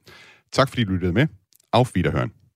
Tak 0.51 0.69
fordi 0.69 0.83
du 0.83 0.91
lyttede 0.91 1.13
med. 1.13 1.27
Auf 1.73 1.91
Wiederhören. 1.97 2.46